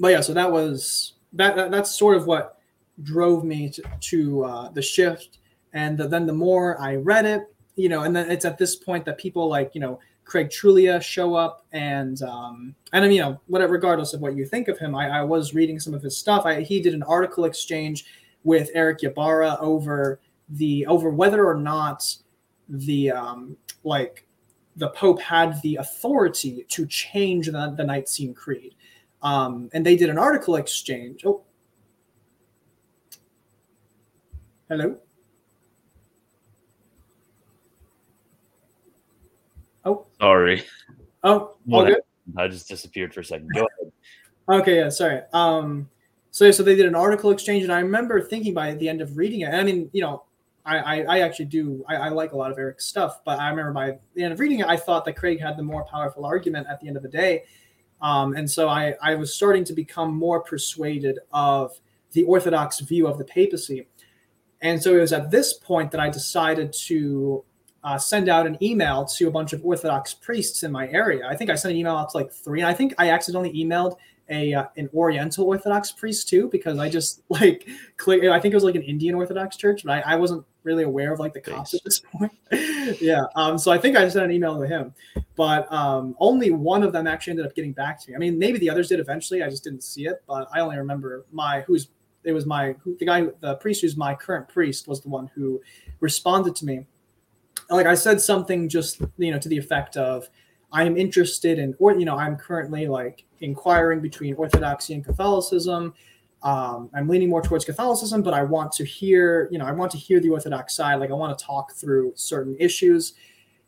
but 0.00 0.08
yeah, 0.08 0.20
so 0.20 0.34
that 0.34 0.50
was 0.50 1.14
that, 1.34 1.54
that 1.54 1.70
that's 1.70 1.96
sort 1.96 2.16
of 2.16 2.26
what 2.26 2.58
drove 3.04 3.44
me 3.44 3.70
to, 3.70 3.82
to 4.00 4.44
uh, 4.44 4.68
the 4.70 4.82
shift 4.82 5.38
and 5.72 5.96
the, 5.96 6.08
then 6.08 6.26
the 6.26 6.32
more 6.32 6.80
I 6.80 6.96
read 6.96 7.26
it, 7.26 7.42
you 7.76 7.88
know, 7.88 8.02
and 8.02 8.14
then 8.14 8.28
it's 8.28 8.44
at 8.44 8.58
this 8.58 8.74
point 8.74 9.04
that 9.04 9.18
people 9.18 9.48
like, 9.48 9.70
you 9.74 9.80
know, 9.80 10.00
Craig 10.24 10.48
Truglia 10.48 11.00
show 11.00 11.36
up 11.36 11.64
and 11.72 12.20
um 12.22 12.74
and 12.92 13.04
I 13.04 13.08
mean, 13.08 13.18
you 13.18 13.22
know, 13.22 13.40
whatever 13.46 13.74
regardless 13.74 14.14
of 14.14 14.20
what 14.20 14.34
you 14.34 14.44
think 14.44 14.66
of 14.66 14.78
him, 14.78 14.96
I, 14.96 15.20
I 15.20 15.22
was 15.22 15.54
reading 15.54 15.78
some 15.78 15.94
of 15.94 16.02
his 16.02 16.18
stuff. 16.18 16.44
I, 16.44 16.62
he 16.62 16.80
did 16.80 16.92
an 16.92 17.04
article 17.04 17.44
exchange 17.44 18.06
with 18.42 18.68
Eric 18.74 19.04
Ybarra 19.04 19.58
over 19.60 20.18
the 20.48 20.86
over 20.86 21.10
whether 21.10 21.46
or 21.46 21.54
not 21.54 22.04
the 22.68 23.10
um 23.10 23.56
like 23.84 24.28
the 24.78 24.88
Pope 24.90 25.20
had 25.20 25.60
the 25.62 25.76
authority 25.76 26.64
to 26.68 26.86
change 26.86 27.46
the, 27.46 27.74
the 27.76 27.84
Nicene 27.84 28.32
Creed. 28.32 28.74
Um, 29.22 29.68
and 29.72 29.84
they 29.84 29.96
did 29.96 30.08
an 30.08 30.18
article 30.18 30.54
exchange. 30.54 31.24
Oh, 31.26 31.42
hello. 34.68 34.96
Oh, 39.84 40.06
sorry. 40.20 40.62
Oh, 41.24 41.56
all 41.72 41.84
good. 41.84 42.00
I 42.36 42.46
just 42.46 42.68
disappeared 42.68 43.12
for 43.12 43.20
a 43.20 43.24
second. 43.24 43.50
Go 43.52 43.66
ahead. 43.66 44.60
okay, 44.60 44.76
yeah, 44.76 44.88
sorry. 44.90 45.22
Um, 45.32 45.88
so 46.30 46.50
so 46.52 46.62
they 46.62 46.76
did 46.76 46.86
an 46.86 46.94
article 46.94 47.30
exchange, 47.30 47.64
and 47.64 47.72
I 47.72 47.80
remember 47.80 48.20
thinking 48.20 48.54
by 48.54 48.74
the 48.74 48.88
end 48.88 49.00
of 49.00 49.16
reading 49.16 49.40
it. 49.40 49.48
I 49.48 49.64
mean, 49.64 49.90
you 49.92 50.02
know, 50.02 50.24
I 50.68 50.78
I, 50.78 51.16
I 51.16 51.18
actually 51.20 51.46
do 51.46 51.84
I, 51.88 51.96
I, 51.96 52.08
like 52.10 52.32
a 52.32 52.36
lot 52.36 52.50
of 52.50 52.58
Eric's 52.58 52.84
stuff, 52.84 53.20
but 53.24 53.38
I 53.38 53.48
remember 53.48 53.72
by 53.72 53.98
the 54.14 54.22
end 54.24 54.32
of 54.32 54.40
reading 54.40 54.60
it, 54.60 54.66
I 54.66 54.76
thought 54.76 55.04
that 55.06 55.14
Craig 55.14 55.40
had 55.40 55.56
the 55.56 55.62
more 55.62 55.84
powerful 55.84 56.24
argument 56.24 56.66
at 56.70 56.80
the 56.80 56.88
end 56.88 56.96
of 56.96 57.02
the 57.02 57.08
day, 57.08 57.44
um, 58.00 58.34
and 58.36 58.50
so 58.50 58.68
I 58.68 58.94
I 59.02 59.14
was 59.14 59.34
starting 59.34 59.64
to 59.64 59.72
become 59.72 60.14
more 60.14 60.40
persuaded 60.40 61.18
of 61.32 61.72
the 62.12 62.24
Orthodox 62.24 62.80
view 62.80 63.06
of 63.06 63.18
the 63.18 63.24
papacy, 63.24 63.88
and 64.60 64.82
so 64.82 64.94
it 64.94 65.00
was 65.00 65.12
at 65.12 65.30
this 65.30 65.54
point 65.54 65.90
that 65.92 66.00
I 66.00 66.10
decided 66.10 66.72
to. 66.86 67.44
Uh, 67.84 67.96
send 67.96 68.28
out 68.28 68.44
an 68.44 68.58
email 68.60 69.04
to 69.04 69.28
a 69.28 69.30
bunch 69.30 69.52
of 69.52 69.64
Orthodox 69.64 70.12
priests 70.12 70.64
in 70.64 70.72
my 70.72 70.88
area. 70.88 71.24
I 71.28 71.36
think 71.36 71.48
I 71.48 71.54
sent 71.54 71.72
an 71.72 71.78
email 71.78 71.94
out 71.94 72.10
to 72.10 72.16
like 72.16 72.32
three. 72.32 72.60
And 72.60 72.68
I 72.68 72.74
think 72.74 72.92
I 72.98 73.10
accidentally 73.10 73.52
emailed 73.54 73.96
a 74.30 74.54
uh, 74.54 74.66
an 74.76 74.88
Oriental 74.94 75.46
Orthodox 75.46 75.92
priest 75.92 76.28
too, 76.28 76.48
because 76.50 76.78
I 76.78 76.88
just 76.88 77.22
like 77.28 77.68
clear. 77.96 78.32
I 78.32 78.40
think 78.40 78.52
it 78.52 78.56
was 78.56 78.64
like 78.64 78.74
an 78.74 78.82
Indian 78.82 79.14
Orthodox 79.14 79.56
church, 79.56 79.82
but 79.84 80.04
I, 80.04 80.14
I 80.14 80.16
wasn't 80.16 80.44
really 80.64 80.84
aware 80.84 81.12
of 81.12 81.20
like 81.20 81.32
the 81.32 81.40
Copts 81.40 81.74
at 81.74 81.84
this 81.84 82.00
point. 82.12 82.32
yeah, 83.00 83.24
um, 83.36 83.58
so 83.58 83.70
I 83.70 83.78
think 83.78 83.96
I 83.96 84.08
sent 84.08 84.24
an 84.24 84.32
email 84.32 84.58
to 84.58 84.66
him, 84.66 84.92
but 85.36 85.70
um, 85.72 86.16
only 86.18 86.50
one 86.50 86.82
of 86.82 86.92
them 86.92 87.06
actually 87.06 87.32
ended 87.32 87.46
up 87.46 87.54
getting 87.54 87.72
back 87.72 88.00
to 88.02 88.10
me. 88.10 88.16
I 88.16 88.18
mean, 88.18 88.38
maybe 88.38 88.58
the 88.58 88.70
others 88.70 88.88
did 88.88 89.00
eventually. 89.00 89.42
I 89.42 89.48
just 89.48 89.64
didn't 89.64 89.82
see 89.82 90.06
it, 90.06 90.22
but 90.26 90.48
I 90.52 90.60
only 90.60 90.76
remember 90.76 91.24
my 91.32 91.62
who's 91.62 91.88
it 92.24 92.32
was 92.32 92.46
my 92.46 92.74
who, 92.82 92.96
the 92.96 93.06
guy 93.06 93.28
the 93.40 93.54
priest 93.56 93.80
who's 93.82 93.96
my 93.96 94.14
current 94.14 94.48
priest 94.48 94.88
was 94.88 95.00
the 95.00 95.08
one 95.08 95.30
who 95.34 95.60
responded 96.00 96.54
to 96.56 96.64
me. 96.64 96.86
Like 97.70 97.86
I 97.86 97.94
said 97.94 98.20
something 98.20 98.68
just 98.68 99.00
you 99.18 99.30
know 99.30 99.38
to 99.38 99.48
the 99.48 99.58
effect 99.58 99.96
of 99.96 100.28
I'm 100.72 100.96
interested 100.96 101.58
in, 101.58 101.74
or 101.78 101.98
you 101.98 102.04
know, 102.04 102.16
I'm 102.16 102.36
currently 102.36 102.86
like 102.86 103.24
inquiring 103.40 104.00
between 104.00 104.34
Orthodoxy 104.34 104.94
and 104.94 105.04
Catholicism. 105.04 105.94
Um, 106.42 106.88
I'm 106.94 107.08
leaning 107.08 107.28
more 107.28 107.42
towards 107.42 107.64
Catholicism, 107.64 108.22
but 108.22 108.32
I 108.32 108.42
want 108.42 108.70
to 108.72 108.84
hear, 108.84 109.48
you 109.50 109.58
know, 109.58 109.66
I 109.66 109.72
want 109.72 109.90
to 109.92 109.98
hear 109.98 110.20
the 110.20 110.30
Orthodox 110.30 110.74
side. 110.74 110.96
Like 110.96 111.10
I 111.10 111.14
want 111.14 111.36
to 111.36 111.44
talk 111.44 111.72
through 111.72 112.12
certain 112.14 112.56
issues, 112.60 113.14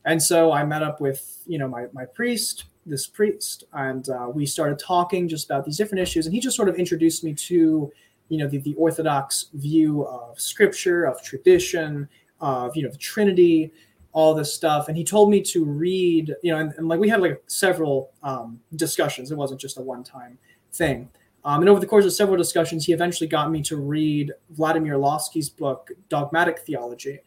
and 0.05 0.23
so 0.23 0.53
I 0.53 0.65
met 0.65 0.83
up 0.83 1.01
with, 1.01 1.39
you 1.47 1.59
know, 1.59 1.67
my 1.67 1.87
my 1.93 2.05
priest, 2.05 2.67
this 2.87 3.07
priest, 3.07 3.65
and 3.73 4.09
uh, 4.09 4.29
we 4.33 4.47
started 4.47 4.79
talking 4.79 5.29
just 5.29 5.47
about 5.47 5.65
these 5.65 5.77
different 5.77 6.01
issues, 6.01 6.27
and 6.27 6.35
he 6.35 6.41
just 6.41 6.57
sort 6.57 6.69
of 6.69 6.77
introduced 6.77 7.25
me 7.25 7.35
to, 7.35 7.91
you 8.29 8.39
know, 8.39 8.47
the, 8.47 8.59
the 8.59 8.75
Orthodox 8.75 9.47
view 9.55 10.07
of 10.07 10.41
Scripture, 10.41 11.05
of 11.05 11.21
tradition, 11.23 12.09
of 12.41 12.77
you 12.77 12.85
know 12.85 12.91
the 12.91 12.99
Trinity 12.99 13.73
all 14.13 14.35
this 14.35 14.53
stuff. 14.53 14.89
And 14.89 14.97
he 14.97 15.05
told 15.05 15.31
me 15.31 15.41
to 15.43 15.65
read 15.65 16.35
you 16.43 16.53
know 16.53 16.59
and, 16.59 16.73
and 16.77 16.89
like 16.89 17.01
we 17.01 17.09
had 17.09 17.21
like 17.21 17.43
several 17.49 18.13
um, 18.23 18.61
discussions. 18.77 19.33
It 19.33 19.37
wasn't 19.37 19.61
just 19.61 19.77
a 19.77 19.83
one 19.83 20.05
time 20.05 20.39
thing 20.73 21.09
um, 21.45 21.61
and 21.61 21.69
over 21.69 21.81
the 21.81 21.87
course 21.87 22.05
of 22.05 22.13
several 22.13 22.37
discussions 22.37 22.85
he 22.85 22.93
eventually 22.93 23.29
got 23.29 23.51
me 23.51 23.63
to 23.63 23.77
read 23.77 24.33
vladimir 24.51 24.97
lossky's 24.97 25.49
book 25.49 25.91
dogmatic 26.09 26.61
theology. 26.61 27.21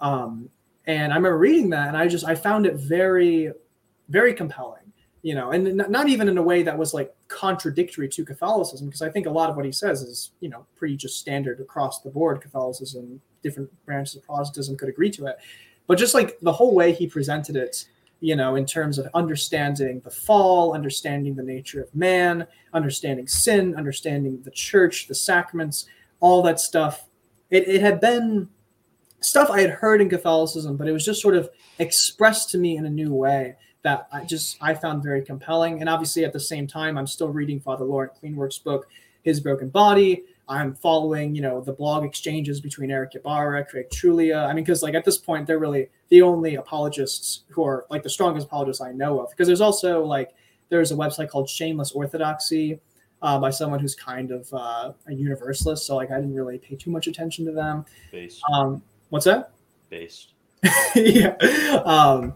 Um, 0.00 0.48
and 0.86 1.12
i 1.12 1.16
remember 1.16 1.38
reading 1.38 1.70
that 1.70 1.88
and 1.88 1.96
i 1.96 2.08
just 2.08 2.24
i 2.24 2.34
found 2.34 2.66
it 2.66 2.74
very 2.74 3.52
very 4.08 4.34
compelling 4.34 4.92
you 5.22 5.32
know 5.32 5.52
and 5.52 5.76
not 5.76 6.08
even 6.08 6.28
in 6.28 6.38
a 6.38 6.42
way 6.42 6.64
that 6.64 6.76
was 6.76 6.92
like 6.92 7.14
contradictory 7.28 8.08
to 8.08 8.24
catholicism 8.24 8.88
because 8.88 9.02
i 9.02 9.08
think 9.08 9.26
a 9.26 9.30
lot 9.30 9.48
of 9.48 9.54
what 9.54 9.64
he 9.64 9.70
says 9.70 10.02
is 10.02 10.32
you 10.40 10.48
know 10.48 10.66
pretty 10.74 10.96
just 10.96 11.20
standard 11.20 11.60
across 11.60 12.00
the 12.00 12.10
board 12.10 12.40
catholicism 12.40 13.20
different 13.42 13.70
branches 13.84 14.16
of 14.16 14.22
protestantism 14.22 14.76
could 14.76 14.88
agree 14.88 15.10
to 15.10 15.26
it. 15.26 15.36
But 15.86 15.98
just 15.98 16.14
like 16.14 16.38
the 16.40 16.52
whole 16.52 16.74
way 16.74 16.92
he 16.92 17.06
presented 17.06 17.56
it 17.56 17.84
you 18.22 18.36
know 18.36 18.54
in 18.54 18.64
terms 18.64 18.98
of 18.98 19.08
understanding 19.14 20.00
the 20.04 20.10
fall 20.10 20.74
understanding 20.74 21.34
the 21.34 21.42
nature 21.42 21.82
of 21.82 21.94
man 21.94 22.46
understanding 22.72 23.26
sin 23.26 23.74
understanding 23.74 24.40
the 24.44 24.50
church 24.50 25.08
the 25.08 25.14
sacraments 25.14 25.86
all 26.20 26.40
that 26.40 26.60
stuff. 26.60 27.08
It, 27.50 27.66
it 27.66 27.80
had 27.82 28.00
been 28.00 28.48
stuff 29.20 29.50
i 29.50 29.60
had 29.60 29.70
heard 29.70 30.00
in 30.00 30.08
catholicism 30.08 30.76
but 30.76 30.88
it 30.88 30.92
was 30.92 31.04
just 31.04 31.20
sort 31.20 31.34
of 31.34 31.50
expressed 31.78 32.50
to 32.50 32.58
me 32.58 32.76
in 32.76 32.86
a 32.86 32.90
new 32.90 33.12
way 33.12 33.56
that 33.82 34.08
i 34.12 34.24
just 34.24 34.56
i 34.60 34.72
found 34.72 35.02
very 35.02 35.22
compelling. 35.22 35.80
And 35.80 35.88
obviously 35.88 36.24
at 36.24 36.32
the 36.32 36.40
same 36.40 36.66
time 36.66 36.96
i'm 36.96 37.06
still 37.06 37.28
reading 37.28 37.60
father 37.60 37.84
laurent 37.84 38.12
Cleenewerck's 38.22 38.58
book 38.58 38.88
his 39.22 39.40
broken 39.40 39.68
body 39.68 40.24
I'm 40.52 40.74
following, 40.74 41.34
you 41.34 41.40
know, 41.40 41.62
the 41.62 41.72
blog 41.72 42.04
exchanges 42.04 42.60
between 42.60 42.90
Eric 42.90 43.14
Ybarra, 43.14 43.64
Craig 43.64 43.88
Truglia. 43.88 44.46
I 44.46 44.52
mean, 44.52 44.64
because 44.64 44.82
like 44.82 44.94
at 44.94 45.04
this 45.04 45.16
point, 45.16 45.46
they're 45.46 45.58
really 45.58 45.88
the 46.10 46.20
only 46.20 46.56
apologists 46.56 47.44
who 47.48 47.64
are 47.64 47.86
like 47.88 48.02
the 48.02 48.10
strongest 48.10 48.48
apologists 48.48 48.82
I 48.82 48.92
know 48.92 49.20
of. 49.20 49.30
Because 49.30 49.46
there's 49.46 49.62
also 49.62 50.04
like 50.04 50.34
there's 50.68 50.92
a 50.92 50.94
website 50.94 51.30
called 51.30 51.48
Shameless 51.48 51.92
Orthodoxy 51.92 52.80
uh, 53.22 53.38
by 53.38 53.48
someone 53.48 53.80
who's 53.80 53.94
kind 53.94 54.30
of 54.30 54.52
uh, 54.52 54.92
a 55.06 55.14
universalist. 55.14 55.86
So 55.86 55.96
like 55.96 56.10
I 56.10 56.16
didn't 56.16 56.34
really 56.34 56.58
pay 56.58 56.76
too 56.76 56.90
much 56.90 57.06
attention 57.06 57.46
to 57.46 57.52
them. 57.52 57.86
Based. 58.10 58.42
Um, 58.52 58.82
what's 59.08 59.24
that? 59.24 59.52
Based. 59.88 60.34
yeah. 60.94 61.34
Um, 61.86 62.34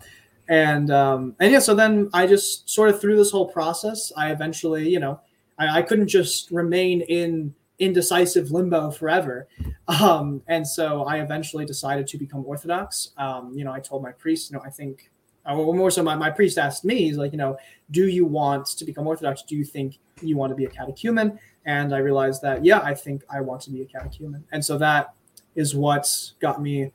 and 0.48 0.90
um, 0.90 1.36
and 1.38 1.52
yeah, 1.52 1.58
so 1.58 1.74
then 1.74 2.08
I 2.14 2.26
just 2.26 2.70
sort 2.70 2.88
of 2.88 2.98
through 2.98 3.16
this 3.16 3.30
whole 3.30 3.46
process, 3.46 4.10
I 4.16 4.30
eventually, 4.30 4.88
you 4.88 5.00
know, 5.00 5.20
I, 5.58 5.80
I 5.80 5.82
couldn't 5.82 6.08
just 6.08 6.50
remain 6.50 7.02
in 7.02 7.54
indecisive 7.78 8.50
limbo 8.50 8.90
forever. 8.90 9.48
Um, 9.88 10.42
and 10.48 10.66
so 10.66 11.04
I 11.04 11.18
eventually 11.18 11.64
decided 11.64 12.06
to 12.08 12.18
become 12.18 12.44
Orthodox. 12.44 13.10
Um, 13.16 13.52
you 13.54 13.64
know, 13.64 13.72
I 13.72 13.80
told 13.80 14.02
my 14.02 14.12
priest, 14.12 14.50
you 14.50 14.56
know, 14.56 14.62
I 14.64 14.70
think, 14.70 15.10
uh, 15.44 15.54
well, 15.54 15.72
more 15.72 15.90
so 15.90 16.02
my, 16.02 16.16
my 16.16 16.30
priest 16.30 16.58
asked 16.58 16.84
me, 16.84 16.96
he's 17.04 17.16
like, 17.16 17.32
you 17.32 17.38
know, 17.38 17.56
do 17.90 18.08
you 18.08 18.24
want 18.24 18.66
to 18.66 18.84
become 18.84 19.06
Orthodox? 19.06 19.42
Do 19.42 19.56
you 19.56 19.64
think 19.64 19.98
you 20.22 20.36
want 20.36 20.50
to 20.50 20.56
be 20.56 20.64
a 20.64 20.68
catechumen? 20.68 21.38
And 21.66 21.94
I 21.94 21.98
realized 21.98 22.42
that, 22.42 22.64
yeah, 22.64 22.80
I 22.80 22.94
think 22.94 23.22
I 23.30 23.40
want 23.40 23.60
to 23.62 23.70
be 23.70 23.82
a 23.82 23.84
catechumen. 23.84 24.44
And 24.52 24.64
so 24.64 24.78
that 24.78 25.14
is 25.54 25.74
what 25.74 26.08
got 26.40 26.60
me 26.60 26.92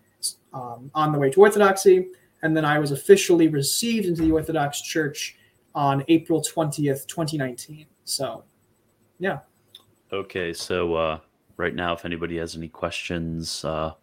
um, 0.54 0.92
on 0.94 1.12
the 1.12 1.20
way 1.20 1.30
to 1.30 1.42
Orthodoxy. 1.42 2.10
And 2.44 2.58
then 2.58 2.66
I 2.66 2.80
was 2.80 2.92
officially 2.92 3.48
received 3.48 4.06
into 4.06 4.24
the 4.24 4.32
Orthodox 4.32 4.82
Church 4.82 5.38
on 5.76 6.04
April 6.08 6.42
20th, 6.42 7.08
2019. 7.08 7.86
So, 8.04 8.44
yeah. 9.20 9.40
Okay, 10.14 10.52
so 10.52 10.96
uh, 10.96 11.20
right 11.56 11.74
now, 11.74 11.94
if 11.94 12.04
anybody 12.04 12.38
has 12.38 12.58
any 12.58 12.68
questions 12.68 13.64
uh, 13.64 13.94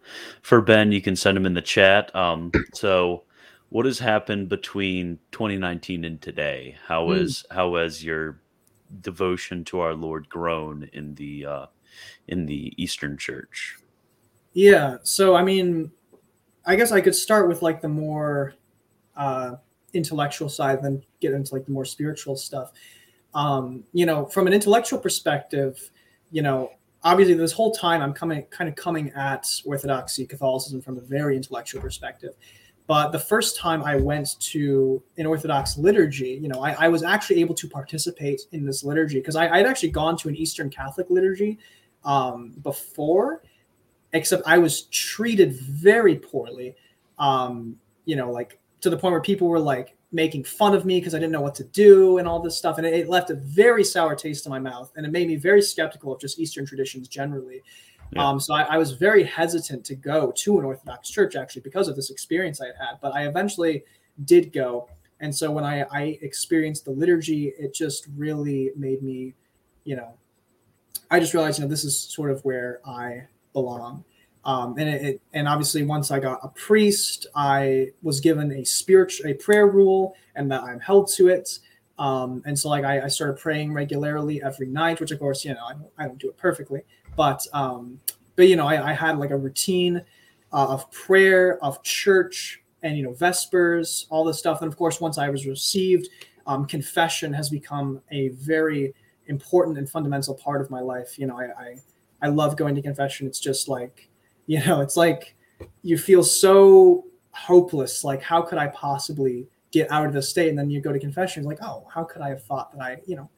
for 0.40 0.62
Ben, 0.62 0.90
you 0.90 1.02
can 1.02 1.14
send 1.14 1.36
them 1.36 1.44
in 1.44 1.52
the 1.52 1.60
chat. 1.60 2.14
Um, 2.16 2.50
so, 2.72 3.24
what 3.68 3.84
has 3.84 3.98
happened 3.98 4.48
between 4.48 5.18
2019 5.32 6.04
and 6.04 6.22
today? 6.22 6.76
How 6.86 7.08
mm. 7.08 7.20
is 7.20 7.44
how 7.50 7.74
has 7.76 8.02
your 8.02 8.40
devotion 9.02 9.64
to 9.64 9.80
our 9.80 9.92
Lord 9.92 10.30
grown 10.30 10.88
in 10.94 11.14
the 11.16 11.44
uh, 11.44 11.66
in 12.26 12.46
the 12.46 12.72
Eastern 12.82 13.18
Church? 13.18 13.76
Yeah, 14.54 14.96
so 15.02 15.34
I 15.34 15.44
mean, 15.44 15.90
I 16.64 16.76
guess 16.76 16.90
I 16.90 17.02
could 17.02 17.14
start 17.14 17.48
with 17.48 17.60
like 17.60 17.82
the 17.82 17.88
more 17.88 18.54
uh, 19.14 19.56
intellectual 19.92 20.48
side, 20.48 20.82
then 20.82 21.02
get 21.20 21.34
into 21.34 21.54
like 21.54 21.66
the 21.66 21.72
more 21.72 21.84
spiritual 21.84 22.34
stuff. 22.34 22.72
Um, 23.34 23.84
you 23.92 24.06
know, 24.06 24.24
from 24.24 24.46
an 24.46 24.54
intellectual 24.54 24.98
perspective 24.98 25.90
you 26.30 26.42
know, 26.42 26.72
obviously 27.02 27.34
this 27.34 27.52
whole 27.52 27.72
time 27.72 28.02
I'm 28.02 28.12
coming 28.12 28.42
kind 28.50 28.68
of 28.68 28.76
coming 28.76 29.10
at 29.12 29.46
Orthodoxy 29.64 30.26
Catholicism 30.26 30.80
from 30.80 30.98
a 30.98 31.00
very 31.00 31.36
intellectual 31.36 31.80
perspective. 31.80 32.34
But 32.86 33.12
the 33.12 33.18
first 33.18 33.58
time 33.58 33.82
I 33.82 33.96
went 33.96 34.40
to 34.40 35.02
an 35.18 35.26
Orthodox 35.26 35.76
liturgy, 35.76 36.38
you 36.42 36.48
know, 36.48 36.62
I, 36.62 36.86
I 36.86 36.88
was 36.88 37.02
actually 37.02 37.40
able 37.40 37.54
to 37.56 37.68
participate 37.68 38.40
in 38.52 38.64
this 38.64 38.82
liturgy 38.82 39.18
because 39.20 39.36
I 39.36 39.58
had 39.58 39.66
actually 39.66 39.90
gone 39.90 40.16
to 40.18 40.28
an 40.28 40.36
Eastern 40.36 40.70
Catholic 40.70 41.10
liturgy 41.10 41.58
um, 42.04 42.54
before, 42.62 43.42
except 44.14 44.42
I 44.46 44.56
was 44.56 44.84
treated 44.84 45.52
very 45.52 46.16
poorly. 46.16 46.76
Um, 47.18 47.76
you 48.06 48.16
know, 48.16 48.30
like 48.30 48.58
to 48.80 48.88
the 48.88 48.96
point 48.96 49.12
where 49.12 49.20
people 49.20 49.48
were 49.48 49.60
like, 49.60 49.97
making 50.10 50.44
fun 50.44 50.74
of 50.74 50.84
me 50.84 50.98
because 50.98 51.14
I 51.14 51.18
didn't 51.18 51.32
know 51.32 51.40
what 51.40 51.54
to 51.56 51.64
do 51.64 52.18
and 52.18 52.26
all 52.26 52.40
this 52.40 52.56
stuff. 52.56 52.78
And 52.78 52.86
it, 52.86 52.94
it, 52.94 53.08
left 53.08 53.30
a 53.30 53.34
very 53.34 53.84
sour 53.84 54.14
taste 54.14 54.46
in 54.46 54.50
my 54.50 54.58
mouth. 54.58 54.90
And 54.96 55.04
it 55.04 55.12
made 55.12 55.28
me 55.28 55.36
very 55.36 55.60
skeptical 55.60 56.12
of 56.12 56.20
just 56.20 56.38
Eastern 56.38 56.64
traditions 56.64 57.08
generally. 57.08 57.62
Yeah. 58.12 58.26
Um, 58.26 58.40
so 58.40 58.54
I, 58.54 58.62
I, 58.62 58.78
was 58.78 58.92
very 58.92 59.22
hesitant 59.22 59.84
to 59.84 59.94
go 59.94 60.32
to 60.34 60.58
an 60.58 60.64
Orthodox 60.64 61.10
church 61.10 61.36
actually 61.36 61.60
because 61.60 61.88
of 61.88 61.96
this 61.96 62.08
experience 62.08 62.58
I 62.62 62.66
had 62.66 62.76
had. 62.76 63.00
But 63.02 63.14
I 63.14 63.26
eventually 63.26 63.84
did 64.24 64.50
go. 64.50 64.88
And 65.20 65.34
so 65.34 65.50
when 65.50 65.64
I, 65.64 65.82
I 65.92 66.18
experienced 66.22 66.86
the 66.86 66.92
liturgy, 66.92 67.52
it 67.58 67.74
just 67.74 68.06
really 68.16 68.70
made 68.76 69.02
me, 69.02 69.34
you 69.84 69.96
know, 69.96 70.14
I 71.10 71.20
just 71.20 71.34
realized, 71.34 71.58
you 71.58 71.64
know, 71.64 71.68
this 71.68 71.84
is 71.84 71.98
sort 71.98 72.30
of 72.30 72.42
where 72.44 72.80
I 72.86 73.24
belong. 73.52 74.04
Um, 74.44 74.76
and 74.78 74.88
it, 74.88 75.20
and 75.32 75.48
obviously 75.48 75.82
once 75.82 76.10
I 76.10 76.20
got 76.20 76.40
a 76.42 76.48
priest, 76.48 77.26
I 77.34 77.88
was 78.02 78.20
given 78.20 78.52
a 78.52 78.64
spiritual 78.64 79.30
a 79.30 79.34
prayer 79.34 79.66
rule, 79.66 80.16
and 80.36 80.50
that 80.50 80.62
I'm 80.62 80.80
held 80.80 81.10
to 81.14 81.28
it. 81.28 81.58
Um, 81.98 82.42
and 82.46 82.58
so 82.58 82.68
like 82.68 82.84
I, 82.84 83.02
I, 83.02 83.08
started 83.08 83.38
praying 83.38 83.72
regularly 83.72 84.40
every 84.40 84.68
night, 84.68 85.00
which 85.00 85.10
of 85.10 85.18
course 85.18 85.44
you 85.44 85.52
know 85.52 85.64
I 85.66 85.72
don't, 85.72 85.90
I 85.98 86.04
don't 86.06 86.18
do 86.18 86.28
it 86.28 86.36
perfectly, 86.36 86.82
but 87.16 87.44
um, 87.52 88.00
but 88.36 88.46
you 88.46 88.54
know 88.54 88.68
I, 88.68 88.90
I 88.90 88.92
had 88.92 89.18
like 89.18 89.32
a 89.32 89.36
routine 89.36 90.02
uh, 90.52 90.66
of 90.68 90.90
prayer, 90.92 91.62
of 91.62 91.82
church, 91.82 92.62
and 92.82 92.96
you 92.96 93.02
know 93.02 93.12
vespers, 93.12 94.06
all 94.10 94.24
this 94.24 94.38
stuff. 94.38 94.62
And 94.62 94.70
of 94.70 94.78
course, 94.78 95.00
once 95.00 95.18
I 95.18 95.28
was 95.28 95.46
received, 95.46 96.08
um, 96.46 96.66
confession 96.66 97.32
has 97.32 97.50
become 97.50 98.00
a 98.10 98.28
very 98.28 98.94
important 99.26 99.78
and 99.78 99.88
fundamental 99.88 100.34
part 100.34 100.60
of 100.60 100.70
my 100.70 100.80
life. 100.80 101.18
You 101.18 101.26
know, 101.26 101.38
I, 101.38 101.44
I, 101.44 101.76
I 102.22 102.28
love 102.28 102.56
going 102.56 102.74
to 102.74 102.82
confession. 102.82 103.26
It's 103.26 103.40
just 103.40 103.68
like, 103.68 104.07
you 104.52 104.64
know, 104.64 104.80
it's 104.80 104.96
like 104.96 105.36
you 105.82 105.98
feel 105.98 106.24
so 106.24 107.04
hopeless. 107.32 108.02
Like, 108.02 108.22
how 108.22 108.40
could 108.40 108.58
I 108.58 108.68
possibly 108.68 109.46
get 109.70 109.92
out 109.92 110.06
of 110.06 110.14
this 110.14 110.30
state? 110.30 110.48
And 110.48 110.58
then 110.58 110.70
you 110.70 110.80
go 110.80 110.90
to 110.90 110.98
confession. 110.98 111.44
Like, 111.44 111.58
oh, 111.62 111.86
how 111.92 112.02
could 112.02 112.22
I 112.22 112.30
have 112.30 112.42
thought 112.42 112.72
that 112.72 112.82
I, 112.82 112.96
you 113.06 113.14
know, 113.14 113.28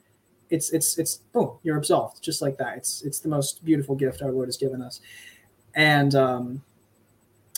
it's 0.51 0.71
it's 0.71 0.99
it's 0.99 1.17
boom, 1.17 1.59
you're 1.63 1.77
absolved 1.77 2.23
just 2.23 2.43
like 2.43 2.57
that. 2.59 2.77
It's 2.77 3.03
it's 3.03 3.19
the 3.21 3.29
most 3.29 3.65
beautiful 3.65 3.95
gift 3.95 4.23
our 4.23 4.33
Lord 4.33 4.49
has 4.49 4.57
given 4.57 4.83
us, 4.83 5.01
and 5.75 6.15
um, 6.15 6.63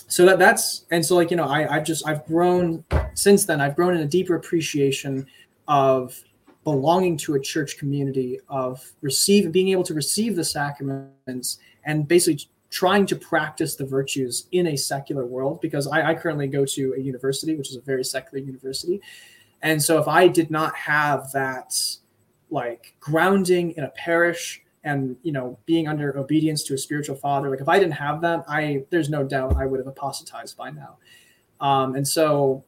so 0.09 0.27
that 0.27 0.39
that's 0.39 0.85
and 0.91 1.05
so 1.05 1.17
like 1.17 1.31
you 1.31 1.37
know 1.37 1.47
I 1.47 1.77
I've 1.77 1.85
just 1.85 2.07
I've 2.07 2.27
grown 2.27 2.85
since 3.15 3.45
then. 3.47 3.61
I've 3.61 3.77
grown 3.77 3.95
in 3.95 4.03
a 4.03 4.07
deeper 4.07 4.35
appreciation 4.35 5.27
of 5.69 6.23
belonging 6.65 7.17
to 7.17 7.35
a 7.35 7.41
church 7.41 7.79
community 7.79 8.39
of 8.49 8.93
receive 9.01 9.51
being 9.53 9.71
able 9.71 9.85
to 9.85 9.95
receive 9.95 10.37
the 10.37 10.45
sacraments 10.45 11.59
and 11.85 12.07
basically 12.07 12.47
trying 12.73 13.05
to 13.05 13.15
practice 13.15 13.77
the 13.77 13.85
virtues 13.85 14.47
in 14.53 14.69
a 14.69 14.77
secular 14.77 15.27
world 15.27 15.61
because 15.61 15.87
I, 15.87 16.11
I, 16.11 16.15
currently 16.15 16.47
go 16.47 16.65
to 16.65 16.95
a 16.97 17.01
university 17.01 17.55
which 17.55 17.69
is 17.69 17.77
a 17.77 17.83
very 17.83 18.03
secular 18.03 18.43
university. 18.43 19.01
And 19.61 19.81
so 19.81 20.01
if 20.01 20.09
i 20.09 20.27
did 20.27 20.51
not 20.51 20.75
have 20.75 21.31
that 21.33 21.79
like 22.51 22.97
grounding 22.99 23.73
in 23.73 23.85
a 23.85 23.91
parish 23.91 24.63
and 24.85 25.17
you 25.23 25.33
know 25.33 25.59
being 25.67 25.87
under 25.87 26.19
obedience 26.19 26.65
to 26.65 26.75
a 26.75 26.79
spiritual 26.79 27.15
father 27.15 27.49
like 27.51 27.61
if 27.61 27.69
i 27.69 27.79
didn't 27.79 27.93
have 27.93 28.21
that 28.21 28.45
i 28.49 28.83
there's 28.91 29.09
no 29.09 29.23
doubt 29.23 29.57
i 29.57 29.65
would 29.65 29.79
have 29.79 29.87
apostatized 29.87 30.57
by 30.57 30.71
now. 30.71 30.97
Um, 31.61 31.95
and 31.95 32.09
so 32.09 32.65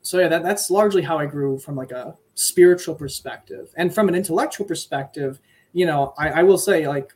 so 0.00 0.20
yeah 0.20 0.28
that, 0.28 0.44
that's 0.44 0.70
largely 0.70 1.02
how 1.02 1.18
i 1.18 1.26
grew 1.26 1.58
from 1.58 1.74
like 1.74 1.90
a 1.90 2.16
spiritual 2.34 2.94
perspective. 2.94 3.74
And 3.76 3.92
from 3.92 4.08
an 4.08 4.14
intellectual 4.14 4.64
perspective 4.64 5.40
you 5.72 5.86
know 5.86 6.14
I, 6.16 6.28
I 6.40 6.42
will 6.44 6.58
say 6.58 6.86
like 6.86 7.12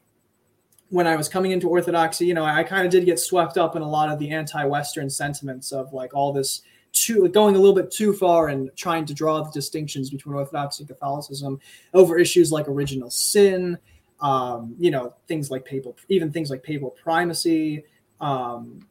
when 0.93 1.07
i 1.07 1.17
was 1.17 1.29
coming 1.29 1.53
into 1.53 1.69
orthodoxy 1.69 2.27
you 2.27 2.35
know 2.35 2.45
i, 2.45 2.59
I 2.59 2.63
kind 2.63 2.85
of 2.85 2.93
did 2.93 3.07
get 3.07 3.19
swept 3.19 3.57
up 3.57 3.75
in 3.77 3.83
a 3.83 3.89
lot 3.89 4.11
of 4.11 4.19
the 4.19 4.31
anti-western 4.31 5.09
sentiments 5.09 5.73
of 5.73 5.93
like 5.93 6.15
all 6.15 6.33
this 6.33 6.63
too 6.93 7.27
going 7.29 7.57
a 7.57 7.59
little 7.59 7.75
bit 7.75 7.91
too 7.91 8.13
far 8.13 8.49
and 8.49 8.71
trying 8.77 9.07
to 9.07 9.15
draw 9.15 9.43
the 9.43 9.51
distinctions 9.51 10.11
between 10.11 10.35
orthodoxy 10.35 10.83
and 10.83 10.89
catholicism 10.89 11.59
over 11.95 12.19
issues 12.19 12.53
like 12.53 12.69
original 12.69 13.11
sin 13.11 13.79
um, 14.21 14.75
you 14.79 14.91
know 14.91 15.15
things 15.27 15.51
like 15.51 15.65
papal 15.65 15.97
even 16.09 16.31
things 16.31 16.51
like 16.51 16.63
papal 16.63 16.91
primacy 16.91 17.85
um, 18.21 18.87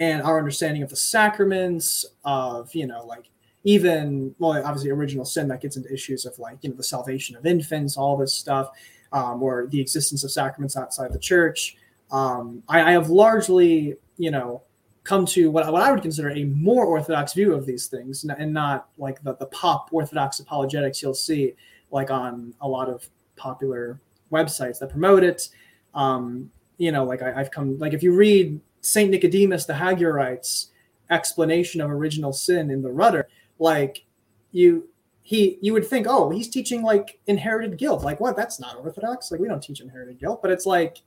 and 0.00 0.22
our 0.22 0.38
understanding 0.38 0.82
of 0.82 0.88
the 0.88 0.96
sacraments 0.96 2.06
of 2.24 2.74
you 2.74 2.86
know 2.86 3.04
like 3.04 3.28
even 3.64 4.34
well 4.38 4.52
obviously 4.64 4.88
original 4.88 5.26
sin 5.26 5.48
that 5.48 5.60
gets 5.60 5.76
into 5.76 5.92
issues 5.92 6.24
of 6.24 6.38
like 6.38 6.56
you 6.62 6.70
know 6.70 6.76
the 6.76 6.82
salvation 6.82 7.36
of 7.36 7.44
infants 7.44 7.98
all 7.98 8.16
this 8.16 8.32
stuff 8.32 8.70
um, 9.12 9.42
or 9.42 9.66
the 9.66 9.80
existence 9.80 10.24
of 10.24 10.30
sacraments 10.30 10.76
outside 10.76 11.12
the 11.12 11.18
church. 11.18 11.76
Um, 12.10 12.62
I, 12.68 12.82
I, 12.82 12.90
have 12.92 13.10
largely 13.10 13.96
you 14.16 14.30
know 14.30 14.62
come 15.04 15.26
to 15.26 15.50
what, 15.50 15.70
what 15.70 15.82
i 15.82 15.92
would 15.92 16.00
consider 16.00 16.30
a 16.30 16.44
more 16.44 16.86
orthodox 16.86 17.34
view 17.34 17.52
of 17.52 17.66
these 17.66 17.86
things 17.86 18.24
and 18.24 18.52
not 18.52 18.88
like 18.96 19.22
the, 19.22 19.34
the 19.36 19.46
pop 19.46 19.90
orthodox 19.92 20.40
apologetics 20.40 21.02
you'll 21.02 21.12
see 21.12 21.52
like 21.90 22.10
on 22.10 22.54
a 22.62 22.68
lot 22.68 22.88
of 22.88 23.06
popular 23.36 24.00
websites 24.32 24.78
that 24.78 24.90
promote 24.90 25.22
it. 25.22 25.48
Um, 25.94 26.50
you 26.78 26.92
know 26.92 27.04
like 27.04 27.22
I, 27.22 27.32
i've 27.40 27.50
come 27.50 27.78
like 27.78 27.92
if 27.92 28.02
you 28.02 28.14
read 28.14 28.60
saint 28.80 29.10
nicodemus 29.10 29.66
the 29.66 29.74
hagiorite's 29.74 30.70
explanation 31.10 31.80
of 31.80 31.90
original 31.90 32.32
sin 32.32 32.70
in 32.70 32.82
the 32.82 32.90
rudder 32.90 33.28
like 33.58 34.04
you 34.52 34.88
he 35.28 35.58
you 35.60 35.74
would 35.74 35.86
think 35.86 36.06
oh 36.08 36.30
he's 36.30 36.48
teaching 36.48 36.80
like 36.80 37.20
inherited 37.26 37.76
guilt. 37.76 38.02
Like 38.02 38.18
what? 38.18 38.34
That's 38.34 38.58
not 38.58 38.78
orthodox. 38.78 39.30
Like 39.30 39.38
we 39.38 39.46
don't 39.46 39.62
teach 39.62 39.82
inherited 39.82 40.18
guilt. 40.18 40.40
But 40.40 40.50
it's 40.50 40.64
like 40.64 41.02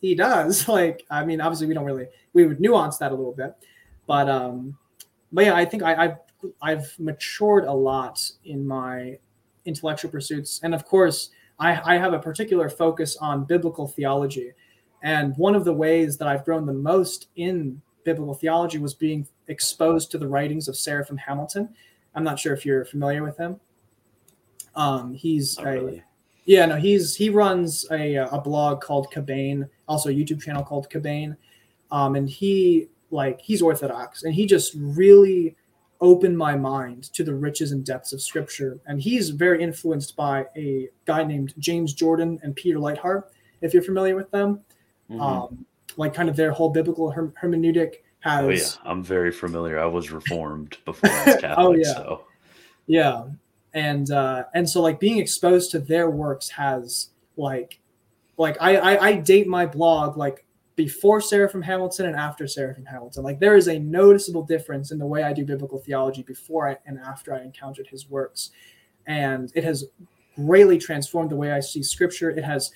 he 0.00 0.14
does. 0.14 0.66
Like 0.76 1.04
i 1.10 1.22
mean 1.22 1.42
obviously 1.42 1.66
we 1.66 1.74
don't 1.74 1.84
really 1.84 2.06
we 2.32 2.46
would 2.46 2.58
nuance 2.58 2.96
that 2.96 3.12
a 3.12 3.14
little 3.14 3.34
bit. 3.34 3.54
But 4.06 4.30
um 4.30 4.78
but 5.30 5.44
yeah 5.44 5.54
i 5.54 5.62
think 5.66 5.82
I, 5.82 6.04
i've 6.04 6.16
i've 6.62 6.98
matured 6.98 7.64
a 7.64 7.72
lot 7.72 8.18
in 8.46 8.66
my 8.66 9.18
intellectual 9.66 10.10
pursuits. 10.10 10.58
And 10.62 10.74
of 10.74 10.86
course 10.86 11.28
I, 11.58 11.96
I 11.96 11.98
have 11.98 12.14
a 12.14 12.18
particular 12.18 12.70
focus 12.70 13.18
on 13.18 13.44
biblical 13.44 13.86
theology. 13.86 14.52
And 15.02 15.36
one 15.36 15.54
of 15.54 15.66
the 15.66 15.74
ways 15.74 16.16
that 16.16 16.28
i've 16.28 16.46
grown 16.46 16.64
the 16.64 16.72
most 16.72 17.28
in 17.36 17.82
biblical 18.04 18.32
theology 18.32 18.78
was 18.78 18.94
being 18.94 19.28
exposed 19.48 20.10
to 20.12 20.16
the 20.16 20.26
writings 20.26 20.66
of 20.66 20.78
seraphim 20.78 21.18
hamilton 21.18 21.68
I'm 22.16 22.24
not 22.24 22.38
sure 22.38 22.54
if 22.54 22.64
you're 22.64 22.84
familiar 22.84 23.22
with 23.22 23.36
him. 23.36 23.60
Um, 24.74 25.14
he's 25.14 25.58
a 25.58 25.64
really. 25.64 26.02
yeah, 26.46 26.66
no, 26.66 26.76
he's 26.76 27.14
he 27.14 27.30
runs 27.30 27.86
a 27.90 28.16
a 28.16 28.40
blog 28.40 28.80
called 28.80 29.12
Cabane, 29.12 29.68
also 29.86 30.08
a 30.08 30.12
YouTube 30.12 30.42
channel 30.42 30.64
called 30.64 30.90
Cabane, 30.90 31.36
um, 31.90 32.16
and 32.16 32.28
he 32.28 32.88
like 33.10 33.40
he's 33.40 33.62
Orthodox, 33.62 34.24
and 34.24 34.34
he 34.34 34.46
just 34.46 34.74
really 34.76 35.56
opened 36.00 36.36
my 36.36 36.56
mind 36.56 37.04
to 37.14 37.24
the 37.24 37.34
riches 37.34 37.72
and 37.72 37.84
depths 37.84 38.12
of 38.12 38.20
Scripture, 38.20 38.80
and 38.86 39.00
he's 39.00 39.30
very 39.30 39.62
influenced 39.62 40.16
by 40.16 40.46
a 40.56 40.88
guy 41.04 41.22
named 41.22 41.54
James 41.58 41.92
Jordan 41.92 42.38
and 42.42 42.56
Peter 42.56 42.78
Leithart. 42.78 43.24
If 43.60 43.72
you're 43.72 43.82
familiar 43.82 44.16
with 44.16 44.30
them, 44.30 44.60
mm-hmm. 45.10 45.20
um, 45.20 45.64
like 45.96 46.12
kind 46.12 46.28
of 46.28 46.36
their 46.36 46.50
whole 46.52 46.70
biblical 46.70 47.10
her- 47.10 47.32
hermeneutic 47.42 47.96
has. 48.26 48.44
Oh 48.44 48.50
yeah, 48.50 48.90
I'm 48.90 49.02
very 49.02 49.32
familiar. 49.32 49.78
I 49.78 49.86
was 49.86 50.10
reformed 50.10 50.76
before 50.84 51.10
I 51.10 51.24
was 51.24 51.36
Catholic. 51.36 51.58
oh 51.58 51.72
yeah, 51.72 51.94
so. 51.94 52.24
yeah, 52.86 53.24
and 53.74 54.10
uh, 54.10 54.44
and 54.54 54.68
so 54.68 54.82
like 54.82 55.00
being 55.00 55.18
exposed 55.18 55.70
to 55.72 55.78
their 55.78 56.10
works 56.10 56.48
has 56.50 57.10
like, 57.36 57.80
like 58.36 58.56
I, 58.60 58.76
I 58.76 59.06
I 59.06 59.12
date 59.16 59.46
my 59.46 59.66
blog 59.66 60.16
like 60.16 60.44
before 60.76 61.20
Seraphim 61.20 61.62
Hamilton 61.62 62.06
and 62.06 62.16
after 62.16 62.46
Seraphim 62.46 62.84
Hamilton. 62.84 63.24
Like 63.24 63.40
there 63.40 63.56
is 63.56 63.68
a 63.68 63.78
noticeable 63.78 64.42
difference 64.42 64.92
in 64.92 64.98
the 64.98 65.06
way 65.06 65.22
I 65.22 65.32
do 65.32 65.44
biblical 65.44 65.78
theology 65.78 66.22
before 66.22 66.68
I, 66.68 66.76
and 66.86 66.98
after 66.98 67.34
I 67.34 67.42
encountered 67.42 67.86
his 67.86 68.10
works, 68.10 68.50
and 69.06 69.50
it 69.54 69.64
has 69.64 69.84
greatly 70.36 70.78
transformed 70.78 71.30
the 71.30 71.36
way 71.36 71.52
I 71.52 71.60
see 71.60 71.82
Scripture. 71.82 72.30
It 72.30 72.44
has 72.44 72.72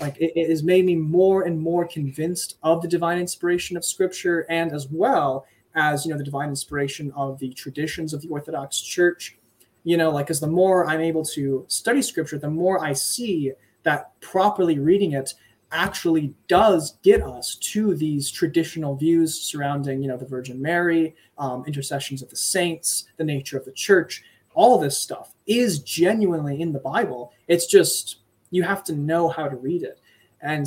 like 0.00 0.16
it, 0.18 0.32
it 0.34 0.48
has 0.50 0.62
made 0.62 0.84
me 0.84 0.94
more 0.94 1.42
and 1.42 1.60
more 1.60 1.86
convinced 1.86 2.58
of 2.62 2.82
the 2.82 2.88
divine 2.88 3.18
inspiration 3.18 3.76
of 3.76 3.84
scripture 3.84 4.46
and 4.48 4.72
as 4.72 4.88
well 4.88 5.46
as 5.74 6.04
you 6.04 6.12
know 6.12 6.18
the 6.18 6.24
divine 6.24 6.48
inspiration 6.48 7.12
of 7.16 7.38
the 7.38 7.52
traditions 7.52 8.12
of 8.12 8.20
the 8.22 8.28
orthodox 8.28 8.80
church. 8.80 9.36
You 9.84 9.96
know 9.96 10.10
like 10.10 10.30
as 10.30 10.40
the 10.40 10.46
more 10.46 10.86
i'm 10.86 11.00
able 11.00 11.24
to 11.24 11.64
study 11.68 12.02
scripture 12.02 12.38
the 12.38 12.50
more 12.50 12.84
i 12.84 12.92
see 12.92 13.52
that 13.82 14.12
properly 14.20 14.78
reading 14.78 15.12
it 15.12 15.32
actually 15.72 16.34
does 16.48 16.98
get 17.02 17.22
us 17.22 17.54
to 17.56 17.94
these 17.94 18.30
traditional 18.30 18.94
views 18.96 19.40
surrounding 19.40 20.02
you 20.02 20.08
know 20.08 20.18
the 20.18 20.26
virgin 20.26 20.60
mary 20.60 21.14
um, 21.38 21.64
intercessions 21.66 22.22
of 22.22 22.28
the 22.28 22.36
saints 22.36 23.06
the 23.16 23.24
nature 23.24 23.56
of 23.56 23.64
the 23.64 23.72
church. 23.72 24.22
All 24.54 24.78
this 24.78 24.98
stuff 24.98 25.34
is 25.46 25.78
genuinely 25.80 26.60
in 26.60 26.72
the 26.72 26.78
bible. 26.78 27.32
It's 27.48 27.66
just 27.66 28.19
you 28.50 28.62
have 28.62 28.84
to 28.84 28.94
know 28.94 29.28
how 29.28 29.48
to 29.48 29.56
read 29.56 29.82
it. 29.82 30.00
And 30.42 30.66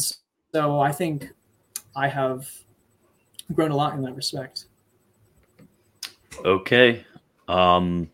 so 0.54 0.80
I 0.80 0.92
think 0.92 1.30
I 1.96 2.08
have 2.08 2.50
grown 3.54 3.72
a 3.72 3.76
lot 3.76 3.94
in 3.94 4.02
that 4.04 4.16
respect. 4.16 4.66
Okay. 6.44 7.06
Um, 7.48 8.10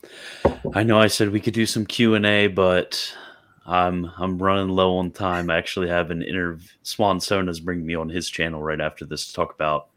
I 0.74 0.84
know 0.84 0.99
I 0.99 1.07
said 1.07 1.30
we 1.30 1.39
could 1.39 1.53
do 1.53 1.65
some 1.65 1.86
Q 1.86 2.15
and 2.15 2.26
A, 2.26 2.47
but 2.47 3.15
I'm 3.65 4.11
I'm 4.17 4.39
running 4.39 4.70
low 4.70 4.97
on 4.97 5.11
time. 5.11 5.49
I 5.49 5.57
actually 5.57 5.88
have 5.89 6.09
an 6.09 6.24
interview. 6.24 6.67
Swan 6.82 7.20
Sona's 7.20 7.59
bringing 7.59 7.86
me 7.86 7.95
on 7.95 8.09
his 8.09 8.28
channel 8.30 8.61
right 8.61 8.82
after 8.82 9.05
this 9.05 9.28
to 9.28 9.34
talk 9.34 9.53
about 9.53 9.89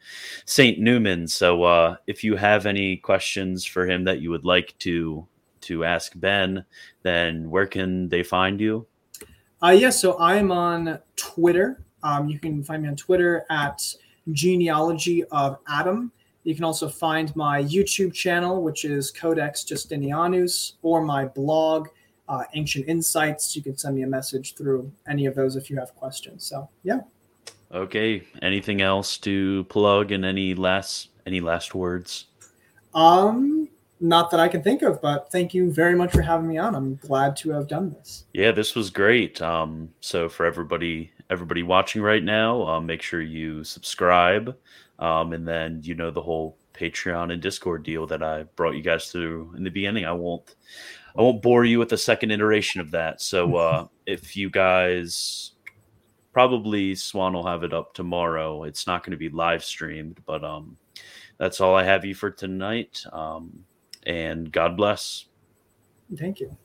Saint 0.45 0.79
Newman. 0.79 1.27
So 1.27 1.63
uh, 1.63 1.97
if 2.07 2.23
you 2.23 2.37
have 2.37 2.67
any 2.67 2.99
questions 2.99 3.65
for 3.65 3.89
him 3.89 4.05
that 4.05 4.21
you 4.21 4.31
would 4.31 4.45
like 4.45 4.77
to 4.81 5.27
to 5.63 5.85
ask 5.85 6.13
Ben, 6.17 6.65
then 7.03 7.49
where 7.49 7.67
can 7.67 8.09
they 8.11 8.23
find 8.23 8.61
you? 8.61 8.87
Uh, 9.63 9.71
yes, 9.71 9.81
yeah, 9.81 9.91
so 9.91 10.19
I'm 10.19 10.51
on 10.51 10.99
Twitter. 11.15 11.83
Um, 12.03 12.29
you 12.29 12.39
can 12.39 12.65
find 12.65 12.83
me 12.83 12.89
on 12.89 12.97
Twitter 12.97 13.45
at 13.49 13.95
Genealogy 14.33 15.25
of 15.25 15.59
Adam. 15.69 16.11
You 16.45 16.55
can 16.57 16.65
also 16.65 16.89
find 16.89 17.35
my 17.37 17.63
YouTube 17.63 18.13
channel, 18.13 18.63
which 18.63 18.85
is 18.85 19.13
Codex 19.13 19.63
Justinianus, 19.65 20.73
or 20.83 21.03
my 21.03 21.27
blog, 21.27 21.89
uh, 22.29 22.43
Ancient 22.55 22.89
Insights. 22.89 23.55
You 23.55 23.63
can 23.63 23.79
send 23.79 23.95
me 23.95 24.03
a 24.03 24.07
message 24.07 24.55
through 24.55 24.91
any 25.09 25.27
of 25.27 25.37
those 25.37 25.55
if 25.55 25.71
you 25.71 25.77
have 25.77 25.95
questions. 25.95 26.45
So, 26.45 26.69
yeah. 26.83 27.01
Okay. 27.73 28.25
Anything 28.43 28.83
else 28.83 29.17
to 29.19 29.65
plug 29.65 30.11
and 30.11 30.25
any 30.25 30.55
last 30.55 31.11
any 31.25 31.41
last 31.41 31.75
words? 31.75 32.27
Um, 32.95 33.62
not 34.03 34.31
that 34.33 34.41
I 34.41 34.49
can 34.49 34.63
think 34.63 34.83
of, 34.83 35.01
but 35.01 35.31
thank 35.31 35.55
you 35.55 35.73
very 35.73 35.95
much 35.95 36.13
for 36.13 36.23
having 36.23 36.49
me 36.49 36.59
on. 36.59 36.75
I'm 36.75 36.97
glad 36.97 37.37
to 37.39 37.51
have 37.51 37.69
done 37.69 37.91
this. 37.91 38.25
Yeah, 38.35 38.51
this 38.51 38.75
was 38.75 38.91
great. 38.91 39.41
Um, 39.41 39.89
so 40.01 40.29
for 40.29 40.45
everybody, 40.45 41.13
everybody 41.31 41.63
watching 41.63 42.03
right 42.03 42.23
now, 42.23 42.67
um, 42.67 42.85
make 42.85 43.01
sure 43.01 43.23
you 43.23 43.65
subscribe, 43.65 44.57
um, 44.99 45.33
and 45.33 45.47
then 45.47 45.81
you 45.85 45.95
know 45.95 46.11
the 46.11 46.21
whole 46.21 46.59
Patreon 46.75 47.33
and 47.33 47.41
Discord 47.41 47.85
deal 47.85 48.07
that 48.09 48.23
I 48.23 48.43
brought 48.57 48.75
you 48.75 48.83
guys 48.83 49.11
through 49.11 49.55
in 49.57 49.63
the 49.63 49.71
beginning. 49.71 50.05
I 50.05 50.13
won't, 50.13 50.57
I 51.17 51.23
won't 51.23 51.41
bore 51.41 51.65
you 51.65 51.79
with 51.79 51.89
the 51.89 51.99
second 51.99 52.33
iteration 52.33 52.81
of 52.81 52.91
that. 52.91 53.23
So 53.23 53.57
uh, 53.57 53.87
if 54.05 54.37
you 54.37 54.51
guys 54.51 55.53
probably 56.33 56.95
Swan 56.95 57.35
will 57.35 57.47
have 57.47 57.63
it 57.63 57.75
up 57.75 57.95
tomorrow. 57.95 58.65
It's 58.65 58.87
not 58.87 59.05
going 59.05 59.11
to 59.11 59.19
be 59.19 59.29
live 59.29 59.63
streamed, 59.63 60.21
but 60.27 60.43
um, 60.43 60.77
that's 61.39 61.61
all 61.61 61.77
I 61.77 61.85
have 61.85 62.05
you 62.05 62.15
for 62.15 62.31
tonight. 62.31 63.05
Um, 63.13 63.65
and 64.05 64.53
God 64.53 64.77
bless. 64.77 65.27
Thank 66.17 66.41
you. 66.41 66.57